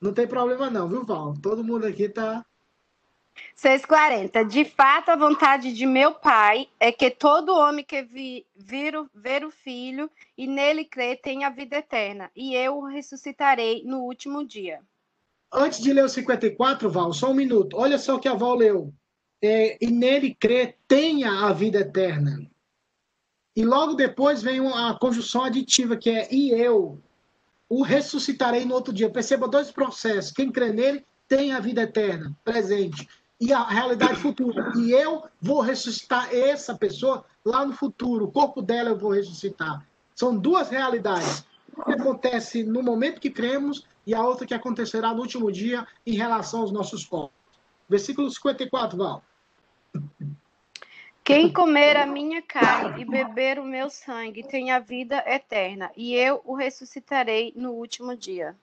Não 0.00 0.12
tem 0.12 0.26
problema 0.26 0.70
não, 0.70 0.88
viu, 0.88 1.04
Val? 1.04 1.34
Todo 1.40 1.64
mundo 1.64 1.86
aqui 1.86 2.08
tá 2.08 2.44
6,40. 3.56 4.46
De 4.46 4.64
fato, 4.64 5.10
a 5.10 5.16
vontade 5.16 5.72
de 5.72 5.86
meu 5.86 6.12
pai 6.12 6.68
é 6.78 6.92
que 6.92 7.10
todo 7.10 7.54
homem 7.54 7.84
que 7.84 8.02
vi, 8.02 8.46
vir, 8.54 8.94
ver 9.14 9.44
o 9.44 9.50
filho 9.50 10.10
e 10.36 10.46
nele 10.46 10.84
crer 10.84 11.20
tenha 11.20 11.50
vida 11.50 11.76
eterna, 11.76 12.30
e 12.34 12.54
eu 12.54 12.78
o 12.78 12.86
ressuscitarei 12.86 13.82
no 13.84 14.00
último 14.00 14.44
dia. 14.44 14.80
Antes 15.52 15.80
de 15.80 15.92
ler 15.92 16.04
o 16.04 16.08
54, 16.08 16.90
Val, 16.90 17.12
só 17.12 17.30
um 17.30 17.34
minuto. 17.34 17.76
Olha 17.76 17.98
só 17.98 18.16
o 18.16 18.20
que 18.20 18.28
a 18.28 18.34
Val 18.34 18.54
leu. 18.54 18.92
É, 19.42 19.76
e 19.80 19.90
nele 19.90 20.34
crer 20.34 20.76
tenha 20.86 21.46
a 21.46 21.52
vida 21.52 21.80
eterna. 21.80 22.48
E 23.56 23.64
logo 23.64 23.94
depois 23.94 24.42
vem 24.42 24.60
a 24.60 24.94
conjunção 24.94 25.44
aditiva, 25.44 25.96
que 25.96 26.08
é 26.10 26.32
e 26.32 26.50
eu 26.50 26.98
o 27.68 27.82
ressuscitarei 27.82 28.64
no 28.64 28.74
outro 28.74 28.92
dia. 28.92 29.10
Perceba 29.10 29.48
dois 29.48 29.70
processos. 29.70 30.30
Quem 30.30 30.52
crê 30.52 30.72
nele 30.72 31.04
tem 31.26 31.52
a 31.52 31.60
vida 31.60 31.82
eterna, 31.82 32.36
presente 32.44 33.08
e 33.40 33.52
a 33.52 33.64
realidade 33.64 34.16
futura. 34.16 34.72
E 34.76 34.92
eu 34.92 35.24
vou 35.40 35.60
ressuscitar 35.60 36.32
essa 36.32 36.74
pessoa 36.76 37.24
lá 37.44 37.64
no 37.66 37.72
futuro. 37.72 38.26
O 38.26 38.30
corpo 38.30 38.62
dela 38.62 38.90
eu 38.90 38.98
vou 38.98 39.10
ressuscitar. 39.10 39.84
São 40.14 40.36
duas 40.36 40.68
realidades. 40.68 41.44
Uma 41.74 41.84
que 41.86 41.92
acontece 41.92 42.62
no 42.62 42.82
momento 42.82 43.20
que 43.20 43.30
cremos 43.30 43.86
e 44.06 44.14
a 44.14 44.22
outra 44.22 44.46
que 44.46 44.54
acontecerá 44.54 45.12
no 45.14 45.22
último 45.22 45.50
dia 45.50 45.86
em 46.06 46.14
relação 46.14 46.60
aos 46.60 46.70
nossos 46.70 47.04
corpos. 47.04 47.36
Versículo 47.88 48.30
54, 48.30 48.96
Val. 48.96 49.24
Quem 51.24 51.52
comer 51.52 51.96
a 51.96 52.04
minha 52.04 52.42
carne 52.42 53.02
e 53.02 53.04
beber 53.04 53.58
o 53.60 53.64
meu 53.64 53.88
sangue 53.88 54.42
tem 54.42 54.72
a 54.72 54.80
vida 54.80 55.22
eterna, 55.26 55.90
e 55.96 56.14
eu 56.14 56.42
o 56.44 56.54
ressuscitarei 56.54 57.52
no 57.54 57.72
último 57.72 58.16
dia. 58.16 58.56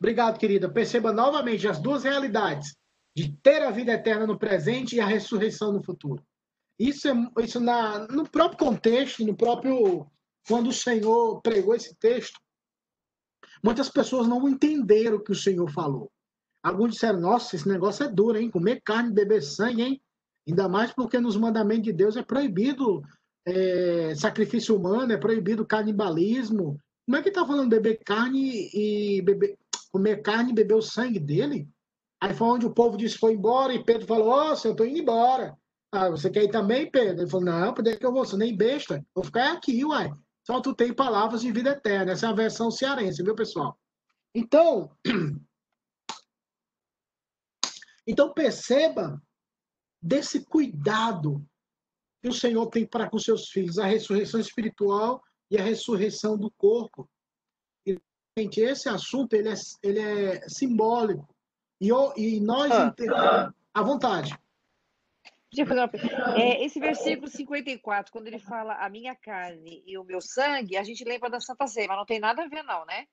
Obrigado, 0.00 0.36
querida. 0.36 0.68
Perceba 0.68 1.12
novamente 1.12 1.68
as 1.68 1.78
duas 1.78 2.02
realidades 2.02 2.76
de 3.14 3.32
ter 3.40 3.62
a 3.62 3.70
vida 3.70 3.92
eterna 3.92 4.26
no 4.26 4.36
presente 4.36 4.96
e 4.96 5.00
a 5.00 5.06
ressurreição 5.06 5.72
no 5.72 5.82
futuro. 5.82 6.20
Isso 6.76 7.06
é 7.08 7.14
isso 7.44 7.60
na, 7.60 8.08
no 8.08 8.28
próprio 8.28 8.58
contexto, 8.58 9.24
no 9.24 9.36
próprio 9.36 10.04
quando 10.48 10.70
o 10.70 10.72
Senhor 10.72 11.40
pregou 11.40 11.72
esse 11.72 11.94
texto, 11.94 12.40
muitas 13.62 13.88
pessoas 13.88 14.26
não 14.26 14.48
entenderam 14.48 15.18
o 15.18 15.22
que 15.22 15.30
o 15.30 15.36
Senhor 15.36 15.70
falou. 15.70 16.10
Alguns 16.60 16.94
disseram: 16.94 17.20
"Nossa, 17.20 17.54
esse 17.54 17.68
negócio 17.68 18.04
é 18.04 18.08
duro, 18.08 18.38
hein? 18.38 18.50
Comer 18.50 18.80
carne, 18.84 19.12
beber 19.12 19.40
sangue, 19.40 19.82
hein?" 19.82 20.01
Ainda 20.48 20.68
mais 20.68 20.92
porque 20.92 21.18
nos 21.20 21.36
mandamentos 21.36 21.84
de 21.84 21.92
Deus 21.92 22.16
é 22.16 22.22
proibido 22.22 23.02
é, 23.46 24.14
sacrifício 24.14 24.76
humano, 24.76 25.12
é 25.12 25.16
proibido 25.16 25.66
canibalismo. 25.66 26.78
Como 27.06 27.16
é 27.16 27.22
que 27.22 27.28
está 27.28 27.46
falando 27.46 27.70
beber 27.70 28.00
carne 28.04 28.70
e 28.72 29.22
beber, 29.22 29.56
comer 29.90 30.22
carne 30.22 30.50
e 30.50 30.54
beber 30.54 30.74
o 30.74 30.82
sangue 30.82 31.18
dele? 31.18 31.68
Aí 32.20 32.34
foi 32.34 32.46
onde 32.46 32.66
o 32.66 32.72
povo 32.72 32.96
disse 32.96 33.18
foi 33.18 33.34
embora, 33.34 33.74
e 33.74 33.84
Pedro 33.84 34.06
falou: 34.06 34.28
Ó, 34.28 34.52
oh, 34.52 34.66
eu 34.66 34.72
estou 34.72 34.86
indo 34.86 34.98
embora. 34.98 35.56
Ah, 35.90 36.08
você 36.08 36.30
quer 36.30 36.44
ir 36.44 36.50
também, 36.50 36.90
Pedro? 36.90 37.22
Ele 37.22 37.30
falou: 37.30 37.46
Não, 37.46 37.74
por 37.74 37.84
que 37.84 38.06
eu 38.06 38.12
vou? 38.12 38.24
Você 38.24 38.36
nem 38.36 38.56
besta. 38.56 39.04
Vou 39.14 39.24
ficar 39.24 39.52
aqui, 39.52 39.84
uai. 39.84 40.10
Só 40.46 40.60
tu 40.60 40.74
tem 40.74 40.92
palavras 40.92 41.42
de 41.42 41.52
vida 41.52 41.70
eterna. 41.70 42.12
Essa 42.12 42.26
é 42.26 42.28
a 42.30 42.34
versão 42.34 42.70
cearense, 42.70 43.22
viu, 43.22 43.34
pessoal? 43.34 43.78
Então, 44.34 44.90
então 48.06 48.32
perceba 48.32 49.20
desse 50.02 50.44
cuidado 50.44 51.46
que 52.20 52.28
o 52.28 52.32
Senhor 52.32 52.66
tem 52.66 52.86
para 52.86 53.08
com 53.08 53.18
seus 53.18 53.48
filhos, 53.48 53.78
a 53.78 53.86
ressurreição 53.86 54.40
espiritual 54.40 55.22
e 55.50 55.58
a 55.58 55.62
ressurreição 55.62 56.36
do 56.36 56.50
corpo. 56.50 57.08
E, 57.86 57.98
gente, 58.36 58.60
esse 58.60 58.88
assunto 58.88 59.34
ele 59.34 59.48
é, 59.48 59.54
ele 59.82 60.00
é 60.00 60.48
simbólico. 60.48 61.28
E, 61.80 61.88
e 62.16 62.40
nós 62.40 62.70
ah. 62.70 62.86
entendemos 62.86 63.52
à 63.74 63.82
vontade. 63.82 64.36
É, 66.38 66.64
esse 66.64 66.80
versículo 66.80 67.28
54, 67.28 68.10
quando 68.10 68.26
ele 68.26 68.38
fala 68.38 68.74
a 68.76 68.88
minha 68.88 69.14
carne 69.14 69.82
e 69.86 69.98
o 69.98 70.04
meu 70.04 70.20
sangue, 70.20 70.78
a 70.78 70.82
gente 70.82 71.04
lembra 71.04 71.28
da 71.28 71.40
Santa 71.40 71.66
Ceia, 71.66 71.88
mas 71.88 71.98
não 71.98 72.06
tem 72.06 72.18
nada 72.18 72.44
a 72.44 72.48
ver, 72.48 72.62
não, 72.62 72.86
né? 72.86 73.06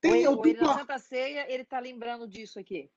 Tem 0.00 0.26
o 0.26 0.34
duplo... 0.34 0.66
na 0.66 0.78
Santa 0.78 0.98
Ceia, 0.98 1.46
ele 1.52 1.62
está 1.62 1.78
lembrando 1.78 2.26
disso 2.26 2.58
aqui. 2.58 2.90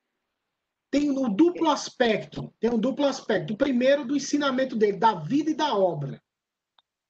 Tem 0.94 1.10
um 1.10 1.34
duplo 1.34 1.70
aspecto. 1.70 2.54
Tem 2.60 2.70
um 2.70 2.78
duplo 2.78 3.06
aspecto. 3.06 3.54
O 3.54 3.58
primeiro, 3.58 4.06
do 4.06 4.16
ensinamento 4.16 4.76
dele, 4.76 4.98
da 4.98 5.16
vida 5.16 5.50
e 5.50 5.56
da 5.56 5.76
obra. 5.76 6.22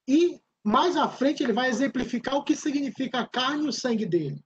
E 0.08 0.40
mais 0.64 0.96
à 0.96 1.10
frente, 1.10 1.44
ele 1.44 1.52
vai 1.52 1.70
exemplificar 1.70 2.36
o 2.36 2.44
que 2.44 2.56
significa 2.56 3.20
a 3.20 3.28
carne 3.28 3.66
e 3.66 3.68
o 3.68 3.74
sangue 3.74 4.06
dele 4.06 4.42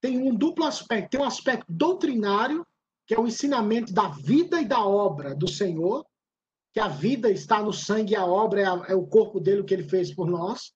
tem 0.00 0.18
um 0.18 0.34
duplo 0.34 0.64
aspecto. 0.64 1.10
Tem 1.10 1.20
um 1.20 1.24
aspecto 1.24 1.66
doutrinário, 1.68 2.66
que 3.06 3.14
é 3.14 3.20
o 3.20 3.26
ensinamento 3.26 3.92
da 3.92 4.08
vida 4.08 4.60
e 4.60 4.64
da 4.64 4.84
obra 4.84 5.34
do 5.34 5.48
Senhor, 5.48 6.04
que 6.72 6.80
a 6.80 6.88
vida 6.88 7.30
está 7.30 7.62
no 7.62 7.72
sangue 7.72 8.12
e 8.12 8.16
a 8.16 8.24
obra 8.24 8.60
é, 8.60 8.64
a, 8.64 8.84
é 8.88 8.94
o 8.94 9.06
corpo 9.06 9.40
dele, 9.40 9.60
o 9.60 9.64
que 9.64 9.74
ele 9.74 9.88
fez 9.88 10.14
por 10.14 10.28
nós. 10.28 10.72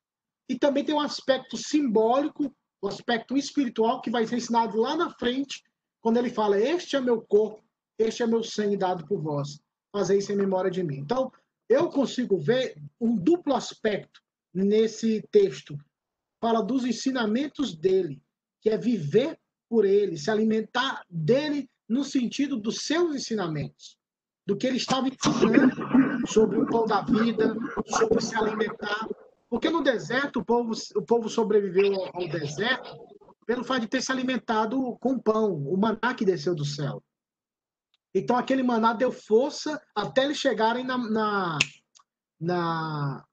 E 0.49 0.59
também 0.59 0.85
tem 0.85 0.95
um 0.95 1.01
aspecto 1.01 1.57
simbólico, 1.57 2.45
o 2.83 2.87
um 2.87 2.89
aspecto 2.89 3.37
espiritual, 3.37 4.01
que 4.03 4.11
vai 4.11 4.27
ser 4.27 4.37
ensinado 4.37 4.77
lá 4.77 4.97
na 4.97 5.11
frente, 5.11 5.63
quando 6.05 6.19
ele 6.19 6.29
fala: 6.29 6.61
Este 6.61 6.97
é 6.97 7.01
meu 7.01 7.23
corpo, 7.23 7.65
este 7.99 8.23
é 8.23 8.27
meu 8.27 8.45
sangue 8.45 8.77
dado 8.77 9.07
por 9.07 9.23
vós. 9.23 9.59
Fazer 9.91 10.19
isso 10.19 10.31
em 10.31 10.37
memória 10.37 10.71
de 10.71 10.83
mim. 10.83 10.99
Então, 10.99 11.33
eu 11.67 11.89
consigo 11.89 12.37
ver 12.37 12.77
um 13.01 13.17
duplo 13.17 13.55
aspecto 13.55 14.21
nesse 14.53 15.23
texto. 15.31 15.79
Fala 16.43 16.63
dos 16.63 16.85
ensinamentos 16.85 17.75
dele, 17.75 18.23
que 18.61 18.69
é 18.69 18.77
viver 18.77 19.41
por 19.67 19.87
ele, 19.87 20.19
se 20.19 20.31
alimentar 20.31 21.07
dele 21.09 21.71
no 21.89 22.05
sentido 22.05 22.59
dos 22.59 22.83
seus 22.83 23.17
ensinamentos, 23.17 23.97
do 24.47 24.59
que 24.59 24.67
ele 24.67 24.77
estava 24.77 25.09
ensinando 25.09 26.27
sobre 26.27 26.59
o 26.59 26.67
pão 26.67 26.85
da 26.85 27.01
vida, 27.01 27.57
sobre 27.87 28.21
se 28.21 28.37
alimentar. 28.37 29.09
Porque 29.49 29.71
no 29.71 29.83
deserto 29.83 30.41
o 30.41 30.45
povo, 30.45 30.73
o 30.97 31.03
povo 31.03 31.31
sobreviveu 31.31 31.95
ao 32.13 32.29
deserto 32.29 32.95
pelo 33.47 33.65
fato 33.65 33.83
de 33.83 33.89
ter 33.89 34.03
se 34.03 34.11
alimentado 34.11 34.97
com 34.99 35.19
pão, 35.19 35.55
o 35.55 35.77
maná 35.77 36.15
que 36.17 36.25
desceu 36.25 36.55
do 36.55 36.65
céu. 36.65 37.03
Então 38.15 38.37
aquele 38.37 38.63
maná 38.63 38.93
deu 38.93 39.11
força 39.11 39.81
até 39.95 40.25
eles 40.25 40.39
chegarem 40.39 40.85
na, 40.85 40.99
na, 40.99 41.59
na 42.41 43.25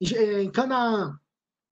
em 0.00 0.50
Canaã. 0.50 1.18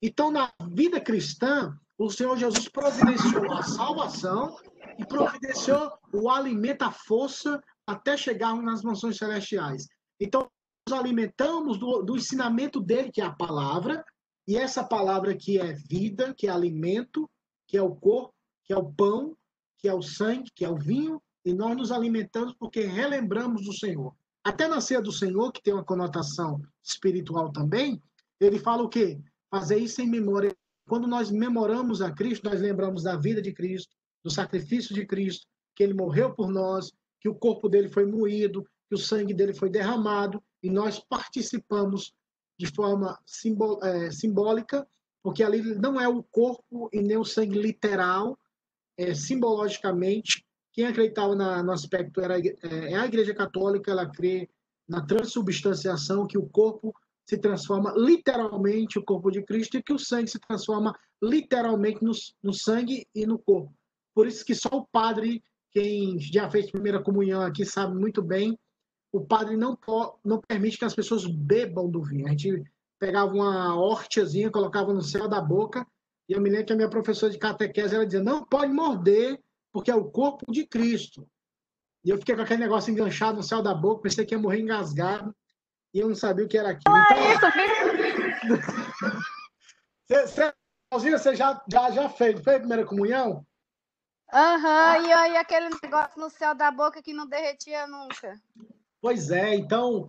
Então 0.03 0.31
na 0.31 0.53
vida 0.73 1.01
cristã 1.01 1.79
o 1.99 2.11
Senhor 2.11 2.37
Jesus 2.37 2.69
providenciou 2.69 3.53
a 3.53 3.63
salvação 3.63 4.57
e 4.99 5.05
providenciou 5.05 5.93
o 6.13 6.29
alimento, 6.29 6.83
a 6.83 6.91
força, 6.91 7.63
até 7.87 8.17
chegarmos 8.17 8.65
nas 8.65 8.83
mansões 8.83 9.17
celestiais. 9.17 9.87
Então, 10.21 10.51
nos 10.89 10.99
alimentamos 10.99 11.79
do, 11.79 12.03
do 12.03 12.17
ensinamento 12.17 12.81
dele, 12.81 13.11
que 13.11 13.21
é 13.21 13.25
a 13.25 13.33
palavra, 13.33 14.05
e 14.47 14.57
essa 14.57 14.85
palavra 14.85 15.37
que 15.37 15.59
é 15.59 15.73
vida, 15.73 16.35
que 16.35 16.47
é 16.47 16.51
alimento, 16.51 17.29
que 17.67 17.77
é 17.77 17.83
o 17.83 17.95
corpo, 17.95 18.35
que 18.65 18.73
é 18.73 18.77
o 18.77 18.93
pão, 18.93 19.37
que 19.79 19.89
é 19.89 19.95
o 19.95 20.03
sangue, 20.03 20.51
que 20.55 20.65
é 20.65 20.69
o 20.69 20.79
vinho, 20.79 21.21
e 21.45 21.53
nós 21.53 21.77
nos 21.77 21.93
alimentamos 21.93 22.55
porque 22.55 22.81
relembramos 22.81 23.65
do 23.65 23.73
Senhor. 23.73 24.15
Até 24.45 24.69
na 24.69 24.81
ceia 24.81 25.01
do 25.01 25.13
Senhor, 25.13 25.53
que 25.53 25.63
tem 25.63 25.75
uma 25.75 25.85
conotação 25.85 26.61
espiritual 26.83 27.53
também, 27.53 28.03
ele 28.41 28.59
fala 28.59 28.83
o 28.83 28.89
quê? 28.89 29.21
Fazer 29.51 29.79
isso 29.79 30.01
em 30.01 30.09
memória 30.09 30.55
quando 30.87 31.09
nós 31.09 31.31
memoramos 31.31 32.01
a 32.01 32.13
Cristo, 32.13 32.49
nós 32.49 32.61
lembramos 32.61 33.03
da 33.03 33.17
vida 33.17 33.43
de 33.43 33.53
Cristo, 33.53 33.95
do 34.25 34.31
sacrifício 34.31 34.95
de 34.95 35.05
Cristo, 35.05 35.47
que 35.75 35.83
ele 35.83 35.95
morreu 35.95 36.33
por 36.33 36.49
nós, 36.49 36.93
que 37.21 37.29
o 37.29 37.35
corpo 37.35 37.69
dele 37.69 37.89
foi 37.89 38.07
moído, 38.07 38.65
que 38.89 38.95
o 38.95 38.99
sangue 38.99 39.35
dele 39.35 39.53
foi 39.53 39.69
derramado, 39.69 40.43
e 40.63 40.71
nós 40.71 41.01
participamos 41.01 42.15
de 42.59 42.67
forma 42.67 43.19
simbólica, 43.27 44.87
porque 45.27 45.43
ali 45.43 45.61
não 45.75 46.01
é 46.01 46.07
o 46.07 46.23
corpo 46.23 46.89
e 46.93 47.03
nem 47.03 47.17
o 47.17 47.25
sangue 47.25 47.61
literal, 47.61 48.39
é, 48.97 49.13
simbologicamente. 49.13 50.47
Quem 50.73 50.87
acreditava 50.87 51.35
na, 51.35 51.65
no 51.65 51.73
aspecto 51.73 52.21
era 52.21 52.39
é, 52.39 52.53
é 52.63 52.95
a 52.95 53.07
Igreja 53.07 53.35
Católica, 53.35 53.91
ela 53.91 54.09
crê 54.09 54.49
na 54.89 55.05
transubstanciação, 55.05 56.29
que 56.29 56.39
o 56.39 56.47
corpo 56.47 56.95
se 57.29 57.37
transforma 57.39 57.93
literalmente 57.97 59.01
o 59.01 59.05
corpo 59.05 59.33
de 59.33 59.43
Cristo 59.43 59.77
e 59.77 59.83
que 59.83 59.93
o 59.93 59.99
sangue 59.99 60.31
se 60.31 60.39
transforma 60.39 60.97
literalmente 61.21 62.05
no, 62.05 62.13
no 62.41 62.55
sangue 62.55 63.05
e 63.13 63.27
no 63.27 63.37
corpo. 63.37 63.75
Por 64.15 64.29
isso 64.29 64.45
que 64.45 64.55
só 64.55 64.69
o 64.75 64.87
padre, 64.87 65.43
quem 65.73 66.21
já 66.21 66.49
fez 66.49 66.71
primeira 66.71 67.03
comunhão 67.03 67.43
aqui, 67.43 67.65
sabe 67.65 67.99
muito 67.99 68.23
bem, 68.23 68.57
o 69.11 69.27
padre 69.27 69.57
não, 69.57 69.77
não 70.25 70.41
permite 70.41 70.79
que 70.79 70.85
as 70.85 70.95
pessoas 70.95 71.27
bebam 71.27 71.91
do 71.91 72.01
vinho. 72.01 72.29
A 72.29 72.31
gente 72.31 72.63
pegava 72.99 73.33
uma 73.33 73.75
hortiazinha, 73.77 74.51
colocava 74.51 74.93
no 74.93 75.03
céu 75.03 75.29
da 75.29 75.41
boca, 75.41 75.87
e 76.29 76.33
eu 76.33 76.41
me 76.41 76.51
lembro 76.51 76.67
que 76.67 76.73
a 76.73 76.77
minha 76.77 76.91
professora 76.91 77.33
de 77.33 77.39
catequese 77.39 77.95
ela 77.95 78.07
dizia: 78.07 78.23
não 78.23 78.45
pode 78.45 78.73
morder, 78.73 79.41
porque 79.73 79.91
é 79.91 79.95
o 79.95 80.11
corpo 80.11 80.51
de 80.51 80.67
Cristo. 80.67 81.29
E 82.05 82.11
eu 82.11 82.19
fiquei 82.19 82.35
com 82.37 82.43
aquele 82.43 82.61
negócio 82.61 82.91
enganchado 82.91 83.37
no 83.37 83.43
céu 83.43 83.63
da 83.63 83.75
boca, 83.75 84.03
pensei 84.03 84.25
que 84.25 84.35
ia 84.35 84.41
morrer 84.41 84.61
engasgado 84.61 85.35
e 85.93 85.99
eu 85.99 86.09
não 86.09 86.15
sabia 86.15 86.45
o 86.45 86.49
que 86.49 86.59
era 86.59 86.71
aquilo. 86.71 86.97
Então, 86.97 87.17
você, 90.07 90.55
você, 90.93 91.11
você 91.11 91.35
já, 91.35 91.63
já, 91.69 91.91
já 91.91 92.09
fez, 92.09 92.41
fez 92.41 92.57
a 92.57 92.61
primeira 92.61 92.87
comunhão? 92.87 93.45
Aham, 94.33 94.99
uhum, 94.99 95.07
e 95.07 95.13
aí 95.13 95.37
aquele 95.37 95.69
negócio 95.83 96.21
no 96.21 96.31
céu 96.31 96.55
da 96.55 96.71
boca 96.71 97.03
que 97.03 97.13
não 97.13 97.27
derretia 97.27 97.87
nunca. 97.87 98.41
Pois 99.01 99.31
é, 99.31 99.55
então, 99.55 100.09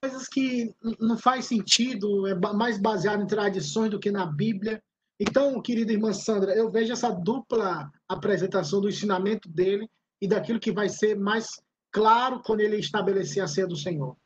coisas 0.00 0.26
que 0.26 0.74
não 0.98 1.18
faz 1.18 1.46
sentido, 1.46 2.26
é 2.26 2.34
mais 2.34 2.78
baseado 2.78 3.22
em 3.22 3.26
tradições 3.26 3.90
do 3.90 4.00
que 4.00 4.10
na 4.10 4.24
Bíblia. 4.24 4.82
Então, 5.18 5.60
querida 5.60 5.92
irmã 5.92 6.12
Sandra, 6.12 6.54
eu 6.54 6.70
vejo 6.70 6.92
essa 6.92 7.10
dupla 7.10 7.90
apresentação 8.08 8.80
do 8.80 8.88
ensinamento 8.88 9.48
dele 9.48 9.88
e 10.20 10.26
daquilo 10.26 10.58
que 10.58 10.72
vai 10.72 10.88
ser 10.88 11.14
mais 11.18 11.60
claro 11.92 12.42
quando 12.42 12.60
ele 12.60 12.76
estabelecer 12.76 13.42
a 13.42 13.46
ceia 13.46 13.66
do 13.66 13.76
Senhor. 13.76 14.16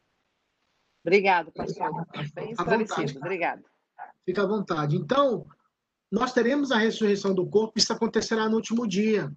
Obrigado, 1.05 1.51
pastor. 1.53 2.07
Bem 2.35 2.53
esclarecido. 2.53 3.19
Obrigado. 3.19 3.65
Fica 4.25 4.43
à 4.43 4.47
vontade. 4.47 4.97
Então, 4.97 5.45
nós 6.11 6.33
teremos 6.33 6.71
a 6.71 6.79
ressurreição 6.79 7.35
do 7.35 7.47
corpo, 7.47 7.79
isso 7.79 7.93
acontecerá 7.93 8.49
no 8.49 8.57
último 8.57 8.87
dia. 8.87 9.31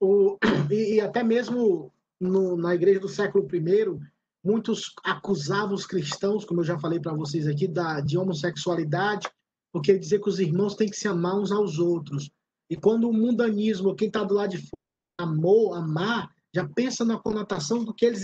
O, 0.00 0.38
e, 0.70 0.94
e 0.94 1.00
até 1.00 1.24
mesmo 1.24 1.92
no, 2.20 2.56
na 2.56 2.74
igreja 2.74 3.00
do 3.00 3.08
século 3.08 3.46
I, 3.52 4.00
muitos 4.48 4.94
acusavam 5.04 5.74
os 5.74 5.84
cristãos, 5.84 6.42
como 6.42 6.60
eu 6.60 6.64
já 6.64 6.78
falei 6.78 6.98
para 6.98 7.12
vocês 7.12 7.46
aqui, 7.46 7.68
da, 7.68 8.00
de 8.00 8.16
homossexualidade, 8.16 9.28
porque 9.70 9.98
dizer 9.98 10.20
que 10.20 10.28
os 10.30 10.40
irmãos 10.40 10.74
têm 10.74 10.88
que 10.88 10.96
se 10.96 11.06
amar 11.06 11.38
uns 11.38 11.52
aos 11.52 11.78
outros. 11.78 12.30
E 12.70 12.74
quando 12.74 13.10
o 13.10 13.12
mundanismo, 13.12 13.94
quem 13.94 14.08
está 14.08 14.24
do 14.24 14.32
lado 14.32 14.50
de 14.50 14.56
fora, 14.56 14.72
amou, 15.20 15.74
amar, 15.74 16.34
já 16.54 16.66
pensa 16.66 17.04
na 17.04 17.18
conotação 17.18 17.84
do 17.84 17.92
que 17.92 18.06
eles, 18.06 18.22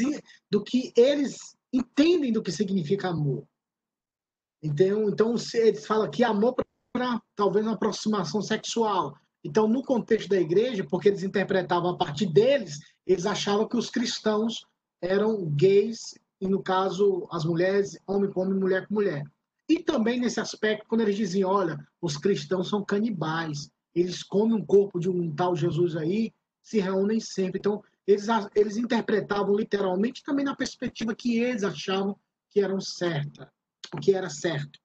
do 0.50 0.64
que 0.64 0.94
eles 0.96 1.54
entendem 1.70 2.32
do 2.32 2.42
que 2.42 2.50
significa 2.50 3.08
amor. 3.08 3.44
Então, 4.62 5.10
então 5.10 5.34
eles 5.52 5.86
falam 5.86 6.10
que 6.10 6.24
amor 6.24 6.54
para 6.90 7.20
talvez 7.36 7.66
uma 7.66 7.74
aproximação 7.74 8.40
sexual. 8.40 9.14
Então, 9.44 9.68
no 9.68 9.82
contexto 9.82 10.30
da 10.30 10.40
igreja, 10.40 10.86
porque 10.88 11.08
eles 11.08 11.22
interpretavam 11.22 11.90
a 11.90 11.98
partir 11.98 12.32
deles, 12.32 12.78
eles 13.06 13.26
achavam 13.26 13.68
que 13.68 13.76
os 13.76 13.90
cristãos 13.90 14.64
eram 15.04 15.44
gays, 15.50 16.18
e 16.40 16.48
no 16.48 16.62
caso, 16.62 17.28
as 17.30 17.44
mulheres, 17.44 17.98
homem 18.06 18.30
com 18.30 18.40
homem, 18.40 18.58
mulher 18.58 18.86
com 18.88 18.94
mulher. 18.94 19.22
E 19.68 19.82
também 19.82 20.18
nesse 20.18 20.40
aspecto, 20.40 20.86
quando 20.88 21.02
eles 21.02 21.16
diziam, 21.16 21.50
olha, 21.50 21.78
os 22.00 22.16
cristãos 22.16 22.68
são 22.68 22.84
canibais, 22.84 23.70
eles 23.94 24.22
comem 24.22 24.54
um 24.54 24.64
corpo 24.64 24.98
de 24.98 25.08
um 25.08 25.34
tal 25.34 25.54
Jesus 25.54 25.96
aí, 25.96 26.32
se 26.62 26.80
reúnem 26.80 27.20
sempre. 27.20 27.58
Então, 27.58 27.82
eles, 28.06 28.26
eles 28.54 28.76
interpretavam 28.76 29.54
literalmente 29.54 30.22
também 30.22 30.44
na 30.44 30.56
perspectiva 30.56 31.14
que 31.14 31.38
eles 31.38 31.62
achavam 31.62 32.18
que 32.50 32.60
eram 32.60 32.80
certa, 32.80 33.50
o 33.94 33.98
que 33.98 34.14
era 34.14 34.28
certo. 34.28 34.78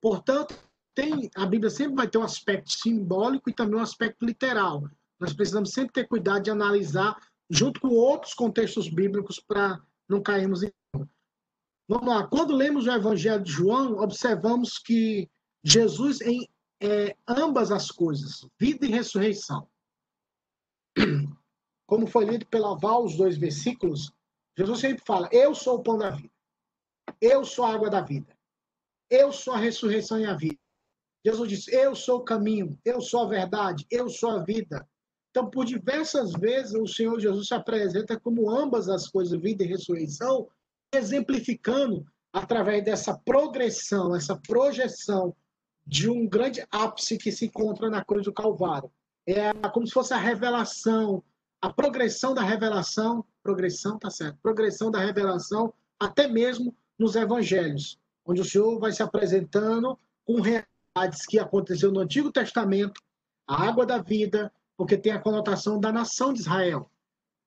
Portanto, 0.00 0.54
tem, 0.94 1.30
a 1.34 1.46
Bíblia 1.46 1.70
sempre 1.70 1.94
vai 1.94 2.08
ter 2.08 2.18
um 2.18 2.22
aspecto 2.22 2.70
simbólico 2.70 3.48
e 3.48 3.54
também 3.54 3.78
um 3.78 3.82
aspecto 3.82 4.24
literal. 4.24 4.88
Nós 5.18 5.32
precisamos 5.32 5.70
sempre 5.70 5.92
ter 5.92 6.08
cuidado 6.08 6.42
de 6.42 6.50
analisar 6.50 7.16
junto 7.52 7.80
com 7.80 7.88
outros 7.88 8.32
contextos 8.32 8.88
bíblicos 8.88 9.38
para 9.38 9.78
não 10.08 10.22
cairmos 10.22 10.62
em. 10.62 10.72
Vamos 11.86 12.08
lá. 12.08 12.26
Quando 12.26 12.56
lemos 12.56 12.86
o 12.86 12.90
Evangelho 12.90 13.42
de 13.42 13.52
João, 13.52 13.98
observamos 13.98 14.78
que 14.78 15.30
Jesus 15.62 16.22
em 16.22 16.48
é, 16.80 17.14
ambas 17.28 17.70
as 17.70 17.90
coisas, 17.90 18.44
vida 18.58 18.86
e 18.86 18.90
ressurreição, 18.90 19.68
como 21.86 22.06
foi 22.06 22.24
lido 22.24 22.46
pela 22.46 22.76
Val, 22.76 23.04
os 23.04 23.16
dois 23.16 23.36
versículos, 23.36 24.10
Jesus 24.56 24.80
sempre 24.80 25.04
fala: 25.04 25.28
Eu 25.30 25.54
sou 25.54 25.76
o 25.76 25.82
pão 25.82 25.98
da 25.98 26.10
vida. 26.10 26.32
Eu 27.20 27.44
sou 27.44 27.66
a 27.66 27.74
água 27.74 27.90
da 27.90 28.00
vida. 28.00 28.34
Eu 29.10 29.30
sou 29.30 29.52
a 29.52 29.58
ressurreição 29.58 30.18
e 30.18 30.24
a 30.24 30.34
vida. 30.34 30.58
Jesus 31.24 31.48
disse: 31.48 31.74
Eu 31.74 31.94
sou 31.94 32.20
o 32.20 32.24
caminho. 32.24 32.78
Eu 32.82 33.00
sou 33.02 33.24
a 33.24 33.28
verdade. 33.28 33.86
Eu 33.90 34.08
sou 34.08 34.30
a 34.30 34.42
vida. 34.42 34.88
Então, 35.32 35.50
por 35.50 35.64
diversas 35.64 36.32
vezes, 36.32 36.74
o 36.74 36.86
Senhor 36.86 37.18
Jesus 37.18 37.48
se 37.48 37.54
apresenta 37.54 38.20
como 38.20 38.48
ambas 38.48 38.88
as 38.88 39.08
coisas, 39.08 39.40
vida 39.40 39.64
e 39.64 39.66
ressurreição, 39.66 40.46
exemplificando 40.94 42.06
através 42.32 42.84
dessa 42.84 43.18
progressão, 43.18 44.14
essa 44.14 44.36
projeção 44.36 45.34
de 45.84 46.08
um 46.08 46.28
grande 46.28 46.64
ápice 46.70 47.18
que 47.18 47.32
se 47.32 47.46
encontra 47.46 47.90
na 47.90 48.04
cruz 48.04 48.24
do 48.24 48.32
Calvário. 48.32 48.88
É 49.26 49.52
como 49.72 49.86
se 49.86 49.92
fosse 49.92 50.14
a 50.14 50.18
revelação 50.18 51.24
a 51.62 51.72
progressão 51.72 52.34
da 52.34 52.42
revelação, 52.42 53.24
progressão, 53.40 53.96
tá 53.96 54.10
certo, 54.10 54.36
progressão 54.42 54.90
da 54.90 54.98
revelação, 54.98 55.72
até 55.98 56.26
mesmo 56.26 56.74
nos 56.98 57.14
evangelhos, 57.14 58.00
onde 58.26 58.40
o 58.40 58.44
Senhor 58.44 58.80
vai 58.80 58.90
se 58.90 59.00
apresentando 59.00 59.96
com 60.24 60.40
realidades 60.40 61.24
que 61.24 61.38
aconteceu 61.38 61.92
no 61.92 62.00
Antigo 62.00 62.32
Testamento, 62.32 63.00
a 63.46 63.62
água 63.68 63.86
da 63.86 63.98
vida, 63.98 64.52
porque 64.76 64.96
tem 64.96 65.12
a 65.12 65.20
conotação 65.20 65.78
da 65.78 65.92
nação 65.92 66.32
de 66.32 66.40
Israel. 66.40 66.90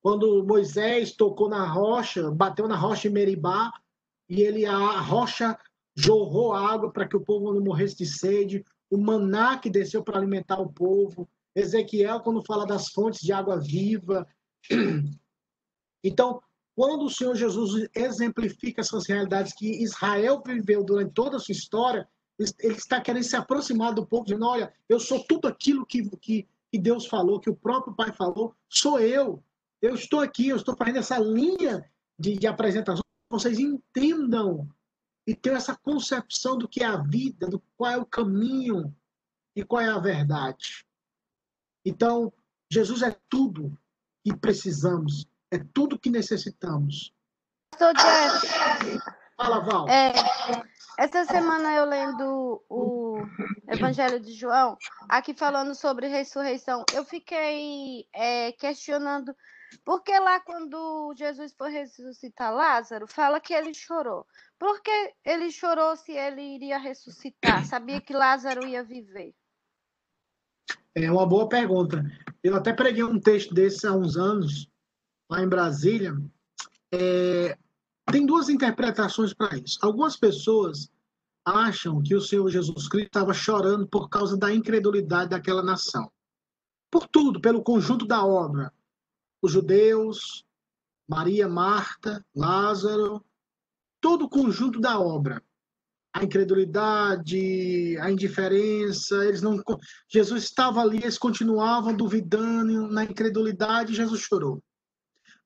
Quando 0.02 0.46
Moisés 0.46 1.12
tocou 1.16 1.50
na 1.50 1.66
rocha, 1.66 2.30
bateu 2.32 2.68
na 2.68 2.76
rocha 2.76 3.08
em 3.08 3.12
Meribá, 3.12 3.72
e 4.30 4.42
ele 4.42 4.66
a 4.66 5.00
rocha 5.00 5.58
jorrou 5.96 6.54
água 6.54 6.92
para 6.92 7.08
que 7.08 7.16
o 7.16 7.22
povo 7.22 7.54
não 7.54 7.62
morresse 7.62 7.98
de 7.98 8.06
sede, 8.06 8.64
o 8.90 8.98
maná 8.98 9.58
que 9.58 9.70
desceu 9.70 10.04
para 10.04 10.18
alimentar 10.18 10.60
o 10.60 10.72
povo, 10.72 11.28
Ezequiel, 11.56 12.20
quando 12.20 12.46
fala 12.46 12.66
das 12.66 12.90
fontes 12.90 13.22
de 13.22 13.32
água 13.32 13.60
viva. 13.60 14.28
Então, 16.08 16.40
quando 16.76 17.06
o 17.06 17.10
Senhor 17.10 17.36
Jesus 17.36 17.90
exemplifica 17.96 18.82
essas 18.82 19.08
realidades 19.08 19.54
que 19.54 19.82
Israel 19.82 20.40
viveu 20.46 20.84
durante 20.84 21.14
toda 21.14 21.38
a 21.38 21.40
sua 21.40 21.54
história, 21.54 22.08
ele 22.60 22.76
está 22.76 23.02
querendo 23.02 23.24
se 23.24 23.36
aproximar 23.36 23.92
do 23.92 24.06
povo, 24.06 24.26
dizendo: 24.26 24.46
Olha, 24.46 24.72
eu 24.88 25.00
sou 25.00 25.24
tudo 25.24 25.48
aquilo 25.48 25.84
que, 25.84 26.08
que, 26.18 26.48
que 26.76 26.82
Deus 26.82 27.06
falou, 27.06 27.40
que 27.40 27.50
o 27.50 27.56
próprio 27.56 27.96
Pai 27.96 28.12
falou, 28.12 28.54
sou 28.70 29.00
eu. 29.00 29.42
Eu 29.82 29.96
estou 29.96 30.20
aqui, 30.20 30.50
eu 30.50 30.58
estou 30.58 30.76
fazendo 30.76 30.98
essa 30.98 31.18
linha 31.18 31.90
de, 32.20 32.36
de 32.36 32.48
apresentação, 32.48 33.02
vocês 33.30 33.60
entendam 33.60 34.70
e 35.26 35.34
tenham 35.34 35.56
essa 35.56 35.74
concepção 35.74 36.58
do 36.58 36.68
que 36.68 36.84
é 36.84 36.86
a 36.86 36.98
vida, 36.98 37.48
do 37.48 37.64
qual 37.78 37.92
é 37.92 37.98
o 37.98 38.06
caminho 38.06 38.94
e 39.56 39.64
qual 39.64 39.82
é 39.82 39.90
a 39.90 40.00
verdade. 40.00 40.86
Então, 41.86 42.34
Jesus 42.70 43.02
é 43.02 43.18
tudo 43.30 43.78
que 44.22 44.36
precisamos, 44.36 45.26
é 45.50 45.60
tudo 45.74 45.98
que 45.98 46.10
necessitamos. 46.10 47.14
Pastor 47.72 47.94
Jeff. 47.96 49.00
Fala, 49.38 49.60
Val. 49.62 49.88
É, 49.88 50.12
essa 50.98 51.26
semana 51.26 51.74
eu 51.74 51.86
lendo 51.86 52.64
o 52.70 53.18
Evangelho 53.68 54.20
de 54.20 54.34
João, 54.34 54.78
aqui 55.10 55.34
falando 55.34 55.76
sobre 55.76 56.08
ressurreição, 56.08 56.84
eu 56.94 57.04
fiquei 57.04 58.06
é, 58.14 58.52
questionando 58.54 59.36
porque 59.84 60.18
lá 60.20 60.40
quando 60.40 61.14
Jesus 61.18 61.54
foi 61.58 61.72
ressuscitar 61.72 62.54
Lázaro, 62.54 63.08
fala 63.08 63.40
que 63.40 63.54
ele 63.54 63.74
chorou. 63.74 64.26
Por 64.58 64.82
que 64.82 65.14
ele 65.26 65.52
chorou 65.52 65.96
se 65.96 66.14
ele 66.14 66.42
iria 66.42 66.78
ressuscitar? 66.78 67.66
Sabia 67.66 68.00
que 68.00 68.14
Lázaro 68.14 68.66
ia 68.66 68.84
viver. 68.84 69.34
É 70.94 71.12
uma 71.12 71.26
boa 71.26 71.50
pergunta. 71.50 72.04
Eu 72.42 72.56
até 72.56 72.72
preguei 72.72 73.04
um 73.04 73.20
texto 73.20 73.54
desse 73.54 73.86
há 73.86 73.92
uns 73.92 74.16
anos, 74.16 74.70
lá 75.30 75.42
em 75.42 75.50
Brasília. 75.50 76.16
É, 76.94 77.58
tem 78.12 78.26
duas 78.26 78.50
interpretações 78.50 79.34
para 79.34 79.58
isso. 79.58 79.80
Algumas 79.82 80.16
pessoas 80.16 80.92
acham 81.44 82.02
que 82.02 82.16
o 82.16 82.22
Senhor 82.22 82.50
Jesus 82.50 82.88
Cristo 82.88 83.08
estava 83.08 83.34
chorando 83.34 83.88
por 83.88 84.10
causa 84.10 84.38
da 84.38 84.54
incredulidade 84.54 85.30
daquela 85.30 85.64
nação. 85.64 86.12
Por 86.92 87.08
tudo, 87.08 87.42
pelo 87.42 87.64
conjunto 87.64 88.06
da 88.06 88.26
obra. 88.26 88.74
Os 89.42 89.52
judeus, 89.52 90.46
Maria, 91.08 91.48
Marta, 91.48 92.26
Lázaro, 92.36 93.24
todo 94.02 94.26
o 94.26 94.30
conjunto 94.30 94.80
da 94.80 95.00
obra. 95.00 95.44
a 96.16 96.24
incredulidade, 96.24 97.98
a 98.00 98.10
indiferença, 98.10 99.26
eles 99.26 99.42
não 99.42 99.62
Jesus 100.08 100.44
estava 100.46 100.80
ali, 100.80 101.00
eles 101.00 101.18
continuavam 101.18 101.94
duvidando 101.94 102.88
na 102.88 103.04
incredulidade, 103.04 103.94
Jesus 103.94 104.22
chorou. 104.22 104.64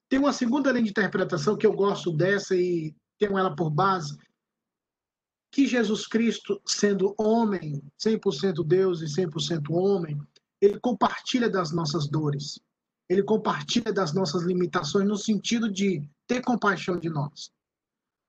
Tem 0.09 0.19
uma 0.19 0.33
segunda 0.33 0.71
linha 0.71 0.85
de 0.85 0.89
interpretação 0.89 1.55
que 1.55 1.67
eu 1.67 1.73
gosto 1.73 2.11
dessa 2.11 2.55
e 2.55 2.95
tenho 3.19 3.37
ela 3.37 3.55
por 3.55 3.69
base, 3.69 4.17
que 5.51 5.67
Jesus 5.67 6.07
Cristo, 6.07 6.61
sendo 6.65 7.13
homem, 7.17 7.81
100% 7.99 8.65
Deus 8.65 9.01
e 9.01 9.05
100% 9.05 9.69
homem, 9.71 10.19
ele 10.61 10.79
compartilha 10.79 11.49
das 11.49 11.71
nossas 11.71 12.07
dores. 12.07 12.59
Ele 13.07 13.23
compartilha 13.23 13.91
das 13.91 14.13
nossas 14.13 14.43
limitações 14.43 15.07
no 15.07 15.17
sentido 15.17 15.71
de 15.71 16.07
ter 16.27 16.41
compaixão 16.41 16.99
de 16.99 17.09
nós. 17.09 17.51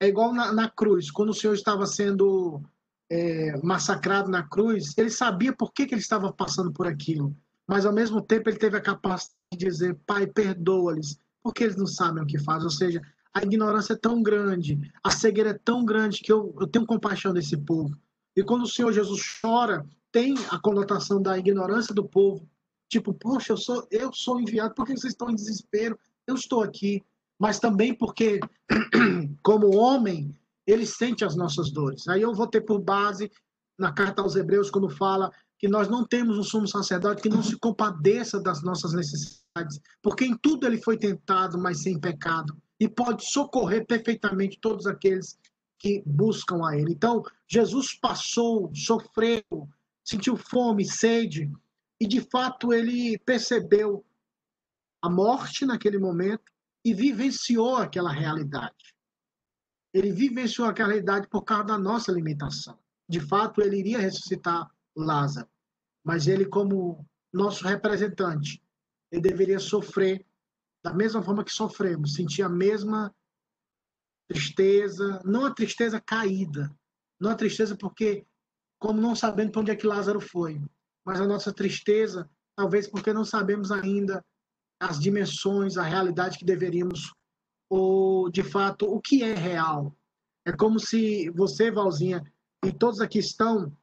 É 0.00 0.08
igual 0.08 0.32
na, 0.32 0.52
na 0.52 0.70
cruz, 0.70 1.10
quando 1.10 1.30
o 1.30 1.34
Senhor 1.34 1.52
estava 1.52 1.86
sendo 1.86 2.62
é, 3.10 3.60
massacrado 3.62 4.30
na 4.30 4.42
cruz, 4.42 4.96
ele 4.96 5.10
sabia 5.10 5.52
por 5.52 5.72
que, 5.72 5.86
que 5.86 5.94
ele 5.94 6.00
estava 6.00 6.32
passando 6.32 6.72
por 6.72 6.86
aquilo, 6.86 7.36
mas 7.68 7.84
ao 7.84 7.92
mesmo 7.92 8.22
tempo 8.22 8.48
ele 8.48 8.58
teve 8.58 8.78
a 8.78 8.80
capacidade 8.80 9.36
de 9.52 9.58
dizer: 9.58 9.98
Pai, 10.06 10.26
perdoa-lhes, 10.26 11.18
porque 11.42 11.64
eles 11.64 11.76
não 11.76 11.86
sabem 11.86 12.22
o 12.22 12.26
que 12.26 12.38
fazem. 12.38 12.64
Ou 12.64 12.70
seja, 12.70 13.02
a 13.34 13.42
ignorância 13.42 13.94
é 13.94 13.96
tão 13.96 14.22
grande, 14.22 14.78
a 15.02 15.10
cegueira 15.10 15.50
é 15.50 15.58
tão 15.64 15.84
grande 15.84 16.20
que 16.20 16.32
eu, 16.32 16.54
eu 16.60 16.66
tenho 16.66 16.86
compaixão 16.86 17.32
desse 17.32 17.56
povo. 17.56 17.96
E 18.36 18.42
quando 18.42 18.62
o 18.62 18.68
Senhor 18.68 18.92
Jesus 18.92 19.20
chora, 19.40 19.86
tem 20.12 20.34
a 20.50 20.58
conotação 20.58 21.20
da 21.20 21.38
ignorância 21.38 21.94
do 21.94 22.04
povo. 22.04 22.48
Tipo, 22.88 23.14
poxa, 23.14 23.52
eu 23.52 23.56
sou, 23.56 23.86
eu 23.90 24.12
sou 24.12 24.40
enviado, 24.40 24.74
por 24.74 24.84
que 24.84 24.96
vocês 24.96 25.12
estão 25.12 25.30
em 25.30 25.34
desespero? 25.34 25.98
Eu 26.26 26.34
estou 26.34 26.62
aqui 26.62 27.04
mas 27.40 27.58
também 27.58 27.94
porque, 27.94 28.38
como 29.42 29.74
homem, 29.74 30.36
ele 30.66 30.84
sente 30.84 31.24
as 31.24 31.34
nossas 31.34 31.70
dores. 31.70 32.06
Aí 32.06 32.20
eu 32.20 32.34
vou 32.34 32.46
ter 32.46 32.60
por 32.60 32.78
base 32.78 33.32
na 33.78 33.90
carta 33.90 34.20
aos 34.20 34.36
Hebreus, 34.36 34.70
quando 34.70 34.90
fala 34.90 35.32
que 35.60 35.68
nós 35.68 35.88
não 35.88 36.06
temos 36.06 36.38
um 36.38 36.42
sumo 36.42 36.66
sacerdote 36.66 37.20
que 37.20 37.28
não 37.28 37.42
se 37.42 37.54
compadeça 37.58 38.40
das 38.40 38.62
nossas 38.62 38.94
necessidades, 38.94 39.78
porque 40.02 40.24
em 40.24 40.34
tudo 40.34 40.66
ele 40.66 40.80
foi 40.80 40.96
tentado, 40.96 41.58
mas 41.58 41.82
sem 41.82 42.00
pecado, 42.00 42.56
e 42.80 42.88
pode 42.88 43.26
socorrer 43.26 43.86
perfeitamente 43.86 44.58
todos 44.58 44.86
aqueles 44.86 45.38
que 45.78 46.02
buscam 46.06 46.66
a 46.66 46.74
ele. 46.78 46.92
Então, 46.92 47.22
Jesus 47.46 47.92
passou, 47.92 48.74
sofreu, 48.74 49.42
sentiu 50.02 50.34
fome, 50.34 50.86
sede, 50.86 51.52
e 52.00 52.06
de 52.06 52.22
fato 52.22 52.72
ele 52.72 53.18
percebeu 53.18 54.02
a 55.02 55.10
morte 55.10 55.66
naquele 55.66 55.98
momento, 55.98 56.50
e 56.82 56.94
vivenciou 56.94 57.76
aquela 57.76 58.10
realidade. 58.10 58.94
Ele 59.92 60.10
vivenciou 60.10 60.66
aquela 60.66 60.88
realidade 60.88 61.28
por 61.28 61.42
causa 61.42 61.64
da 61.64 61.78
nossa 61.78 62.10
limitação. 62.10 62.78
De 63.06 63.20
fato, 63.20 63.60
ele 63.60 63.76
iria 63.76 63.98
ressuscitar 63.98 64.70
Lázaro, 64.96 65.48
mas 66.04 66.26
ele, 66.26 66.46
como 66.46 67.06
nosso 67.32 67.64
representante, 67.66 68.62
ele 69.10 69.22
deveria 69.22 69.58
sofrer 69.58 70.26
da 70.82 70.92
mesma 70.92 71.22
forma 71.22 71.44
que 71.44 71.52
sofremos, 71.52 72.14
sentir 72.14 72.42
a 72.42 72.48
mesma 72.48 73.14
tristeza, 74.28 75.20
não 75.24 75.46
a 75.46 75.54
tristeza 75.54 76.00
caída, 76.00 76.74
não 77.20 77.30
a 77.30 77.34
tristeza 77.34 77.76
porque, 77.76 78.26
como 78.78 79.00
não 79.00 79.14
sabendo 79.14 79.52
para 79.52 79.60
onde 79.60 79.70
é 79.70 79.76
que 79.76 79.86
Lázaro 79.86 80.20
foi, 80.20 80.60
mas 81.04 81.20
a 81.20 81.26
nossa 81.26 81.52
tristeza, 81.52 82.30
talvez 82.56 82.88
porque 82.88 83.12
não 83.12 83.24
sabemos 83.24 83.70
ainda 83.70 84.24
as 84.80 84.98
dimensões, 84.98 85.76
a 85.76 85.82
realidade 85.82 86.38
que 86.38 86.44
deveríamos, 86.44 87.12
ou 87.68 88.30
de 88.30 88.42
fato, 88.42 88.86
o 88.86 89.00
que 89.00 89.22
é 89.22 89.34
real. 89.34 89.94
É 90.46 90.52
como 90.52 90.80
se 90.80 91.28
você, 91.30 91.70
Valzinha, 91.70 92.22
e 92.64 92.72
todos 92.72 93.00
aqui 93.00 93.18
estão, 93.18 93.76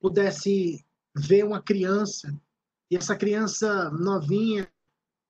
pudesse 0.00 0.84
ver 1.14 1.44
uma 1.44 1.62
criança, 1.62 2.34
e 2.90 2.96
essa 2.96 3.16
criança 3.16 3.90
novinha, 3.90 4.70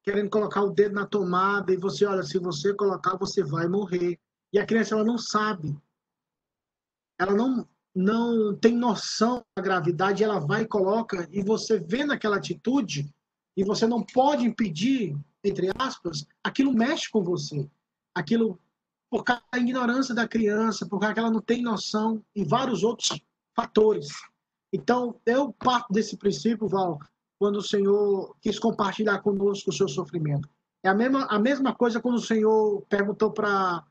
querendo 0.02 0.30
colocar 0.30 0.62
o 0.62 0.70
dedo 0.70 0.94
na 0.94 1.06
tomada, 1.06 1.72
e 1.72 1.76
você, 1.76 2.04
olha, 2.04 2.22
se 2.22 2.38
você 2.38 2.74
colocar, 2.74 3.16
você 3.16 3.42
vai 3.42 3.66
morrer. 3.66 4.18
E 4.52 4.58
a 4.58 4.66
criança, 4.66 4.94
ela 4.94 5.04
não 5.04 5.18
sabe. 5.18 5.76
Ela 7.18 7.34
não, 7.34 7.66
não 7.94 8.54
tem 8.56 8.76
noção 8.76 9.44
da 9.56 9.62
gravidade, 9.62 10.22
ela 10.22 10.38
vai 10.38 10.62
e 10.62 10.68
coloca, 10.68 11.28
e 11.32 11.42
você 11.42 11.78
vê 11.78 12.04
naquela 12.04 12.36
atitude 12.36 13.12
e 13.56 13.64
você 13.64 13.86
não 13.86 14.02
pode 14.02 14.44
impedir, 14.44 15.16
entre 15.42 15.70
aspas, 15.78 16.26
aquilo 16.44 16.74
mexe 16.74 17.10
com 17.10 17.22
você. 17.22 17.68
Aquilo, 18.14 18.60
por 19.10 19.24
causa 19.24 19.42
da 19.50 19.58
ignorância 19.58 20.14
da 20.14 20.28
criança, 20.28 20.86
por 20.86 21.00
causa 21.00 21.14
que 21.14 21.20
ela 21.20 21.30
não 21.30 21.40
tem 21.40 21.62
noção, 21.62 22.22
e 22.34 22.44
vários 22.44 22.84
outros 22.84 23.18
fatores. 23.54 24.08
Então, 24.76 25.20
eu 25.24 25.52
parto 25.52 25.92
desse 25.92 26.16
princípio, 26.16 26.68
Val, 26.68 26.98
quando 27.38 27.56
o 27.56 27.62
Senhor 27.62 28.36
quis 28.40 28.58
compartilhar 28.58 29.20
conosco 29.20 29.70
o 29.70 29.72
seu 29.72 29.88
sofrimento. 29.88 30.48
É 30.84 30.88
a 30.88 30.94
mesma, 30.94 31.26
a 31.26 31.38
mesma 31.38 31.74
coisa 31.74 32.00
quando 32.00 32.16
o 32.16 32.22
Senhor 32.22 32.84
perguntou 32.88 33.32
para 33.32 33.84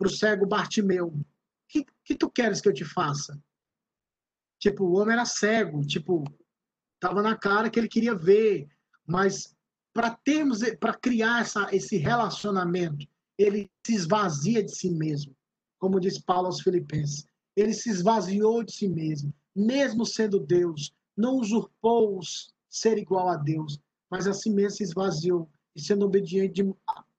o 0.00 0.08
cego 0.08 0.46
Bartimeu: 0.46 1.08
O 1.08 1.24
que, 1.68 1.86
que 2.04 2.14
tu 2.14 2.30
queres 2.30 2.60
que 2.60 2.68
eu 2.68 2.74
te 2.74 2.84
faça? 2.84 3.38
Tipo, 4.58 4.84
o 4.84 4.98
homem 4.98 5.12
era 5.12 5.26
cego, 5.26 5.82
tipo, 5.86 6.24
Estava 7.04 7.20
na 7.20 7.36
cara 7.36 7.68
que 7.68 7.78
ele 7.78 7.86
queria 7.86 8.14
ver, 8.14 8.66
mas 9.06 9.54
para 9.92 10.16
termos, 10.24 10.60
para 10.80 10.94
criar 10.94 11.42
essa, 11.42 11.68
esse 11.70 11.98
relacionamento, 11.98 13.06
ele 13.36 13.70
se 13.86 13.94
esvazia 13.94 14.64
de 14.64 14.74
si 14.74 14.90
mesmo, 14.90 15.36
como 15.78 16.00
diz 16.00 16.18
Paulo 16.18 16.46
aos 16.46 16.62
Filipenses. 16.62 17.26
Ele 17.56 17.72
se 17.72 17.90
esvaziou 17.90 18.62
de 18.62 18.72
si 18.72 18.88
mesmo, 18.88 19.32
mesmo 19.54 20.04
sendo 20.04 20.40
Deus, 20.40 20.92
não 21.16 21.38
usurpou 21.38 22.20
ser 22.68 22.98
igual 22.98 23.28
a 23.28 23.36
Deus, 23.36 23.78
mas 24.10 24.26
assim 24.26 24.52
mesmo 24.52 24.78
se 24.78 24.82
esvaziou 24.82 25.48
e 25.74 25.80
sendo 25.80 26.04
obediente, 26.04 26.68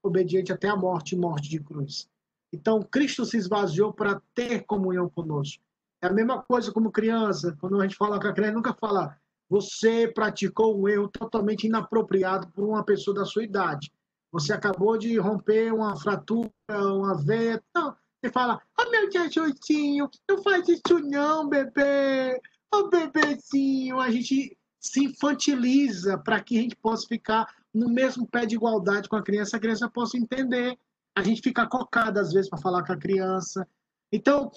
obediente 0.03 0.51
até 0.51 0.67
a 0.67 0.75
morte, 0.75 1.15
morte 1.15 1.49
de 1.49 1.59
cruz. 1.59 2.09
Então, 2.53 2.81
Cristo 2.81 3.25
se 3.25 3.37
esvaziou 3.37 3.93
para 3.93 4.21
ter 4.33 4.63
comunhão 4.65 5.09
conosco. 5.09 5.63
É 6.01 6.07
a 6.07 6.13
mesma 6.13 6.41
coisa 6.41 6.71
como 6.71 6.91
criança, 6.91 7.55
quando 7.59 7.79
a 7.79 7.83
gente 7.83 7.97
fala 7.97 8.19
com 8.19 8.27
a 8.27 8.33
criança, 8.33 8.53
nunca 8.53 8.73
fala, 8.73 9.17
você 9.49 10.07
praticou 10.07 10.79
um 10.79 10.87
erro 10.87 11.07
totalmente 11.07 11.67
inapropriado 11.67 12.47
por 12.49 12.65
uma 12.65 12.83
pessoa 12.83 13.15
da 13.15 13.25
sua 13.25 13.43
idade. 13.43 13.91
Você 14.31 14.51
acabou 14.53 14.97
de 14.97 15.17
romper 15.17 15.73
uma 15.73 15.95
fratura, 15.95 16.51
uma 16.69 17.15
veia. 17.15 17.61
Não, 17.73 17.95
você 18.25 18.31
fala, 18.31 18.59
oh 18.79 18.89
meu 18.89 19.11
Jesusinho, 19.11 20.09
não 20.27 20.41
faz 20.41 20.67
isso 20.67 20.99
não, 20.99 21.47
bebê. 21.47 22.39
Oh 22.73 22.89
bebezinho. 22.89 23.99
A 23.99 24.09
gente 24.09 24.57
se 24.79 25.03
infantiliza 25.03 26.17
para 26.17 26.41
que 26.41 26.57
a 26.57 26.61
gente 26.61 26.75
possa 26.75 27.07
ficar 27.07 27.47
no 27.73 27.89
mesmo 27.89 28.27
pé 28.27 28.45
de 28.45 28.55
igualdade 28.55 29.07
com 29.07 29.15
a 29.15 29.23
criança, 29.23 29.57
a 29.57 29.59
criança 29.59 29.89
possa 29.89 30.17
entender. 30.17 30.77
A 31.15 31.21
gente 31.21 31.41
fica 31.41 31.67
cocada 31.67 32.19
às 32.19 32.33
vezes 32.33 32.49
para 32.49 32.61
falar 32.61 32.83
com 32.85 32.93
a 32.93 32.97
criança. 32.97 33.67
Então, 34.11 34.51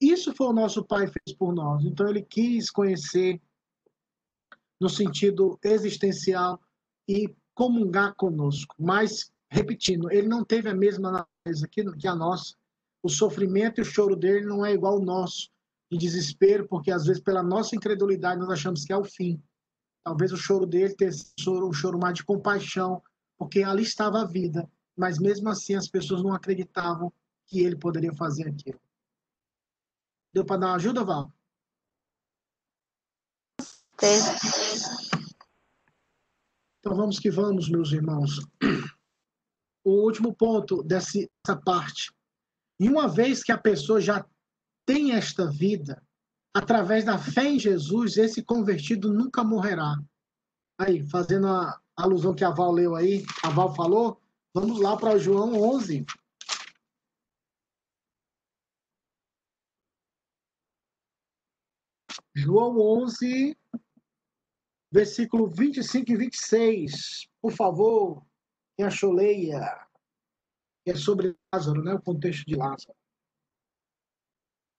isso 0.00 0.34
foi 0.34 0.46
o 0.48 0.52
nosso 0.52 0.84
pai 0.84 1.06
fez 1.06 1.36
por 1.36 1.54
nós. 1.54 1.84
Então, 1.84 2.08
ele 2.08 2.22
quis 2.22 2.70
conhecer 2.70 3.40
no 4.80 4.88
sentido 4.88 5.58
existencial 5.62 6.60
e 7.08 7.34
comungar 7.54 8.14
conosco. 8.14 8.74
Mas, 8.78 9.30
repetindo, 9.48 10.10
ele 10.10 10.28
não 10.28 10.44
teve 10.44 10.68
a 10.68 10.74
mesma 10.74 11.10
natureza 11.10 11.68
que 11.68 12.08
a 12.08 12.14
nossa. 12.14 12.59
O 13.02 13.08
sofrimento 13.08 13.80
e 13.80 13.82
o 13.82 13.84
choro 13.84 14.14
dele 14.14 14.44
não 14.44 14.64
é 14.64 14.72
igual 14.72 14.94
ao 14.94 15.04
nosso, 15.04 15.50
de 15.90 15.98
desespero, 15.98 16.68
porque 16.68 16.90
às 16.90 17.06
vezes, 17.06 17.22
pela 17.22 17.42
nossa 17.42 17.74
incredulidade, 17.74 18.40
nós 18.40 18.50
achamos 18.50 18.84
que 18.84 18.92
é 18.92 18.96
o 18.96 19.04
fim. 19.04 19.42
Talvez 20.04 20.32
o 20.32 20.36
choro 20.36 20.66
dele 20.66 20.94
tenha 20.94 21.12
sido 21.12 21.66
um 21.66 21.72
choro 21.72 21.98
mais 21.98 22.14
de 22.14 22.24
compaixão, 22.24 23.02
porque 23.38 23.62
ali 23.62 23.82
estava 23.82 24.20
a 24.20 24.26
vida, 24.26 24.70
mas 24.96 25.18
mesmo 25.18 25.48
assim 25.48 25.74
as 25.74 25.88
pessoas 25.88 26.22
não 26.22 26.32
acreditavam 26.32 27.12
que 27.46 27.60
ele 27.60 27.76
poderia 27.76 28.14
fazer 28.14 28.48
aquilo. 28.48 28.80
Deu 30.32 30.44
para 30.44 30.60
dar 30.60 30.66
uma 30.68 30.76
ajuda, 30.76 31.04
Val? 31.04 31.32
Então 36.78 36.96
vamos 36.96 37.18
que 37.18 37.30
vamos, 37.30 37.68
meus 37.68 37.92
irmãos. 37.92 38.40
O 39.84 40.04
último 40.04 40.34
ponto 40.34 40.82
dessa 40.82 41.28
parte. 41.64 42.12
E 42.80 42.88
uma 42.88 43.06
vez 43.06 43.42
que 43.42 43.52
a 43.52 43.58
pessoa 43.58 44.00
já 44.00 44.26
tem 44.86 45.12
esta 45.12 45.46
vida, 45.46 46.02
através 46.54 47.04
da 47.04 47.18
fé 47.18 47.44
em 47.44 47.58
Jesus, 47.58 48.16
esse 48.16 48.42
convertido 48.42 49.12
nunca 49.12 49.44
morrerá. 49.44 49.96
Aí, 50.80 51.06
fazendo 51.06 51.46
a 51.46 51.78
alusão 51.94 52.34
que 52.34 52.42
a 52.42 52.48
Val 52.48 52.72
leu 52.72 52.96
aí, 52.96 53.22
a 53.44 53.50
Val 53.50 53.74
falou, 53.74 54.18
vamos 54.54 54.80
lá 54.80 54.96
para 54.96 55.18
João 55.18 55.60
11. 55.60 56.06
João 62.34 62.80
11, 62.80 63.54
versículo 64.90 65.50
25 65.50 66.12
e 66.12 66.16
26. 66.16 67.28
Por 67.42 67.52
favor, 67.52 68.24
quem 68.74 68.86
achou, 68.86 69.12
leia. 69.12 69.89
É 70.86 70.94
sobre 70.94 71.36
Lázaro, 71.52 71.82
né? 71.82 71.94
o 71.94 72.02
contexto 72.02 72.44
de 72.46 72.56
Lázaro. 72.56 72.94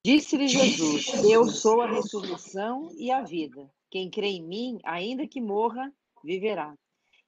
Disse-lhe 0.03 0.47
Jesus: 0.47 1.23
Eu 1.23 1.47
sou 1.47 1.81
a 1.81 1.87
ressurreição 1.87 2.89
e 2.97 3.11
a 3.11 3.21
vida. 3.21 3.69
Quem 3.89 4.09
crê 4.09 4.27
em 4.27 4.43
mim, 4.43 4.79
ainda 4.83 5.27
que 5.27 5.39
morra, 5.39 5.93
viverá. 6.23 6.75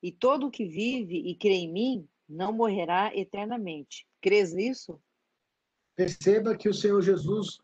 E 0.01 0.11
todo 0.11 0.47
o 0.47 0.51
que 0.51 0.65
vive 0.65 1.17
e 1.17 1.35
crê 1.35 1.53
em 1.53 1.71
mim 1.71 2.09
não 2.27 2.51
morrerá 2.51 3.15
eternamente. 3.15 4.07
Crês 4.21 4.53
nisso? 4.53 4.99
Perceba 5.95 6.57
que 6.57 6.67
o 6.67 6.73
Senhor 6.73 7.01
Jesus, 7.01 7.59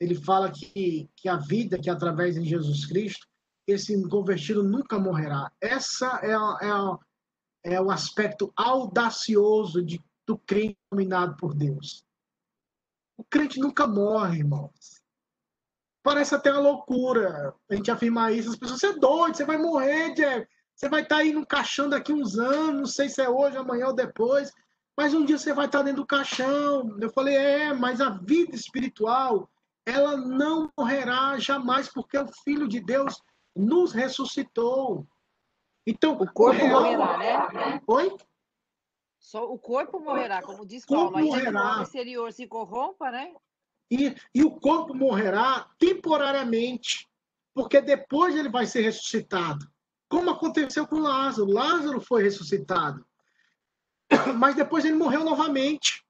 ele 0.00 0.14
fala 0.14 0.50
que, 0.50 1.08
que 1.14 1.28
a 1.28 1.36
vida 1.36 1.78
que 1.78 1.88
é 1.88 1.92
através 1.92 2.34
de 2.34 2.44
Jesus 2.44 2.84
Cristo, 2.84 3.26
esse 3.66 4.00
convertido 4.08 4.62
nunca 4.62 4.98
morrerá. 4.98 5.52
Essa 5.60 6.20
é, 6.22 7.70
é, 7.70 7.74
é 7.76 7.80
o 7.80 7.90
aspecto 7.90 8.52
audacioso 8.56 9.84
de, 9.84 10.00
do 10.26 10.36
crente 10.38 10.78
dominado 10.90 11.36
por 11.36 11.54
Deus. 11.54 12.04
O 13.16 13.24
crente 13.24 13.60
nunca 13.60 13.86
morre, 13.86 14.38
irmãos. 14.38 15.02
Parece 16.02 16.34
até 16.34 16.52
uma 16.52 16.60
loucura 16.60 17.54
a 17.68 17.74
gente 17.74 17.90
afirmar 17.90 18.32
isso. 18.32 18.50
As 18.50 18.56
pessoas, 18.56 18.80
você 18.80 18.88
é 18.88 18.98
doido, 18.98 19.36
você 19.36 19.44
vai 19.44 19.56
morrer, 19.56 20.14
Diego. 20.14 20.46
Você 20.74 20.88
vai 20.90 21.02
estar 21.02 21.16
aí 21.16 21.32
no 21.32 21.46
caixão 21.46 21.88
daqui 21.88 22.12
uns 22.12 22.38
anos, 22.38 22.78
não 22.78 22.86
sei 22.86 23.08
se 23.08 23.22
é 23.22 23.28
hoje, 23.28 23.56
amanhã 23.56 23.86
ou 23.86 23.94
depois, 23.94 24.52
mas 24.94 25.14
um 25.14 25.24
dia 25.24 25.38
você 25.38 25.54
vai 25.54 25.66
estar 25.66 25.82
dentro 25.82 26.02
do 26.02 26.06
caixão. 26.06 26.96
Eu 27.00 27.10
falei, 27.10 27.34
é, 27.34 27.72
mas 27.72 28.00
a 28.00 28.10
vida 28.10 28.54
espiritual, 28.54 29.48
ela 29.86 30.16
não 30.16 30.70
morrerá 30.76 31.38
jamais, 31.38 31.88
porque 31.88 32.18
o 32.18 32.28
Filho 32.44 32.68
de 32.68 32.80
Deus 32.80 33.22
nos 33.54 33.92
ressuscitou. 33.92 35.06
Então, 35.86 36.12
o 36.12 36.30
corpo 36.30 36.62
o 36.62 36.66
real... 36.66 36.82
morrerá, 36.82 37.52
né? 37.52 37.80
Oi? 37.86 38.16
Só 39.26 39.52
o 39.52 39.58
corpo 39.58 39.98
morrerá, 39.98 40.40
como 40.40 40.64
diz 40.64 40.86
Paulo. 40.86 41.16
Ainda 41.16 41.28
morrerá. 41.28 41.80
o 41.80 41.82
exterior 41.82 42.32
se 42.32 42.46
corrompa, 42.46 43.10
né? 43.10 43.34
E, 43.90 44.14
e 44.32 44.44
o 44.44 44.52
corpo 44.52 44.94
morrerá 44.94 45.68
temporariamente, 45.80 47.10
porque 47.52 47.80
depois 47.80 48.36
ele 48.36 48.48
vai 48.48 48.66
ser 48.66 48.82
ressuscitado. 48.82 49.68
Como 50.08 50.30
aconteceu 50.30 50.86
com 50.86 51.00
Lázaro. 51.00 51.50
Lázaro 51.50 52.00
foi 52.00 52.22
ressuscitado. 52.22 53.04
Mas 54.38 54.54
depois 54.54 54.84
ele 54.84 54.94
morreu 54.94 55.24
novamente. 55.24 56.06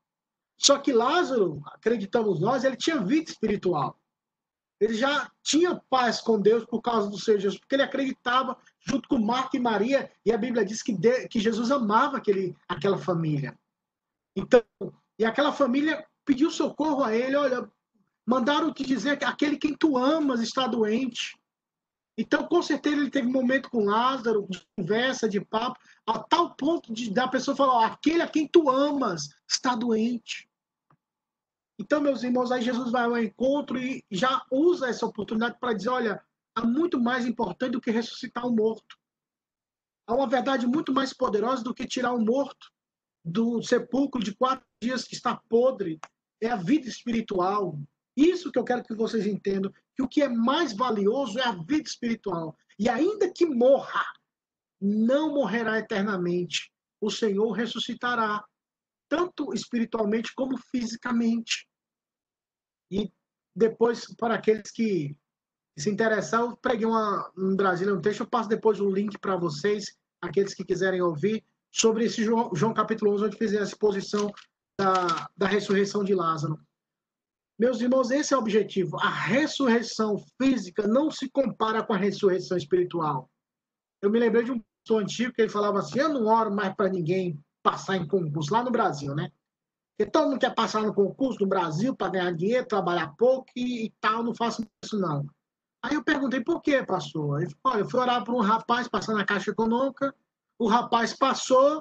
Só 0.59 0.77
que 0.77 0.93
Lázaro, 0.93 1.63
acreditamos 1.69 2.39
nós, 2.39 2.65
ele 2.65 2.77
tinha 2.77 3.01
vida 3.01 3.31
espiritual. 3.31 3.99
Ele 4.79 4.93
já 4.93 5.33
tinha 5.43 5.81
paz 5.89 6.21
com 6.21 6.39
Deus 6.39 6.67
por 6.67 6.83
causa 6.83 7.09
do 7.09 7.19
Senhor 7.19 7.41
Jesus, 7.41 7.59
porque 7.59 7.77
ele 7.77 7.83
acreditava 7.83 8.59
junto 8.87 9.09
com 9.09 9.19
Marta 9.19 9.57
e 9.57 9.61
Maria, 9.61 10.11
e 10.25 10.33
a 10.33 10.39
Bíblia 10.39 10.65
diz 10.65 10.83
que, 10.83 10.93
de, 10.93 11.27
que 11.29 11.41
Jesus 11.41 11.71
amava 11.71 12.19
aquele, 12.19 12.57
aquela 12.69 12.97
família. 12.97 13.59
Então, 14.37 14.63
e 15.19 15.25
aquela 15.25 15.53
família 15.53 16.07
pediu 16.25 16.51
socorro 16.51 17.03
a 17.03 17.15
ele, 17.15 17.35
olha, 17.35 17.69
mandaram 18.25 18.73
te 18.73 18.85
dizer 18.85 19.19
que 19.19 19.25
aquele 19.25 19.57
quem 19.57 19.75
tu 19.75 19.99
amas 19.99 20.41
está 20.41 20.67
doente. 20.69 21.37
Então, 22.19 22.47
com 22.47 22.63
certeza, 22.63 22.97
ele 22.97 23.11
teve 23.11 23.27
um 23.27 23.33
momento 23.33 23.69
com 23.69 23.85
Lázaro, 23.85 24.47
de 24.49 24.65
conversa, 24.77 25.29
de 25.29 25.41
papo, 25.41 25.79
a 26.07 26.19
tal 26.19 26.55
ponto 26.55 26.93
de 26.93 27.11
da 27.11 27.29
pessoa 27.29 27.57
falar: 27.57 27.87
aquele 27.87 28.23
a 28.23 28.29
quem 28.29 28.47
tu 28.47 28.71
amas 28.71 29.29
está 29.49 29.75
doente. 29.75 30.49
Então, 31.79 32.01
meus 32.01 32.23
irmãos, 32.23 32.51
aí 32.51 32.63
Jesus 32.63 32.91
vai 32.91 33.05
ao 33.05 33.19
encontro 33.19 33.79
e 33.79 34.03
já 34.11 34.43
usa 34.51 34.89
essa 34.89 35.05
oportunidade 35.05 35.59
para 35.61 35.75
dizer: 35.75 35.91
olha, 35.91 36.23
há 36.57 36.67
muito 36.67 36.99
mais 36.99 37.27
importante 37.27 37.73
do 37.73 37.81
que 37.81 37.91
ressuscitar 37.91 38.47
um 38.47 38.55
morto. 38.55 38.97
Há 40.09 40.15
uma 40.15 40.27
verdade 40.27 40.67
muito 40.67 40.93
mais 40.93 41.13
poderosa 41.13 41.63
do 41.63 41.75
que 41.75 41.87
tirar 41.87 42.15
um 42.15 42.25
morto 42.25 42.73
do 43.23 43.63
sepulcro 43.63 44.23
de 44.23 44.35
quatro 44.35 44.67
dias 44.83 45.05
que 45.05 45.15
está 45.15 45.37
podre. 45.49 46.01
É 46.41 46.49
a 46.49 46.57
vida 46.57 46.89
espiritual. 46.89 47.79
Isso 48.17 48.51
que 48.51 48.59
eu 48.59 48.65
quero 48.65 48.83
que 48.83 48.95
vocês 48.95 49.27
entendam, 49.27 49.71
que 49.95 50.03
o 50.03 50.09
que 50.09 50.23
é 50.23 50.29
mais 50.29 50.73
valioso 50.75 51.39
é 51.39 51.45
a 51.45 51.53
vida 51.53 51.87
espiritual. 51.87 52.57
E 52.79 52.89
ainda 52.89 53.31
que 53.31 53.45
morra, 53.45 54.05
não 54.81 55.35
morrerá 55.35 55.79
eternamente. 55.79 56.73
O 57.01 57.11
Senhor 57.11 57.51
ressuscitará, 57.53 58.43
tanto 59.09 59.53
espiritualmente 59.53 60.33
como 60.35 60.57
fisicamente. 60.57 61.69
E 62.91 63.13
depois, 63.55 64.15
para 64.15 64.35
aqueles 64.35 64.71
que 64.71 65.17
se 65.77 65.91
interessar, 65.91 66.41
eu 66.41 66.57
preguei 66.57 66.87
uma, 66.87 67.31
um 67.37 67.55
Brasília 67.55 67.95
um 67.95 68.01
texto, 68.01 68.21
eu 68.21 68.27
passo 68.27 68.49
depois 68.49 68.81
um 68.81 68.91
link 68.91 69.19
para 69.19 69.37
vocês, 69.37 69.97
aqueles 70.21 70.55
que 70.55 70.65
quiserem 70.65 71.03
ouvir, 71.03 71.45
sobre 71.71 72.05
esse 72.07 72.25
João, 72.25 72.51
João 72.55 72.73
capítulo 72.73 73.13
11, 73.13 73.25
onde 73.25 73.37
fizer 73.37 73.61
a 73.61 73.65
exposição 73.65 74.33
da, 74.81 75.29
da 75.37 75.47
ressurreição 75.47 76.03
de 76.03 76.15
Lázaro. 76.15 76.59
Meus 77.59 77.81
irmãos, 77.81 78.11
esse 78.11 78.33
é 78.33 78.37
o 78.37 78.41
objetivo. 78.41 78.99
A 78.99 79.11
ressurreição 79.11 80.17
física 80.41 80.87
não 80.87 81.11
se 81.11 81.29
compara 81.29 81.83
com 81.83 81.93
a 81.93 81.99
ressurreição 81.99 82.57
espiritual. 82.57 83.31
Eu 84.03 84.11
me 84.11 84.19
lembrei 84.19 84.45
de 84.45 84.53
um 84.53 84.61
pastor 84.61 85.03
antigo 85.03 85.33
que 85.33 85.43
ele 85.43 85.51
falava 85.51 85.79
assim: 85.79 85.99
eu 85.99 86.09
não 86.09 86.27
oro 86.27 86.55
mais 86.55 86.75
para 86.75 86.91
ninguém 86.91 87.39
passar 87.63 87.97
em 87.97 88.07
concurso 88.07 88.53
lá 88.53 88.63
no 88.63 88.71
Brasil, 88.71 89.15
né? 89.15 89.31
Porque 89.97 90.11
todo 90.11 90.29
mundo 90.29 90.41
quer 90.41 90.55
passar 90.55 90.83
no 90.83 90.95
concurso 90.95 91.41
no 91.41 91.47
Brasil 91.47 91.97
para 91.97 92.11
ganhar 92.11 92.33
dinheiro, 92.33 92.67
trabalhar 92.67 93.15
pouco 93.17 93.47
e, 93.57 93.87
e, 93.87 93.91
tal, 94.01 94.23
não 94.23 94.35
faço 94.35 94.63
isso 94.85 94.99
não. 94.99 95.27
Aí 95.87 95.95
eu 95.95 96.03
perguntei 96.03 96.41
por 96.41 96.61
quê, 96.61 96.83
pastor? 96.83 97.41
Ele 97.41 97.51
falou: 97.63 97.77
olha, 97.77 97.81
eu 97.85 97.89
fui 97.89 98.01
orar 98.01 98.25
para 98.25 98.35
um 98.35 98.41
rapaz 98.41 98.89
passando 98.89 99.19
na 99.19 99.25
Caixa 99.25 99.53
Econômica, 99.53 100.13
o 100.59 100.67
rapaz 100.67 101.13
passou, 101.13 101.81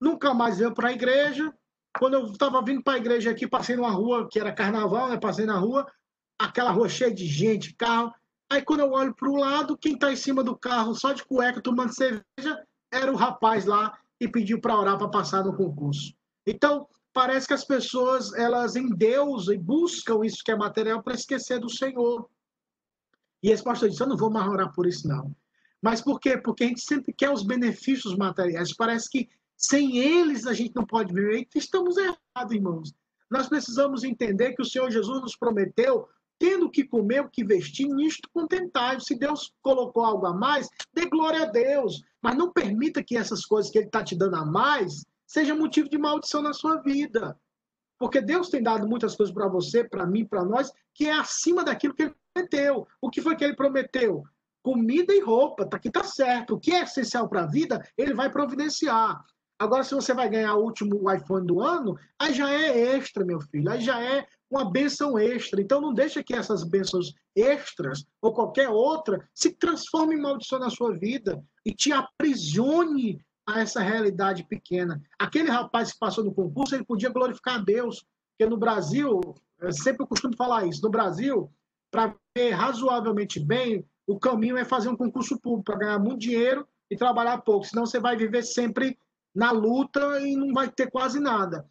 nunca 0.00 0.32
mais 0.32 0.58
veio 0.58 0.72
para 0.72 0.90
a 0.90 0.92
igreja, 0.92 1.52
quando 1.98 2.14
eu 2.14 2.26
estava 2.26 2.62
vindo 2.62 2.84
para 2.84 2.94
a 2.94 2.98
igreja 2.98 3.32
aqui, 3.32 3.48
passei 3.48 3.74
numa 3.74 3.90
rua 3.90 4.28
que 4.30 4.38
era 4.38 4.52
carnaval, 4.52 5.08
né? 5.08 5.18
Passei 5.18 5.44
na 5.44 5.58
rua, 5.58 5.90
aquela 6.38 6.70
rua 6.70 6.88
cheia 6.88 7.12
de 7.12 7.26
gente, 7.26 7.74
carro. 7.74 8.14
Aí 8.48 8.62
quando 8.62 8.80
eu 8.80 8.92
olho 8.92 9.12
para 9.12 9.28
o 9.28 9.34
lado, 9.34 9.76
quem 9.76 9.94
está 9.94 10.12
em 10.12 10.16
cima 10.16 10.44
do 10.44 10.56
carro, 10.56 10.94
só 10.94 11.12
de 11.12 11.24
cueca, 11.24 11.60
tomando 11.60 11.92
cerveja, 11.92 12.64
era 12.92 13.10
o 13.10 13.16
rapaz 13.16 13.64
lá 13.64 13.98
e 14.20 14.28
pediu 14.28 14.60
para 14.60 14.78
orar 14.78 14.96
para 14.96 15.08
passar 15.08 15.44
no 15.44 15.56
concurso. 15.56 16.14
Então, 16.46 16.86
parece 17.12 17.48
que 17.48 17.54
as 17.54 17.64
pessoas, 17.64 18.32
elas 18.34 18.76
endeusam 18.76 19.52
e 19.52 19.58
buscam 19.58 20.24
isso 20.24 20.44
que 20.44 20.52
é 20.52 20.56
material 20.56 21.02
para 21.02 21.14
esquecer 21.14 21.58
do 21.58 21.68
Senhor. 21.68 22.28
E 23.42 23.50
esse 23.50 23.62
pastor 23.62 23.88
disse, 23.88 24.02
eu 24.02 24.08
não 24.08 24.16
vou 24.16 24.30
mais 24.30 24.48
orar 24.48 24.72
por 24.72 24.86
isso, 24.86 25.08
não. 25.08 25.34
Mas 25.82 26.00
por 26.00 26.20
quê? 26.20 26.36
Porque 26.36 26.64
a 26.64 26.68
gente 26.68 26.82
sempre 26.82 27.12
quer 27.12 27.30
os 27.30 27.42
benefícios 27.42 28.16
materiais. 28.16 28.74
Parece 28.74 29.10
que 29.10 29.28
sem 29.56 29.98
eles 29.98 30.46
a 30.46 30.52
gente 30.52 30.74
não 30.76 30.86
pode 30.86 31.12
viver. 31.12 31.48
Estamos 31.54 31.96
errados, 31.96 32.54
irmãos. 32.54 32.94
Nós 33.30 33.48
precisamos 33.48 34.04
entender 34.04 34.54
que 34.54 34.62
o 34.62 34.64
Senhor 34.64 34.90
Jesus 34.90 35.20
nos 35.20 35.36
prometeu, 35.36 36.06
tendo 36.38 36.70
que 36.70 36.84
comer, 36.84 37.22
o 37.22 37.30
que 37.30 37.44
vestir, 37.44 37.88
nisto 37.88 38.28
contentar. 38.32 39.00
Se 39.00 39.18
Deus 39.18 39.52
colocou 39.60 40.04
algo 40.04 40.26
a 40.26 40.34
mais, 40.34 40.68
dê 40.92 41.06
glória 41.06 41.42
a 41.42 41.46
Deus. 41.46 42.02
Mas 42.20 42.36
não 42.36 42.52
permita 42.52 43.02
que 43.02 43.16
essas 43.16 43.44
coisas 43.44 43.70
que 43.70 43.78
Ele 43.78 43.86
está 43.86 44.04
te 44.04 44.14
dando 44.14 44.36
a 44.36 44.44
mais 44.44 45.04
seja 45.26 45.54
motivo 45.54 45.88
de 45.88 45.98
maldição 45.98 46.42
na 46.42 46.52
sua 46.52 46.76
vida. 46.82 47.36
Porque 48.02 48.20
Deus 48.20 48.48
tem 48.48 48.60
dado 48.60 48.84
muitas 48.84 49.14
coisas 49.14 49.32
para 49.32 49.46
você, 49.46 49.84
para 49.84 50.04
mim, 50.04 50.24
para 50.24 50.44
nós, 50.44 50.72
que 50.92 51.06
é 51.06 51.12
acima 51.12 51.62
daquilo 51.62 51.94
que 51.94 52.02
Ele 52.02 52.14
prometeu. 52.34 52.88
O 53.00 53.08
que 53.08 53.22
foi 53.22 53.36
que 53.36 53.44
Ele 53.44 53.54
prometeu? 53.54 54.24
Comida 54.60 55.14
e 55.14 55.20
roupa, 55.20 55.64
tá 55.64 55.76
aqui 55.76 55.88
tá 55.88 56.02
certo. 56.02 56.54
O 56.54 56.58
que 56.58 56.72
é 56.72 56.82
essencial 56.82 57.28
para 57.28 57.44
a 57.44 57.46
vida, 57.46 57.80
Ele 57.96 58.12
vai 58.12 58.28
providenciar. 58.28 59.24
Agora, 59.56 59.84
se 59.84 59.94
você 59.94 60.12
vai 60.12 60.28
ganhar 60.28 60.56
o 60.56 60.64
último 60.64 61.08
iPhone 61.12 61.46
do 61.46 61.60
ano, 61.60 61.96
aí 62.18 62.34
já 62.34 62.50
é 62.50 62.96
extra, 62.96 63.24
meu 63.24 63.40
filho. 63.40 63.70
Aí 63.70 63.80
já 63.80 64.02
é 64.02 64.26
uma 64.50 64.68
benção 64.68 65.16
extra. 65.16 65.60
Então, 65.60 65.80
não 65.80 65.94
deixa 65.94 66.24
que 66.24 66.34
essas 66.34 66.64
bênçãos 66.64 67.14
extras 67.36 68.04
ou 68.20 68.34
qualquer 68.34 68.68
outra 68.68 69.24
se 69.32 69.52
transforme 69.52 70.16
em 70.16 70.20
maldição 70.20 70.58
na 70.58 70.70
sua 70.70 70.92
vida 70.98 71.40
e 71.64 71.72
te 71.72 71.92
aprisione 71.92 73.24
a 73.54 73.60
essa 73.60 73.80
realidade 73.80 74.44
pequena. 74.44 75.02
Aquele 75.18 75.50
rapaz 75.50 75.92
que 75.92 75.98
passou 75.98 76.24
no 76.24 76.34
concurso, 76.34 76.74
ele 76.74 76.84
podia 76.84 77.10
glorificar 77.10 77.56
a 77.56 77.62
Deus. 77.62 78.04
Porque 78.30 78.48
no 78.48 78.56
Brasil, 78.56 79.20
eu 79.60 79.72
sempre 79.72 80.06
costumo 80.06 80.36
falar 80.36 80.66
isso, 80.66 80.82
no 80.82 80.90
Brasil, 80.90 81.52
para 81.90 82.14
ver 82.36 82.50
razoavelmente 82.50 83.38
bem, 83.38 83.84
o 84.06 84.18
caminho 84.18 84.56
é 84.56 84.64
fazer 84.64 84.88
um 84.88 84.96
concurso 84.96 85.38
público 85.40 85.64
para 85.64 85.78
ganhar 85.78 85.98
muito 85.98 86.20
dinheiro 86.20 86.66
e 86.90 86.96
trabalhar 86.96 87.38
pouco. 87.38 87.66
Senão 87.66 87.86
você 87.86 88.00
vai 88.00 88.16
viver 88.16 88.42
sempre 88.42 88.98
na 89.34 89.50
luta 89.50 90.20
e 90.20 90.34
não 90.36 90.52
vai 90.52 90.70
ter 90.70 90.90
quase 90.90 91.20
nada. 91.20 91.66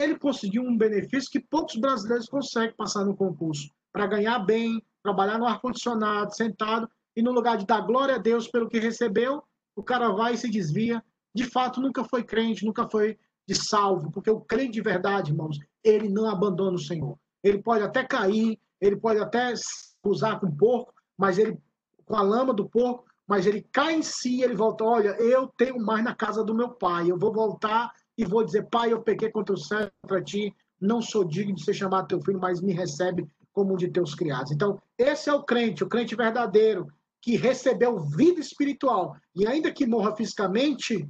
Ele 0.00 0.18
conseguiu 0.18 0.62
um 0.62 0.76
benefício 0.76 1.30
que 1.30 1.40
poucos 1.40 1.76
brasileiros 1.76 2.26
conseguem 2.26 2.74
passar 2.74 3.04
no 3.04 3.16
concurso, 3.16 3.70
para 3.92 4.06
ganhar 4.06 4.38
bem, 4.40 4.82
trabalhar 5.02 5.38
no 5.38 5.46
ar-condicionado, 5.46 6.34
sentado, 6.34 6.88
e 7.14 7.22
no 7.22 7.32
lugar 7.32 7.58
de 7.58 7.66
dar 7.66 7.82
glória 7.82 8.14
a 8.14 8.18
Deus 8.18 8.48
pelo 8.48 8.68
que 8.68 8.78
recebeu, 8.78 9.42
o 9.76 9.82
cara 9.82 10.10
vai 10.10 10.34
e 10.34 10.38
se 10.38 10.48
desvia. 10.48 11.04
De 11.34 11.44
fato, 11.44 11.80
nunca 11.80 12.04
foi 12.04 12.24
crente, 12.24 12.64
nunca 12.64 12.88
foi 12.88 13.18
de 13.46 13.54
salvo, 13.54 14.10
porque 14.10 14.30
o 14.30 14.40
crente 14.40 14.72
de 14.72 14.82
verdade, 14.82 15.32
irmãos, 15.32 15.58
ele 15.82 16.08
não 16.08 16.28
abandona 16.28 16.76
o 16.76 16.80
Senhor. 16.80 17.18
Ele 17.42 17.62
pode 17.62 17.82
até 17.82 18.04
cair, 18.04 18.58
ele 18.80 18.96
pode 18.96 19.18
até 19.18 19.52
usar 20.04 20.38
com 20.38 20.46
o 20.46 20.56
porco, 20.56 20.94
mas 21.16 21.38
ele, 21.38 21.58
com 22.04 22.16
a 22.16 22.22
lama 22.22 22.52
do 22.52 22.68
porco, 22.68 23.04
mas 23.26 23.46
ele 23.46 23.66
cai 23.72 23.94
em 23.94 24.02
si, 24.02 24.42
ele 24.42 24.54
volta, 24.54 24.84
olha, 24.84 25.10
eu 25.20 25.46
tenho 25.56 25.78
mais 25.78 26.02
na 26.02 26.14
casa 26.14 26.42
do 26.42 26.54
meu 26.54 26.70
pai, 26.70 27.10
eu 27.10 27.18
vou 27.18 27.32
voltar 27.32 27.92
e 28.16 28.24
vou 28.24 28.44
dizer, 28.44 28.68
pai, 28.68 28.92
eu 28.92 29.02
pequei 29.02 29.30
contra 29.30 29.54
o 29.54 29.58
céu, 29.58 29.90
contra 30.02 30.22
ti, 30.22 30.54
não 30.80 31.00
sou 31.00 31.24
digno 31.24 31.54
de 31.54 31.64
ser 31.64 31.74
chamado 31.74 32.08
teu 32.08 32.20
filho, 32.20 32.40
mas 32.40 32.60
me 32.60 32.72
recebe 32.72 33.28
como 33.52 33.74
um 33.74 33.76
de 33.76 33.88
teus 33.88 34.14
criados. 34.14 34.50
Então, 34.52 34.80
esse 34.98 35.28
é 35.28 35.32
o 35.32 35.42
crente, 35.42 35.84
o 35.84 35.88
crente 35.88 36.16
verdadeiro, 36.16 36.88
que 37.20 37.36
recebeu 37.36 38.00
vida 38.00 38.40
espiritual. 38.40 39.16
E 39.34 39.46
ainda 39.46 39.70
que 39.70 39.86
morra 39.86 40.16
fisicamente, 40.16 41.08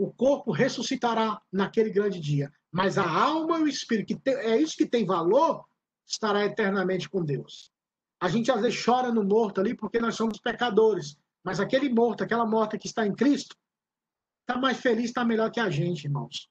o 0.00 0.10
corpo 0.10 0.50
ressuscitará 0.50 1.42
naquele 1.52 1.90
grande 1.90 2.18
dia. 2.18 2.50
Mas 2.72 2.96
a 2.96 3.06
alma 3.06 3.58
e 3.58 3.64
o 3.64 3.68
espírito, 3.68 4.18
que 4.18 4.30
é 4.30 4.56
isso 4.56 4.74
que 4.74 4.86
tem 4.86 5.04
valor, 5.04 5.66
estará 6.06 6.42
eternamente 6.46 7.06
com 7.06 7.22
Deus. 7.22 7.70
A 8.18 8.26
gente 8.30 8.50
às 8.50 8.62
vezes 8.62 8.82
chora 8.82 9.12
no 9.12 9.22
morto 9.22 9.60
ali 9.60 9.74
porque 9.74 10.00
nós 10.00 10.14
somos 10.14 10.38
pecadores. 10.38 11.18
Mas 11.44 11.60
aquele 11.60 11.90
morto, 11.90 12.24
aquela 12.24 12.46
morta 12.46 12.78
que 12.78 12.86
está 12.86 13.06
em 13.06 13.14
Cristo, 13.14 13.54
está 14.40 14.58
mais 14.58 14.78
feliz, 14.78 15.06
está 15.06 15.22
melhor 15.22 15.50
que 15.50 15.60
a 15.60 15.68
gente, 15.68 16.06
irmãos. 16.06 16.48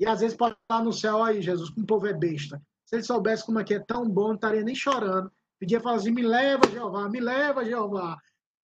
E 0.00 0.04
às 0.04 0.18
vezes 0.18 0.36
pode 0.36 0.56
estar 0.60 0.82
no 0.82 0.92
céu, 0.92 1.22
aí, 1.22 1.40
Jesus, 1.40 1.70
como 1.70 1.84
o 1.84 1.86
povo 1.86 2.08
é 2.08 2.12
besta. 2.12 2.60
Se 2.84 2.96
ele 2.96 3.04
soubesse 3.04 3.46
como 3.46 3.60
é 3.60 3.64
que 3.64 3.74
é 3.74 3.78
tão 3.78 4.04
bom, 4.08 4.28
não 4.28 4.34
estaria 4.34 4.64
nem 4.64 4.74
chorando. 4.74 5.30
Pedia 5.60 5.80
falar 5.80 5.96
assim: 5.96 6.10
me 6.10 6.22
leva, 6.22 6.68
Jeová, 6.68 7.08
me 7.08 7.20
leva, 7.20 7.64
Jeová. 7.64 8.18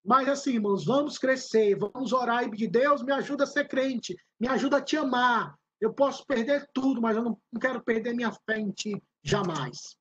Mas 0.07 0.29
assim, 0.29 0.53
irmãos, 0.53 0.85
vamos 0.85 1.17
crescer, 1.17 1.77
vamos 1.77 2.13
orar 2.13 2.45
e 2.45 2.49
pedir: 2.49 2.69
Deus, 2.69 3.03
me 3.03 3.11
ajuda 3.11 3.43
a 3.43 3.47
ser 3.47 3.67
crente, 3.67 4.15
me 4.39 4.47
ajuda 4.47 4.77
a 4.77 4.81
te 4.81 4.95
amar. 4.95 5.53
Eu 5.81 5.93
posso 5.93 6.25
perder 6.25 6.65
tudo, 6.73 7.01
mas 7.01 7.17
eu 7.17 7.23
não 7.23 7.37
quero 7.59 7.83
perder 7.83 8.15
minha 8.15 8.31
fé 8.31 8.57
em 8.57 8.71
ti 8.71 9.03
jamais. 9.21 9.97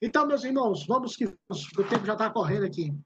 Então, 0.00 0.24
meus 0.24 0.44
irmãos, 0.44 0.86
vamos 0.86 1.16
que 1.16 1.26
o 1.26 1.84
tempo 1.88 2.06
já 2.06 2.12
está 2.12 2.30
correndo 2.30 2.64
aqui. 2.64 2.96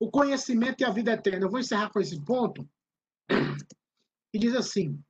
O 0.00 0.10
conhecimento 0.10 0.80
e 0.80 0.84
a 0.84 0.90
vida 0.90 1.12
eterna. 1.12 1.44
Eu 1.44 1.50
vou 1.50 1.60
encerrar 1.60 1.90
com 1.90 2.00
esse 2.00 2.18
ponto. 2.24 2.66
E 4.30 4.38
diz 4.38 4.54
assim: 4.54 5.02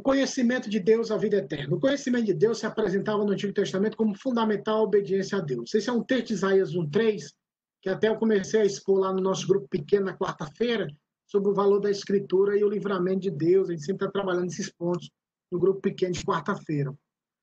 O 0.00 0.02
conhecimento 0.02 0.70
de 0.70 0.80
Deus, 0.80 1.10
a 1.10 1.18
vida 1.18 1.36
eterna. 1.36 1.76
O 1.76 1.78
conhecimento 1.78 2.24
de 2.24 2.32
Deus 2.32 2.60
se 2.60 2.64
apresentava 2.64 3.22
no 3.22 3.32
Antigo 3.32 3.52
Testamento 3.52 3.98
como 3.98 4.16
fundamental 4.16 4.82
obediência 4.82 5.36
a 5.36 5.42
Deus. 5.42 5.74
Esse 5.74 5.90
é 5.90 5.92
um 5.92 6.02
texto 6.02 6.28
de 6.28 6.32
Isaías 6.32 6.74
1,3, 6.74 7.24
que 7.82 7.90
até 7.90 8.08
eu 8.08 8.16
comecei 8.16 8.62
a 8.62 8.64
expor 8.64 9.00
lá 9.00 9.12
no 9.12 9.20
nosso 9.20 9.46
grupo 9.46 9.68
pequeno 9.68 10.06
na 10.06 10.16
quarta-feira, 10.16 10.88
sobre 11.26 11.50
o 11.50 11.54
valor 11.54 11.80
da 11.80 11.90
Escritura 11.90 12.56
e 12.56 12.64
o 12.64 12.68
livramento 12.70 13.20
de 13.20 13.30
Deus. 13.30 13.68
A 13.68 13.72
gente 13.72 13.84
sempre 13.84 14.06
está 14.06 14.10
trabalhando 14.10 14.44
nesses 14.44 14.72
pontos 14.72 15.10
no 15.52 15.58
grupo 15.58 15.82
pequeno 15.82 16.12
de 16.12 16.24
quarta-feira. 16.24 16.94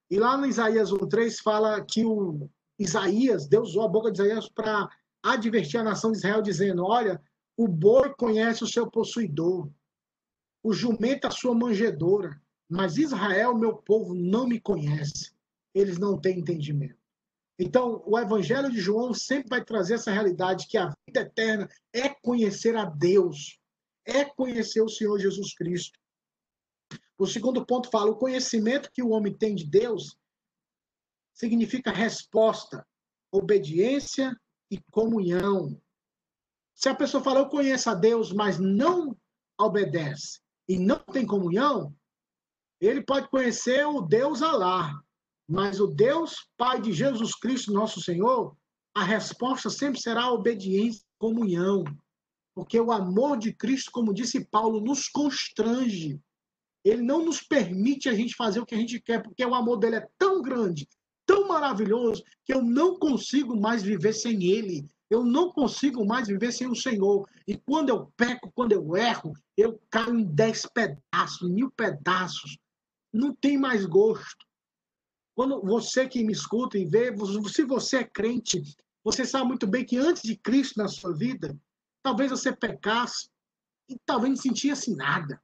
E 0.10 0.18
lá 0.18 0.36
no 0.36 0.47
Isaías 0.47 0.91
1,3 0.91 1.36
fala 1.43 1.86
que 1.86 2.03
o 2.03 2.49
Isaías, 2.80 3.47
Deus 3.47 3.70
usou 3.70 3.84
a 3.84 3.88
boca 3.88 4.12
de 4.12 4.20
Isaías 4.20 4.49
para 4.49 4.89
advertir 5.22 5.80
a 5.80 5.84
nação 5.84 6.12
de 6.12 6.18
Israel, 6.18 6.41
dizendo: 6.41 6.84
Olha, 6.84 7.22
o 7.55 7.68
boi 7.68 8.12
conhece 8.18 8.64
o 8.64 8.68
seu 8.68 8.89
possuidor, 8.89 9.70
o 10.64 10.74
jumento 10.74 11.28
a 11.28 11.32
sua 11.32 11.53
manjedoura, 11.53 12.41
mas 12.70 12.97
Israel, 12.97 13.55
meu 13.55 13.76
povo, 13.76 14.13
não 14.13 14.47
me 14.47 14.59
conhece. 14.59 15.32
Eles 15.74 15.97
não 15.97 16.20
têm 16.20 16.39
entendimento. 16.39 16.97
Então, 17.59 18.03
o 18.05 18.20
Evangelho 18.20 18.70
de 18.70 18.80
João 18.80 19.13
sempre 19.13 19.49
vai 19.49 19.63
trazer 19.63 19.95
essa 19.95 20.11
realidade 20.11 20.68
que 20.68 20.78
a 20.78 20.93
vida 21.07 21.22
eterna 21.22 21.68
é 21.91 22.09
conhecer 22.09 22.76
a 22.76 22.86
Deus, 22.86 23.59
é 24.05 24.26
conhecer 24.26 24.82
o 24.82 24.89
Senhor 24.89 25.18
Jesus 25.18 25.55
Cristo. 25.55 25.99
O 27.18 27.26
segundo 27.26 27.65
ponto 27.65 27.89
fala: 27.89 28.11
o 28.11 28.18
conhecimento 28.18 28.91
que 28.91 29.01
o 29.01 29.09
homem 29.09 29.36
tem 29.36 29.55
de 29.55 29.65
Deus 29.65 30.15
significa 31.34 31.91
resposta, 31.91 32.86
obediência 33.32 34.36
e 34.70 34.80
comunhão. 34.91 35.82
Se 36.76 36.89
a 36.89 36.95
pessoa 36.95 37.24
fala, 37.24 37.39
eu 37.39 37.49
conheço 37.49 37.89
a 37.89 37.95
Deus, 37.95 38.32
mas 38.32 38.59
não 38.59 39.18
obedece, 39.59 40.39
e 40.68 40.78
não 40.78 40.99
tem 40.99 41.26
comunhão, 41.26 41.95
ele 42.86 43.01
pode 43.01 43.30
conhecer 43.30 43.86
o 43.88 44.01
Deus 44.01 44.41
Alá, 44.41 44.93
mas 45.47 45.80
o 45.80 45.88
Deus 45.88 46.47
Pai 46.57 46.82
de 46.82 46.93
Jesus 46.93 47.34
Cristo, 47.34 47.73
nosso 47.73 48.01
Senhor, 48.01 48.55
a 48.93 49.03
resposta 49.03 49.69
sempre 49.69 49.99
será 49.99 50.32
obediência 50.32 51.01
e 51.01 51.19
comunhão. 51.19 51.84
Porque 52.55 52.80
o 52.80 52.91
amor 52.91 53.38
de 53.38 53.53
Cristo, 53.53 53.91
como 53.91 54.13
disse 54.13 54.43
Paulo, 54.45 54.82
nos 54.82 55.07
constrange. 55.07 56.19
Ele 56.84 57.01
não 57.01 57.23
nos 57.23 57.41
permite 57.41 58.09
a 58.09 58.13
gente 58.13 58.36
fazer 58.36 58.59
o 58.59 58.65
que 58.65 58.73
a 58.73 58.78
gente 58.78 58.99
quer, 58.99 59.21
porque 59.21 59.45
o 59.45 59.53
amor 59.53 59.78
dele 59.78 59.97
é 59.97 60.07
tão 60.17 60.41
grande, 60.41 60.88
tão 61.25 61.47
maravilhoso, 61.47 62.23
que 62.43 62.53
eu 62.53 62.63
não 62.63 62.97
consigo 62.97 63.55
mais 63.59 63.84
viver 63.84 64.13
sem 64.13 64.43
ele. 64.45 64.88
Eu 65.09 65.23
não 65.23 65.51
consigo 65.51 66.05
mais 66.05 66.28
viver 66.28 66.51
sem 66.51 66.67
o 66.67 66.75
Senhor. 66.75 67.28
E 67.47 67.57
quando 67.57 67.89
eu 67.89 68.11
peco, 68.17 68.51
quando 68.53 68.73
eu 68.73 68.95
erro, 68.95 69.34
eu 69.55 69.80
caio 69.89 70.19
em 70.19 70.25
dez 70.25 70.65
pedaços, 70.65 71.49
mil 71.49 71.71
pedaços. 71.71 72.57
Não 73.14 73.34
tem 73.36 73.58
mais 73.58 73.86
gosto. 73.86 74.45
Quando 75.36 75.62
você 75.62 76.08
que 76.08 76.24
me 76.24 76.34
escuta 76.34 76.78
e 76.78 76.86
vê, 76.86 77.14
se 77.49 77.64
você 77.64 77.97
é 77.97 78.03
crente, 78.03 78.64
você 79.03 79.26
sabe 79.26 79.47
muito 79.47 79.68
bem 79.68 79.86
que 79.86 79.97
antes 79.97 80.24
de 80.24 80.36
Cristo 80.36 80.78
na 80.78 80.88
sua 80.88 81.14
vida, 81.14 81.58
talvez 82.03 82.32
você 82.32 82.55
pecasse 82.55 83.30
e 83.89 83.97
talvez 84.05 84.30
não 84.34 84.41
sentisse 84.41 84.95
nada. 84.95 85.41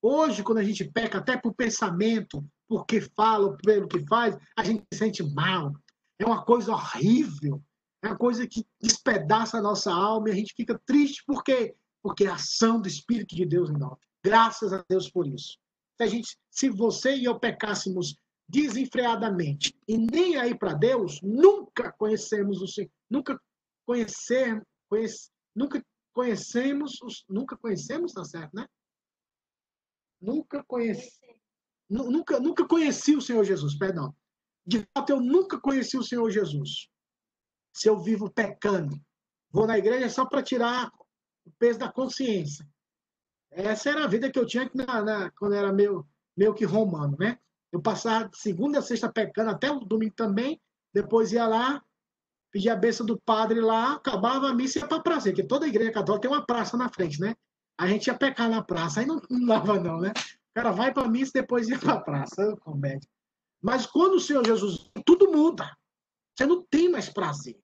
Hoje, 0.00 0.42
quando 0.42 0.58
a 0.58 0.64
gente 0.64 0.84
peca, 0.84 1.18
até 1.18 1.36
por 1.36 1.52
pensamento, 1.54 2.48
porque 2.68 3.00
fala, 3.00 3.56
pelo 3.58 3.88
que 3.88 4.06
faz, 4.06 4.36
a 4.56 4.62
gente 4.62 4.84
se 4.92 4.98
sente 4.98 5.22
mal. 5.22 5.74
É 6.18 6.24
uma 6.24 6.44
coisa 6.44 6.72
horrível. 6.72 7.62
É 8.02 8.08
uma 8.08 8.16
coisa 8.16 8.46
que 8.46 8.64
despedaça 8.80 9.58
a 9.58 9.62
nossa 9.62 9.92
alma 9.92 10.28
e 10.28 10.32
a 10.32 10.34
gente 10.34 10.54
fica 10.54 10.80
triste. 10.86 11.24
Por 11.26 11.42
quê? 11.42 11.74
Porque 12.02 12.24
é 12.24 12.28
a 12.28 12.34
ação 12.34 12.80
do 12.80 12.86
Espírito 12.86 13.34
de 13.34 13.44
Deus 13.44 13.70
em 13.70 13.76
nós. 13.76 13.98
Graças 14.24 14.72
a 14.72 14.84
Deus 14.88 15.10
por 15.10 15.26
isso. 15.26 15.58
Se, 15.98 16.04
a 16.04 16.06
gente, 16.06 16.38
se 16.48 16.70
você 16.70 17.16
e 17.16 17.24
eu 17.24 17.38
pecássemos 17.38 18.14
desenfreadamente 18.48 19.76
e 19.86 19.98
nem 19.98 20.36
aí 20.36 20.56
para 20.56 20.72
Deus, 20.72 21.20
nunca 21.22 21.92
conhecemos 21.92 22.62
o 22.62 22.68
Senhor. 22.68 22.90
Nunca 23.10 23.38
conhecer, 23.84 24.62
conhece, 24.88 25.30
nunca 25.54 25.84
conhecemos, 26.12 27.02
os, 27.02 27.24
nunca 27.28 27.56
conhecemos, 27.56 28.12
tá 28.12 28.24
certo, 28.24 28.54
né? 28.54 28.66
Nunca 30.20 30.64
conheci, 30.64 31.20
nunca, 31.88 32.40
nunca 32.40 32.66
conheci 32.66 33.16
o 33.16 33.20
Senhor 33.20 33.44
Jesus, 33.44 33.76
perdão. 33.76 34.14
De 34.64 34.86
fato, 34.94 35.10
eu 35.10 35.20
nunca 35.20 35.60
conheci 35.60 35.96
o 35.96 36.02
Senhor 36.02 36.30
Jesus 36.30 36.88
se 37.72 37.88
eu 37.88 37.98
vivo 38.00 38.30
pecando. 38.30 39.00
Vou 39.50 39.66
na 39.66 39.78
igreja 39.78 40.08
só 40.10 40.26
para 40.26 40.42
tirar 40.42 40.90
o 41.44 41.50
peso 41.58 41.78
da 41.78 41.90
consciência. 41.90 42.68
Essa 43.50 43.90
era 43.90 44.04
a 44.04 44.08
vida 44.08 44.30
que 44.30 44.38
eu 44.38 44.46
tinha 44.46 44.70
na, 44.74 45.02
na, 45.02 45.30
quando 45.30 45.54
era 45.54 45.72
meio, 45.72 46.06
meio 46.36 46.54
que 46.54 46.64
romano, 46.64 47.16
né? 47.18 47.38
Eu 47.72 47.80
passava 47.80 48.30
segunda 48.34 48.78
a 48.78 48.82
sexta 48.82 49.10
pecando, 49.10 49.50
até 49.50 49.70
o 49.70 49.80
domingo 49.80 50.14
também, 50.14 50.60
depois 50.92 51.32
ia 51.32 51.46
lá, 51.46 51.82
pedia 52.50 52.72
a 52.72 52.76
benção 52.76 53.04
do 53.04 53.20
padre 53.20 53.60
lá, 53.60 53.94
acabava 53.94 54.48
a 54.48 54.54
missa 54.54 54.78
e 54.78 54.82
ia 54.82 54.88
para 54.88 54.98
a 54.98 55.02
praça, 55.02 55.28
porque 55.28 55.42
toda 55.42 55.68
igreja 55.68 55.92
católica 55.92 56.28
tem 56.28 56.36
uma 56.36 56.44
praça 56.44 56.76
na 56.76 56.88
frente, 56.88 57.20
né? 57.20 57.34
A 57.78 57.86
gente 57.86 58.06
ia 58.06 58.14
pecar 58.14 58.48
na 58.48 58.62
praça, 58.62 59.00
aí 59.00 59.06
não, 59.06 59.20
não 59.30 59.46
dava 59.46 59.78
não, 59.78 60.00
né? 60.00 60.12
O 60.16 60.54
cara 60.54 60.72
vai 60.72 60.92
para 60.92 61.04
a 61.04 61.08
missa 61.08 61.32
e 61.36 61.40
depois 61.40 61.68
ia 61.68 61.78
para 61.78 61.94
a 61.94 62.00
praça, 62.00 62.56
comédia. 62.60 63.08
Mas 63.62 63.86
quando 63.86 64.14
o 64.14 64.20
Senhor 64.20 64.44
Jesus, 64.46 64.90
tudo 65.04 65.30
muda. 65.30 65.76
Você 66.34 66.46
não 66.46 66.62
tem 66.62 66.88
mais 66.88 67.08
prazer. 67.08 67.58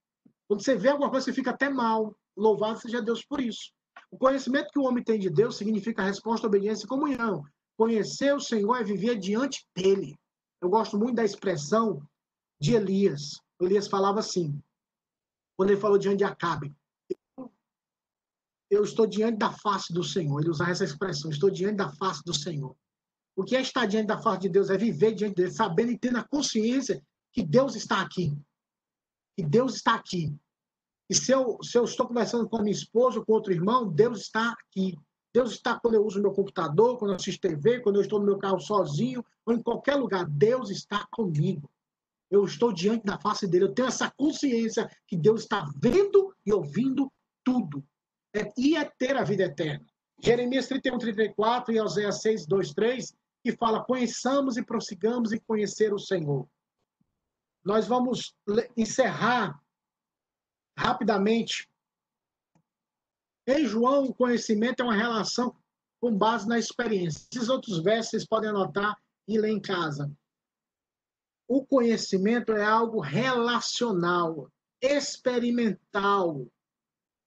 Quando 0.48 0.62
você 0.62 0.76
vê 0.76 0.88
alguma 0.88 1.10
coisa, 1.10 1.24
você 1.24 1.32
fica 1.32 1.50
até 1.50 1.68
mal. 1.68 2.16
Louvado 2.36 2.80
seja 2.80 3.00
Deus 3.00 3.24
por 3.24 3.40
isso. 3.40 3.72
O 4.10 4.18
conhecimento 4.18 4.70
que 4.72 4.78
o 4.78 4.84
homem 4.84 5.02
tem 5.02 5.18
de 5.18 5.30
Deus 5.30 5.56
significa 5.56 6.02
resposta, 6.02 6.46
obediência 6.46 6.84
e 6.84 6.88
comunhão. 6.88 7.44
Conhecer 7.76 8.34
o 8.34 8.40
Senhor 8.40 8.76
é 8.76 8.84
viver 8.84 9.18
diante 9.18 9.66
dele. 9.74 10.16
Eu 10.60 10.68
gosto 10.68 10.98
muito 10.98 11.16
da 11.16 11.24
expressão 11.24 12.02
de 12.60 12.74
Elias. 12.74 13.40
Elias 13.60 13.88
falava 13.88 14.20
assim, 14.20 14.62
quando 15.56 15.70
ele 15.70 15.80
falou 15.80 15.98
diante 15.98 16.18
de 16.18 16.24
Acabe. 16.24 16.74
Eu 18.70 18.82
estou 18.82 19.06
diante 19.06 19.38
da 19.38 19.52
face 19.52 19.92
do 19.92 20.02
Senhor. 20.02 20.40
Ele 20.40 20.50
usava 20.50 20.70
essa 20.70 20.84
expressão, 20.84 21.30
estou 21.30 21.50
diante 21.50 21.76
da 21.76 21.90
face 21.90 22.22
do 22.24 22.34
Senhor. 22.34 22.76
O 23.36 23.44
que 23.44 23.56
é 23.56 23.60
estar 23.60 23.86
diante 23.86 24.06
da 24.06 24.20
face 24.20 24.42
de 24.42 24.48
Deus? 24.48 24.70
É 24.70 24.76
viver 24.76 25.14
diante 25.14 25.34
dele, 25.34 25.50
sabendo 25.50 25.90
e 25.90 25.98
tendo 25.98 26.18
a 26.18 26.24
consciência 26.24 27.02
que 27.32 27.42
Deus 27.42 27.74
está 27.74 28.00
aqui 28.00 28.36
que 29.36 29.42
Deus 29.42 29.74
está 29.74 29.94
aqui. 29.94 30.34
E 31.08 31.14
se 31.14 31.32
eu, 31.32 31.58
se 31.62 31.76
eu 31.76 31.84
estou 31.84 32.06
conversando 32.06 32.48
com 32.48 32.56
a 32.56 32.62
minha 32.62 32.74
esposa 32.74 33.18
ou 33.18 33.24
com 33.24 33.32
outro 33.32 33.52
irmão, 33.52 33.88
Deus 33.88 34.22
está 34.22 34.52
aqui. 34.52 34.96
Deus 35.32 35.52
está 35.52 35.78
quando 35.78 35.94
eu 35.94 36.04
uso 36.04 36.22
meu 36.22 36.32
computador, 36.32 36.96
quando 36.96 37.10
eu 37.10 37.16
assisto 37.16 37.40
TV, 37.40 37.80
quando 37.80 37.96
eu 37.96 38.02
estou 38.02 38.20
no 38.20 38.26
meu 38.26 38.38
carro 38.38 38.60
sozinho, 38.60 39.24
ou 39.44 39.52
em 39.52 39.62
qualquer 39.62 39.96
lugar. 39.96 40.24
Deus 40.26 40.70
está 40.70 41.06
comigo. 41.10 41.68
Eu 42.30 42.44
estou 42.44 42.72
diante 42.72 43.04
da 43.04 43.18
face 43.18 43.46
dele. 43.46 43.64
Eu 43.64 43.74
tenho 43.74 43.88
essa 43.88 44.10
consciência 44.16 44.88
que 45.06 45.16
Deus 45.16 45.42
está 45.42 45.68
vendo 45.76 46.34
e 46.46 46.52
ouvindo 46.52 47.12
tudo. 47.44 47.84
É, 48.34 48.52
e 48.56 48.76
é 48.76 48.84
ter 48.98 49.16
a 49.16 49.24
vida 49.24 49.44
eterna. 49.44 49.84
Jeremias 50.22 50.68
31, 50.68 50.98
34 50.98 51.74
e 51.74 51.80
Oséias 51.80 52.20
6, 52.22 52.46
2, 52.46 52.72
3, 52.72 53.14
que 53.42 53.52
fala: 53.52 53.84
conheçamos 53.84 54.56
e 54.56 54.64
prossigamos 54.64 55.32
em 55.32 55.40
conhecer 55.46 55.92
o 55.92 55.98
Senhor 55.98 56.48
nós 57.64 57.86
vamos 57.86 58.34
encerrar 58.76 59.58
rapidamente. 60.76 61.68
Em 63.46 63.66
João, 63.66 64.04
o 64.04 64.14
conhecimento 64.14 64.80
é 64.80 64.84
uma 64.84 64.94
relação 64.94 65.54
com 66.00 66.16
base 66.16 66.48
na 66.48 66.58
experiência. 66.58 67.26
Esses 67.32 67.48
outros 67.48 67.82
versos 67.82 68.10
vocês 68.10 68.26
podem 68.26 68.50
anotar 68.50 68.96
e 69.28 69.38
ler 69.38 69.50
em 69.50 69.60
casa. 69.60 70.10
O 71.48 71.64
conhecimento 71.64 72.52
é 72.52 72.64
algo 72.64 73.00
relacional, 73.00 74.50
experimental. 74.80 76.46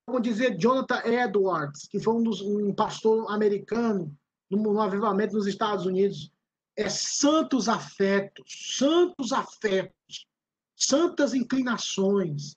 Como 0.05 0.21
dizia 0.21 0.57
Jonathan 0.57 1.01
Edwards, 1.05 1.87
que 1.87 1.99
foi 1.99 2.15
um, 2.15 2.23
dos, 2.23 2.41
um 2.41 2.73
pastor 2.73 3.31
americano 3.31 4.15
no, 4.49 4.73
no 4.73 4.81
avivamento 4.81 5.35
nos 5.35 5.45
Estados 5.45 5.85
Unidos, 5.85 6.31
é 6.75 6.89
santos 6.89 7.67
afetos, 7.67 8.77
santos 8.77 9.31
afetos, 9.31 10.27
santas 10.75 11.33
inclinações. 11.33 12.55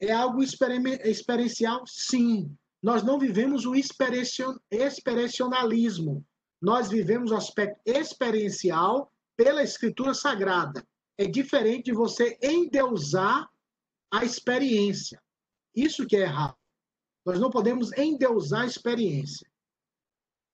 É 0.00 0.12
algo 0.12 0.42
experiencial, 0.42 1.86
sim. 1.86 2.56
Nós 2.82 3.02
não 3.02 3.18
vivemos 3.18 3.64
o 3.64 3.74
experiencionalismo. 3.74 6.24
Nós 6.60 6.88
vivemos 6.88 7.30
o 7.30 7.36
aspecto 7.36 7.80
experiencial 7.84 9.12
pela 9.36 9.62
Escritura 9.62 10.14
Sagrada. 10.14 10.86
É 11.18 11.26
diferente 11.26 11.86
de 11.86 11.92
você 11.92 12.38
endeusar 12.42 13.48
a 14.12 14.24
experiência. 14.24 15.20
Isso 15.74 16.06
que 16.06 16.16
é 16.16 16.20
errado. 16.20 16.56
Nós 17.24 17.40
não 17.40 17.50
podemos 17.50 17.92
endeusar 17.96 18.62
a 18.62 18.66
experiência. 18.66 19.50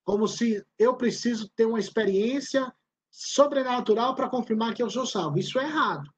Como 0.05 0.27
se 0.27 0.65
eu 0.79 0.97
preciso 0.97 1.49
ter 1.51 1.67
uma 1.67 1.79
experiência 1.79 2.73
sobrenatural 3.11 4.15
para 4.15 4.31
confirmar 4.31 4.75
que 4.75 4.83
eu 4.83 4.91
sou 4.91 5.07
salvo. 5.07 5.39
Isso 5.39 5.59
é 5.59 5.65
errado. 5.65 6.09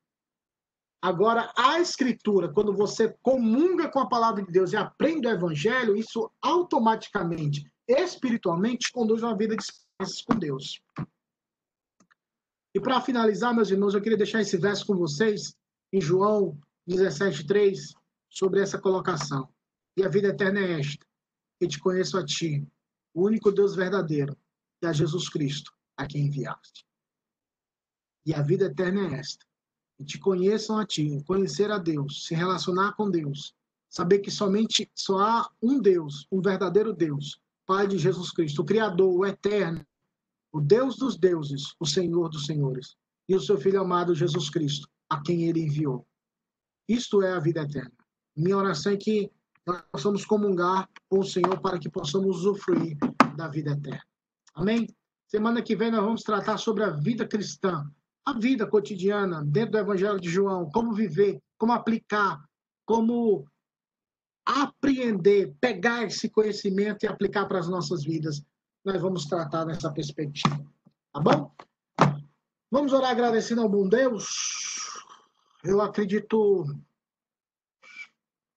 Agora, 1.05 1.53
a 1.55 1.79
Escritura, 1.81 2.51
quando 2.51 2.73
você 2.73 3.15
comunga 3.21 3.91
com 3.91 4.01
a 4.01 4.09
palavra 4.09 4.43
de 4.43 4.51
Deus 4.51 4.73
e 4.73 4.77
aprende 4.79 5.27
o 5.27 5.31
Evangelho, 5.31 5.95
isso 5.95 6.33
automaticamente, 6.41 7.71
espiritualmente, 7.87 8.91
conduz 8.91 9.23
a 9.23 9.27
uma 9.27 9.37
vida 9.37 9.55
de 9.55 9.63
experiências 9.63 10.23
com 10.23 10.35
Deus. 10.35 10.81
E 12.75 12.81
para 12.81 13.03
finalizar, 13.03 13.55
meus 13.55 13.71
irmãos, 13.71 13.93
eu 13.93 14.01
queria 14.01 14.17
deixar 14.17 14.41
esse 14.41 14.57
verso 14.57 14.87
com 14.87 14.97
vocês, 14.97 15.55
em 15.93 16.01
João 16.01 16.59
17,3, 16.89 17.95
sobre 18.31 18.63
essa 18.63 18.81
colocação. 18.81 19.47
E 19.99 20.05
a 20.07 20.09
vida 20.09 20.29
eterna 20.29 20.61
é 20.61 20.81
esta: 20.81 21.05
que 21.61 21.69
te 21.69 21.79
conheço 21.79 22.17
a 22.17 22.25
ti, 22.25 22.67
o 23.13 23.27
único 23.27 23.53
Deus 23.53 23.77
verdadeiro, 23.77 24.35
e 24.81 24.87
a 24.87 24.93
Jesus 24.95 25.29
Cristo, 25.29 25.71
a 25.99 26.07
quem 26.07 26.29
enviaste. 26.29 26.87
E 28.25 28.33
a 28.33 28.41
vida 28.41 28.65
eterna 28.65 29.15
é 29.15 29.19
esta: 29.21 29.45
que 29.97 30.05
te 30.05 30.19
conheçam 30.19 30.79
a 30.79 30.87
ti, 30.87 31.23
conhecer 31.27 31.71
a 31.71 31.79
Deus, 31.79 32.27
se 32.27 32.35
relacionar 32.35 32.93
com 32.95 33.11
Deus, 33.11 33.55
saber 33.89 34.19
que 34.19 34.31
somente 34.31 34.91
só 34.95 35.19
há 35.21 35.51
um 35.63 35.81
Deus, 35.81 36.27
um 36.31 36.41
verdadeiro 36.41 36.93
Deus, 36.93 37.41
Pai 37.67 37.87
de 37.87 37.97
Jesus 37.97 38.31
Cristo, 38.31 38.63
o 38.63 38.65
Criador, 38.65 39.13
o 39.15 39.25
Eterno, 39.25 39.85
o 40.53 40.61
Deus 40.61 40.97
dos 40.97 41.17
deuses, 41.17 41.75
o 41.81 41.87
Senhor 41.87 42.29
dos 42.29 42.47
senhores, 42.47 42.97
e 43.29 43.35
o 43.35 43.41
seu 43.41 43.57
Filho 43.59 43.81
amado 43.81 44.15
Jesus 44.15 44.51
Cristo, 44.51 44.89
a 45.09 45.21
quem 45.23 45.45
ele 45.45 45.61
enviou. 45.61 46.07
Isto 46.89 47.23
é 47.23 47.33
a 47.33 47.41
vida 47.41 47.63
eterna. 47.63 47.93
Minha 48.37 48.59
oração 48.59 48.93
é 48.93 48.97
que 48.97 49.31
nós 49.67 49.83
possamos 49.91 50.27
comungar 50.27 50.89
com 51.09 51.21
o 51.21 51.25
Senhor 51.25 51.59
para 51.61 51.79
que 51.79 51.89
possamos 51.89 52.39
usufruir 52.39 52.99
da 53.37 53.49
vida 53.49 53.71
eterna. 53.71 54.05
Amém? 54.55 54.87
Semana 55.27 55.63
que 55.63 55.75
vem 55.75 55.91
nós 55.91 56.05
vamos 56.05 56.23
tratar 56.23 56.59
sobre 56.59 56.85
a 56.85 56.91
vida 56.91 57.27
cristã, 57.27 57.91
a 58.27 58.33
vida 58.33 58.67
cotidiana 58.67 59.45
dentro 59.45 59.73
do 59.73 59.79
Evangelho 59.79 60.21
de 60.21 60.31
João, 60.31 60.71
como 60.71 60.95
viver, 60.95 61.41
como 61.59 61.73
aplicar, 61.73 62.43
como 62.87 63.47
apreender, 64.47 65.55
pegar 65.61 66.05
esse 66.05 66.29
conhecimento 66.29 67.05
e 67.05 67.07
aplicar 67.07 67.47
para 67.47 67.59
as 67.59 67.69
nossas 67.69 68.05
vidas 68.05 68.43
nós 68.85 69.01
vamos 69.01 69.25
tratar 69.25 69.65
nessa 69.65 69.91
perspectiva. 69.91 70.63
Tá 71.13 71.21
bom? 71.21 71.51
Vamos 72.71 72.93
orar 72.93 73.13
agradecendo 73.13 73.63
ao 73.63 73.69
bom 73.69 73.89
Deus. 73.89 74.27
Eu 75.63 75.81
acredito 75.81 76.65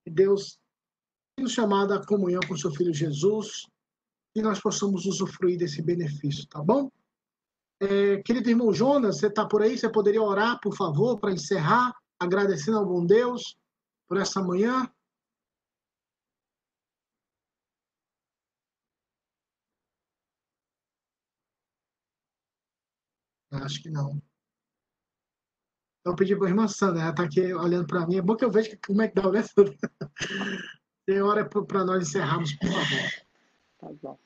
que 0.03 0.11
Deus 0.11 0.59
tem 1.35 1.43
nos 1.43 1.53
chamado 1.53 1.93
à 1.93 2.05
comunhão 2.05 2.41
com 2.47 2.57
seu 2.57 2.71
Filho 2.71 2.93
Jesus 2.93 3.67
e 4.35 4.41
nós 4.41 4.59
possamos 4.59 5.05
usufruir 5.05 5.57
desse 5.57 5.81
benefício, 5.81 6.45
tá 6.47 6.61
bom? 6.61 6.91
É, 7.79 8.17
querido 8.23 8.49
irmão 8.49 8.73
Jonas, 8.73 9.19
você 9.19 9.27
está 9.27 9.45
por 9.45 9.61
aí? 9.61 9.77
Você 9.77 9.87
poderia 9.89 10.21
orar, 10.21 10.59
por 10.59 10.75
favor, 10.75 11.19
para 11.19 11.31
encerrar, 11.31 11.93
agradecendo 12.19 12.77
ao 12.77 12.85
bom 12.85 13.05
Deus 13.05 13.55
por 14.07 14.17
essa 14.17 14.41
manhã? 14.41 14.89
Acho 23.51 23.81
que 23.81 23.89
não. 23.89 24.21
Então, 25.99 26.13
eu 26.13 26.15
pedi 26.15 26.35
para 26.35 26.47
a 26.47 26.49
irmã 26.49 26.67
Sandra, 26.67 27.01
ela 27.01 27.11
está 27.11 27.23
aqui 27.23 27.53
olhando 27.53 27.85
para 27.85 28.07
mim. 28.07 28.17
É 28.17 28.21
bom 28.21 28.35
que 28.35 28.43
eu 28.43 28.51
veja 28.51 28.77
como 28.85 29.01
é 29.01 29.07
que 29.07 29.15
dá, 29.21 29.31
né, 29.31 29.43
Sandra? 29.43 29.75
Tem 31.05 31.21
hora 31.21 31.47
para 31.47 31.85
nós 31.85 32.07
encerrarmos, 32.07 32.53
por 32.55 32.69
favor. 32.69 33.27
Tá 33.79 33.89
bom. 34.01 34.19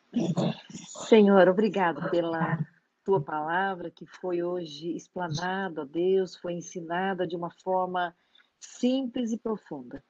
Senhor, 1.07 1.47
obrigado 1.47 2.09
pela 2.09 2.57
tua 3.03 3.21
palavra 3.21 3.89
que 3.89 4.05
foi 4.05 4.43
hoje 4.43 4.95
explanada, 4.95 5.81
ó 5.81 5.85
Deus, 5.85 6.35
foi 6.35 6.53
ensinada 6.53 7.27
de 7.27 7.35
uma 7.35 7.51
forma 7.63 8.15
simples 8.59 9.31
e 9.31 9.37
profunda. 9.37 10.03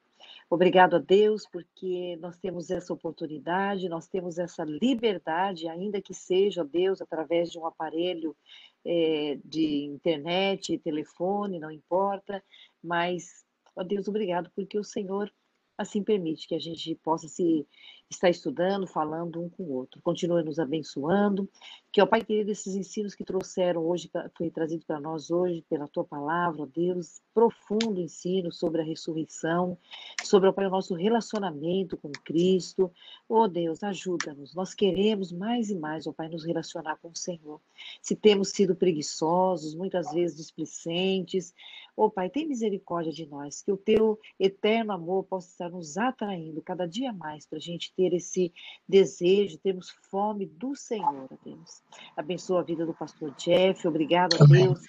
Obrigado 0.48 0.96
a 0.96 0.98
Deus, 0.98 1.46
porque 1.50 2.16
nós 2.20 2.38
temos 2.38 2.70
essa 2.70 2.92
oportunidade, 2.92 3.88
nós 3.88 4.06
temos 4.06 4.38
essa 4.38 4.64
liberdade, 4.64 5.68
ainda 5.68 6.00
que 6.00 6.12
seja, 6.12 6.62
Deus, 6.62 7.00
através 7.00 7.50
de 7.50 7.58
um 7.58 7.66
aparelho 7.66 8.36
é, 8.84 9.38
de 9.44 9.84
internet, 9.84 10.78
telefone, 10.78 11.58
não 11.58 11.70
importa, 11.70 12.42
mas, 12.82 13.44
ó 13.74 13.82
Deus, 13.82 14.08
obrigado, 14.08 14.50
porque 14.54 14.78
o 14.78 14.84
Senhor 14.84 15.32
assim 15.78 16.02
permite 16.02 16.46
que 16.46 16.54
a 16.54 16.60
gente 16.60 16.94
possa 16.96 17.26
se 17.28 17.66
estar 18.14 18.30
estudando, 18.30 18.86
falando 18.86 19.42
um 19.42 19.48
com 19.48 19.62
o 19.64 19.72
outro. 19.72 20.00
Continue 20.02 20.42
nos 20.42 20.58
abençoando, 20.58 21.48
que 21.90 22.00
ó 22.00 22.06
Pai 22.06 22.22
querido, 22.22 22.50
esses 22.50 22.74
ensinos 22.74 23.14
que 23.14 23.24
trouxeram 23.24 23.84
hoje, 23.84 24.10
foi 24.36 24.50
trazido 24.50 24.84
para 24.86 25.00
nós 25.00 25.30
hoje 25.30 25.64
pela 25.68 25.88
tua 25.88 26.04
palavra, 26.04 26.62
ó 26.62 26.66
Deus, 26.66 27.20
profundo 27.34 28.00
ensino 28.00 28.50
sobre 28.50 28.80
a 28.80 28.84
ressurreição, 28.84 29.76
sobre 30.22 30.48
ó 30.48 30.52
Pai, 30.52 30.66
o 30.66 30.70
nosso 30.70 30.94
relacionamento 30.94 31.96
com 31.96 32.10
Cristo. 32.24 32.90
Ó 33.28 33.46
Deus, 33.46 33.82
ajuda-nos. 33.82 34.54
Nós 34.54 34.74
queremos 34.74 35.32
mais 35.32 35.70
e 35.70 35.74
mais, 35.74 36.06
ó 36.06 36.12
Pai, 36.12 36.28
nos 36.28 36.44
relacionar 36.44 36.96
com 36.96 37.08
o 37.08 37.16
Senhor. 37.16 37.60
Se 38.00 38.14
temos 38.16 38.50
sido 38.50 38.74
preguiçosos, 38.74 39.74
muitas 39.74 40.12
vezes 40.12 40.36
displicentes, 40.36 41.54
ó 41.96 42.08
Pai, 42.08 42.30
tem 42.30 42.46
misericórdia 42.46 43.12
de 43.12 43.26
nós, 43.26 43.62
que 43.62 43.72
o 43.72 43.76
teu 43.76 44.18
eterno 44.38 44.92
amor 44.92 45.24
possa 45.24 45.48
estar 45.48 45.70
nos 45.70 45.96
atraindo 45.96 46.62
cada 46.62 46.86
dia 46.86 47.12
mais 47.12 47.46
para 47.46 47.58
a 47.58 47.60
gente 47.60 47.92
ter 47.94 48.01
esse 48.12 48.52
desejo, 48.88 49.58
termos 49.58 49.90
fome 50.10 50.46
do 50.46 50.74
Senhor, 50.74 51.28
ó 51.30 51.36
Deus. 51.44 51.82
Abençoa 52.16 52.60
a 52.60 52.64
vida 52.64 52.86
do 52.86 52.94
pastor 52.94 53.34
Jeff, 53.36 53.86
obrigado 53.86 54.36
a 54.42 54.46
Deus 54.46 54.80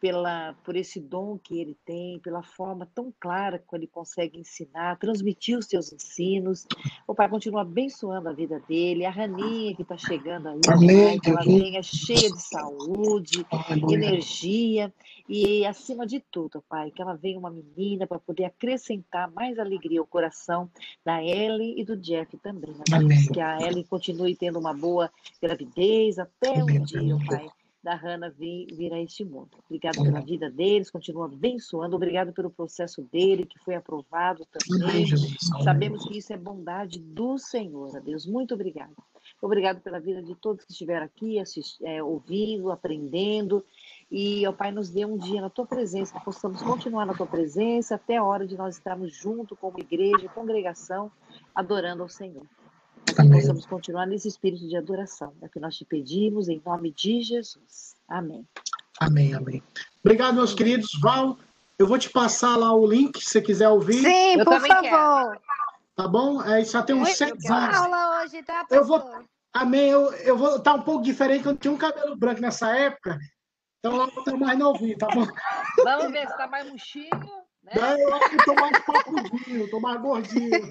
pela, 0.00 0.54
por 0.64 0.76
esse 0.76 1.00
dom 1.00 1.38
que 1.38 1.60
ele 1.60 1.76
tem, 1.84 2.18
pela 2.20 2.42
forma 2.42 2.88
tão 2.94 3.12
clara 3.18 3.58
que 3.58 3.76
ele 3.76 3.86
consegue 3.86 4.38
ensinar, 4.38 4.98
transmitir 4.98 5.58
os 5.58 5.66
seus 5.66 5.92
ensinos. 5.92 6.66
O 7.06 7.14
Pai 7.14 7.28
continua 7.28 7.62
abençoando 7.62 8.28
a 8.28 8.32
vida 8.32 8.60
dele, 8.68 9.04
a 9.04 9.10
Raninha 9.10 9.74
que 9.74 9.82
está 9.82 9.96
chegando 9.96 10.48
aí, 10.48 10.60
Amém, 10.68 11.18
que 11.20 11.30
ela 11.30 11.42
venha 11.42 11.82
cheia 11.82 12.30
de 12.30 12.42
saúde, 12.42 13.44
Amém. 13.50 13.94
energia 13.94 14.92
e, 15.28 15.66
acima 15.66 16.06
de 16.06 16.20
tudo, 16.20 16.62
Pai, 16.68 16.90
que 16.90 17.02
ela 17.02 17.14
venha 17.14 17.38
uma 17.38 17.50
menina 17.50 18.06
para 18.06 18.18
poder 18.18 18.44
acrescentar 18.44 19.30
mais 19.32 19.58
alegria 19.58 20.00
ao 20.00 20.06
coração 20.06 20.70
da 21.04 21.22
Ellie 21.22 21.78
e 21.78 21.84
do 21.84 21.96
Jeff 21.96 22.36
também. 22.38 22.70
Né? 22.70 23.16
Que 23.32 23.40
a 23.40 23.60
Ellie 23.60 23.84
continue 23.84 24.34
tendo 24.34 24.58
uma 24.58 24.72
boa 24.72 25.10
gravidez 25.42 26.18
até 26.18 26.52
um 26.64 26.82
dia, 26.82 27.16
Pai 27.26 27.46
da 27.82 27.94
Hannah 27.94 28.28
vir, 28.28 28.66
vir 28.74 28.92
a 28.92 29.00
este 29.00 29.24
mundo. 29.24 29.50
Obrigado 29.66 30.02
pela 30.02 30.20
vida 30.20 30.50
deles, 30.50 30.90
continua 30.90 31.26
abençoando, 31.26 31.96
obrigado 31.96 32.32
pelo 32.32 32.50
processo 32.50 33.02
dele, 33.02 33.46
que 33.46 33.58
foi 33.60 33.74
aprovado 33.74 34.46
também. 34.46 35.06
Sabemos 35.62 36.04
que 36.06 36.18
isso 36.18 36.32
é 36.32 36.36
bondade 36.36 36.98
do 36.98 37.38
Senhor, 37.38 37.96
a 37.96 38.00
Deus. 38.00 38.26
Muito 38.26 38.54
obrigado. 38.54 38.94
Obrigado 39.40 39.80
pela 39.80 40.00
vida 40.00 40.22
de 40.22 40.34
todos 40.34 40.64
que 40.64 40.72
estiveram 40.72 41.06
aqui, 41.06 41.38
assist, 41.38 41.82
é, 41.84 42.02
ouvindo, 42.02 42.70
aprendendo. 42.70 43.64
E, 44.10 44.46
ó 44.46 44.52
Pai, 44.52 44.72
nos 44.72 44.90
dê 44.90 45.04
um 45.04 45.18
dia 45.18 45.40
na 45.40 45.50
tua 45.50 45.66
presença, 45.66 46.18
que 46.18 46.24
possamos 46.24 46.62
continuar 46.62 47.04
na 47.06 47.14
tua 47.14 47.26
presença 47.26 47.94
até 47.94 48.16
a 48.16 48.24
hora 48.24 48.46
de 48.46 48.56
nós 48.56 48.76
estarmos 48.76 49.14
juntos 49.14 49.56
como 49.58 49.78
igreja, 49.78 50.28
congregação, 50.30 51.12
adorando 51.54 52.02
ao 52.02 52.08
Senhor 52.08 52.46
que 53.14 53.28
possamos 53.28 53.66
continuar 53.66 54.06
nesse 54.06 54.28
espírito 54.28 54.66
de 54.68 54.76
adoração. 54.76 55.32
É 55.42 55.46
o 55.46 55.48
que 55.48 55.60
nós 55.60 55.76
te 55.76 55.84
pedimos, 55.84 56.48
em 56.48 56.60
nome 56.64 56.90
de 56.90 57.22
Jesus. 57.22 57.96
Amém. 58.08 58.46
Amém, 59.00 59.34
amém. 59.34 59.62
Obrigado, 60.04 60.34
meus 60.34 60.54
queridos. 60.54 60.90
Val, 61.00 61.38
eu 61.78 61.86
vou 61.86 61.98
te 61.98 62.10
passar 62.10 62.56
lá 62.56 62.72
o 62.72 62.86
link, 62.86 63.18
se 63.20 63.30
você 63.30 63.42
quiser 63.42 63.68
ouvir. 63.68 64.02
Sim, 64.02 64.38
eu 64.38 64.44
por 64.44 64.60
favor. 64.60 64.80
Quero. 64.80 65.40
Tá 65.94 66.08
bom? 66.08 66.42
É, 66.42 66.64
só 66.64 66.82
tem 66.82 66.94
uns 66.94 67.10
seis 67.10 67.50
anos. 67.50 67.76
aula 67.76 68.22
hoje, 68.22 68.42
tá, 68.42 68.60
pastor? 68.60 68.78
Eu 68.78 68.84
vou, 68.84 69.26
Amém. 69.52 69.88
Eu, 69.88 70.12
eu 70.12 70.36
vou 70.36 70.56
estar 70.56 70.72
tá 70.72 70.74
um 70.74 70.82
pouco 70.82 71.02
diferente, 71.02 71.46
eu 71.46 71.56
tinha 71.56 71.72
um 71.72 71.78
cabelo 71.78 72.16
branco 72.16 72.40
nessa 72.40 72.76
época. 72.76 73.18
Então 73.78 73.92
eu 73.92 74.10
vou 74.10 74.18
estar 74.20 74.36
mais 74.36 74.58
novinho, 74.58 74.96
tá 74.98 75.08
bom? 75.08 75.26
Vamos 75.84 76.12
ver 76.12 76.26
se 76.26 76.32
está 76.32 76.46
mais 76.46 76.68
murchinho. 76.68 77.08
Né? 77.74 78.02
Eu 78.02 78.14
acho 78.14 78.30
que 78.30 78.36
estou 78.36 78.54
mais 78.54 78.78
papudinho, 78.84 79.64
estou 79.64 79.80
mais 79.80 80.00
gordinho. 80.00 80.68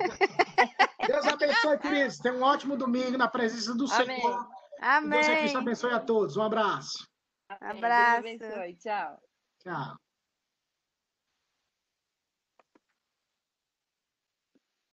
Deus 1.08 1.26
abençoe, 1.26 1.78
queridos. 1.80 2.18
Tenha 2.18 2.36
um 2.36 2.42
ótimo 2.42 2.76
domingo 2.76 3.18
na 3.18 3.28
presença 3.28 3.74
do 3.74 3.92
Amém. 3.92 4.22
Senhor. 4.22 4.48
Amém. 4.82 5.10
Deus 5.10 5.40
Cristo 5.40 5.58
abençoe 5.58 5.94
a 5.94 6.00
todos. 6.00 6.38
Um 6.38 6.44
abraço. 6.44 7.08
Abraço. 7.50 8.24
Deus 8.24 8.42
abençoe. 8.42 8.76
Tchau. 8.76 9.18
Tchau. 9.64 10.07